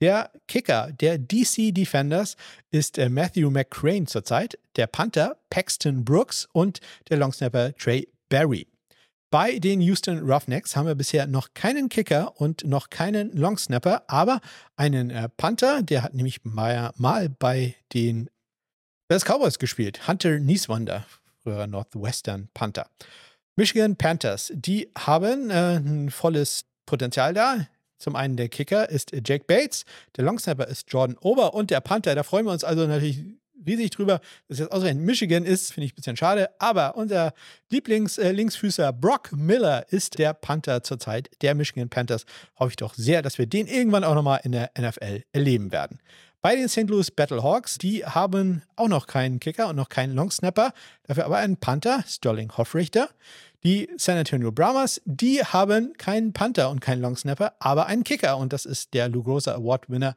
Der 0.02 0.30
Kicker 0.46 0.92
der 0.92 1.18
DC 1.18 1.74
Defenders 1.74 2.36
ist 2.70 2.98
äh, 2.98 3.08
Matthew 3.08 3.50
McCrane 3.50 4.06
zurzeit, 4.06 4.58
der 4.76 4.86
Panther 4.86 5.38
Paxton 5.48 6.04
Brooks 6.04 6.46
und 6.52 6.80
der 7.08 7.16
Longsnapper 7.16 7.74
Trey 7.76 8.06
Barry. 8.28 8.66
Bei 9.30 9.58
den 9.58 9.80
Houston 9.80 10.18
Roughnecks 10.18 10.76
haben 10.76 10.86
wir 10.86 10.94
bisher 10.94 11.26
noch 11.26 11.54
keinen 11.54 11.88
Kicker 11.88 12.38
und 12.40 12.64
noch 12.64 12.90
keinen 12.90 13.32
Longsnapper, 13.32 14.04
aber 14.06 14.40
einen 14.76 15.10
äh, 15.10 15.28
Panther, 15.30 15.82
der 15.82 16.02
hat 16.02 16.14
nämlich 16.14 16.44
mal, 16.44 16.92
bei 17.38 17.74
den 17.92 18.28
Dallas 19.08 19.24
Cowboys 19.24 19.58
gespielt. 19.58 20.06
Hunter 20.06 20.38
Nieswander, 20.38 21.06
früher 21.42 21.66
Northwestern 21.66 22.48
Panther. 22.54 22.88
Michigan 23.56 23.96
Panthers, 23.96 24.52
die 24.54 24.90
haben 24.96 25.50
äh, 25.50 25.76
ein 25.76 26.10
volles 26.10 26.66
Potenzial 26.84 27.32
da. 27.32 27.66
Zum 27.98 28.16
einen 28.16 28.36
der 28.36 28.48
Kicker 28.48 28.88
ist 28.88 29.12
Jake 29.12 29.44
Bates, 29.46 29.84
der 30.16 30.24
Longsnapper 30.24 30.66
ist 30.66 30.90
Jordan 30.92 31.16
Ober 31.20 31.54
und 31.54 31.70
der 31.70 31.80
Panther, 31.80 32.14
da 32.14 32.22
freuen 32.22 32.46
wir 32.46 32.52
uns 32.52 32.64
also 32.64 32.86
natürlich 32.86 33.24
riesig 33.66 33.90
drüber, 33.90 34.20
dass 34.48 34.58
jetzt 34.58 34.72
ausgerechnet 34.72 35.04
Michigan 35.04 35.44
ist, 35.44 35.72
finde 35.72 35.86
ich 35.86 35.92
ein 35.92 35.96
bisschen 35.96 36.16
schade. 36.16 36.50
Aber 36.58 36.96
unser 36.96 37.32
Lieblings-Linksfüßer 37.70 38.88
äh, 38.88 38.92
Brock 38.92 39.32
Miller 39.32 39.86
ist 39.90 40.18
der 40.18 40.34
Panther 40.34 40.82
zurzeit 40.82 41.30
der 41.42 41.54
Michigan 41.54 41.88
Panthers. 41.88 42.24
Hoffe 42.58 42.70
ich 42.70 42.76
doch 42.76 42.94
sehr, 42.94 43.22
dass 43.22 43.38
wir 43.38 43.46
den 43.46 43.66
irgendwann 43.66 44.04
auch 44.04 44.14
nochmal 44.14 44.40
in 44.44 44.52
der 44.52 44.70
NFL 44.78 45.22
erleben 45.32 45.72
werden. 45.72 45.98
Bei 46.42 46.54
den 46.54 46.68
St. 46.68 46.88
Louis 46.88 47.10
Battlehawks, 47.10 47.76
die 47.78 48.04
haben 48.04 48.62
auch 48.76 48.88
noch 48.88 49.08
keinen 49.08 49.40
Kicker 49.40 49.68
und 49.68 49.74
noch 49.74 49.88
keinen 49.88 50.14
Longsnapper, 50.14 50.72
dafür 51.02 51.24
aber 51.24 51.38
einen 51.38 51.56
Panther, 51.56 52.04
Sterling 52.06 52.52
Hoffrichter. 52.56 53.08
Die 53.64 53.88
San 53.96 54.16
Antonio 54.16 54.52
Brahmas, 54.52 55.00
die 55.04 55.42
haben 55.42 55.92
keinen 55.94 56.32
Panther 56.32 56.70
und 56.70 56.80
keinen 56.80 57.00
Longsnapper, 57.02 57.54
aber 57.58 57.86
einen 57.86 58.04
Kicker. 58.04 58.36
Und 58.36 58.52
das 58.52 58.64
ist 58.64 58.94
der 58.94 59.08
Lugrosa 59.08 59.54
Award-Winner 59.54 60.14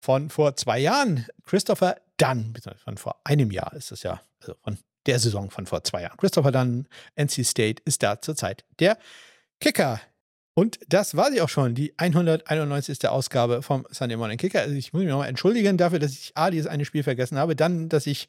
von 0.00 0.30
vor 0.30 0.56
zwei 0.56 0.78
Jahren, 0.78 1.26
Christopher 1.44 1.96
Dunn. 2.16 2.54
Von 2.84 2.96
vor 2.96 3.20
einem 3.24 3.50
Jahr 3.50 3.72
ist 3.74 3.92
es 3.92 4.02
ja, 4.02 4.20
also 4.40 4.54
von 4.62 4.78
der 5.06 5.18
Saison 5.18 5.50
von 5.50 5.66
vor 5.66 5.84
zwei 5.84 6.02
Jahren. 6.02 6.16
Christopher 6.16 6.52
Dunn, 6.52 6.86
NC 7.16 7.44
State, 7.44 7.82
ist 7.84 8.02
da 8.02 8.20
zurzeit 8.20 8.64
der 8.78 8.98
Kicker. 9.60 10.00
Und 10.54 10.78
das 10.88 11.16
war 11.16 11.30
sie 11.30 11.40
auch 11.40 11.48
schon, 11.48 11.74
die 11.74 11.94
191. 11.96 13.08
Ausgabe 13.08 13.62
vom 13.62 13.86
Sunday 13.90 14.16
Morning 14.16 14.36
Kicker. 14.36 14.60
Also 14.60 14.74
ich 14.74 14.92
muss 14.92 15.00
mich 15.00 15.08
nochmal 15.08 15.28
entschuldigen 15.28 15.78
dafür, 15.78 15.98
dass 15.98 16.12
ich 16.12 16.32
A, 16.34 16.50
dieses 16.50 16.66
eine 16.66 16.84
Spiel 16.84 17.02
vergessen 17.02 17.38
habe, 17.38 17.56
dann, 17.56 17.88
dass 17.88 18.06
ich, 18.06 18.28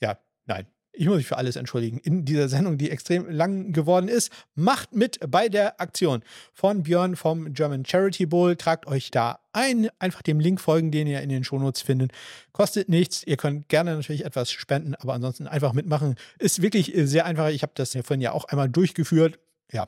ja, 0.00 0.18
nein, 0.44 0.66
ich 0.96 1.06
muss 1.06 1.18
mich 1.18 1.26
für 1.26 1.36
alles 1.36 1.56
entschuldigen, 1.56 1.98
in 1.98 2.24
dieser 2.24 2.48
Sendung, 2.48 2.78
die 2.78 2.90
extrem 2.90 3.28
lang 3.28 3.72
geworden 3.72 4.08
ist. 4.08 4.32
Macht 4.54 4.94
mit 4.94 5.18
bei 5.30 5.48
der 5.48 5.80
Aktion 5.80 6.22
von 6.52 6.82
Björn 6.82 7.16
vom 7.16 7.52
German 7.52 7.84
Charity 7.84 8.26
Bowl. 8.26 8.56
Tragt 8.56 8.86
euch 8.86 9.10
da 9.10 9.38
ein. 9.52 9.88
Einfach 9.98 10.22
dem 10.22 10.40
Link 10.40 10.60
folgen, 10.60 10.90
den 10.90 11.06
ihr 11.06 11.20
in 11.20 11.28
den 11.28 11.44
Shownotes 11.44 11.82
findet. 11.82 12.12
Kostet 12.52 12.88
nichts. 12.88 13.22
Ihr 13.24 13.36
könnt 13.36 13.68
gerne 13.68 13.94
natürlich 13.94 14.24
etwas 14.24 14.50
spenden, 14.50 14.94
aber 14.94 15.14
ansonsten 15.14 15.46
einfach 15.46 15.74
mitmachen. 15.74 16.16
Ist 16.38 16.62
wirklich 16.62 16.92
sehr 16.94 17.26
einfach. 17.26 17.48
Ich 17.50 17.62
habe 17.62 17.72
das 17.74 17.92
ja 17.92 18.02
vorhin 18.02 18.22
ja 18.22 18.32
auch 18.32 18.46
einmal 18.46 18.70
durchgeführt. 18.70 19.38
Ja, 19.72 19.86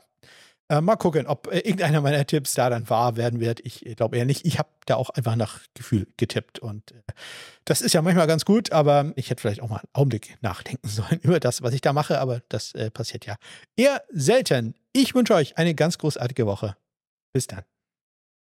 äh, 0.69 0.81
mal 0.81 0.95
gucken, 0.95 1.27
ob 1.27 1.47
äh, 1.47 1.59
irgendeiner 1.59 2.01
meiner 2.01 2.25
Tipps 2.25 2.53
da 2.53 2.69
dann 2.69 2.89
wahr 2.89 3.17
werden 3.17 3.39
wird. 3.39 3.59
Ich 3.61 3.85
äh, 3.85 3.95
glaube 3.95 4.17
eher 4.17 4.25
nicht. 4.25 4.45
Ich 4.45 4.59
habe 4.59 4.69
da 4.85 4.95
auch 4.95 5.09
einfach 5.09 5.35
nach 5.35 5.61
Gefühl 5.73 6.07
getippt. 6.17 6.59
Und 6.59 6.91
äh, 6.91 7.01
das 7.65 7.81
ist 7.81 7.93
ja 7.93 8.01
manchmal 8.01 8.27
ganz 8.27 8.45
gut, 8.45 8.71
aber 8.71 9.11
ich 9.15 9.29
hätte 9.29 9.41
vielleicht 9.41 9.61
auch 9.61 9.69
mal 9.69 9.77
einen 9.77 9.89
Augenblick 9.93 10.37
nachdenken 10.41 10.87
sollen 10.87 11.19
über 11.21 11.39
das, 11.39 11.61
was 11.61 11.73
ich 11.73 11.81
da 11.81 11.91
mache. 11.91 12.19
Aber 12.19 12.41
das 12.49 12.73
äh, 12.75 12.91
passiert 12.91 13.25
ja 13.25 13.35
eher 13.75 14.03
selten. 14.09 14.75
Ich 14.93 15.15
wünsche 15.15 15.33
euch 15.33 15.57
eine 15.57 15.75
ganz 15.75 15.97
großartige 15.97 16.45
Woche. 16.45 16.75
Bis 17.33 17.47
dann. 17.47 17.63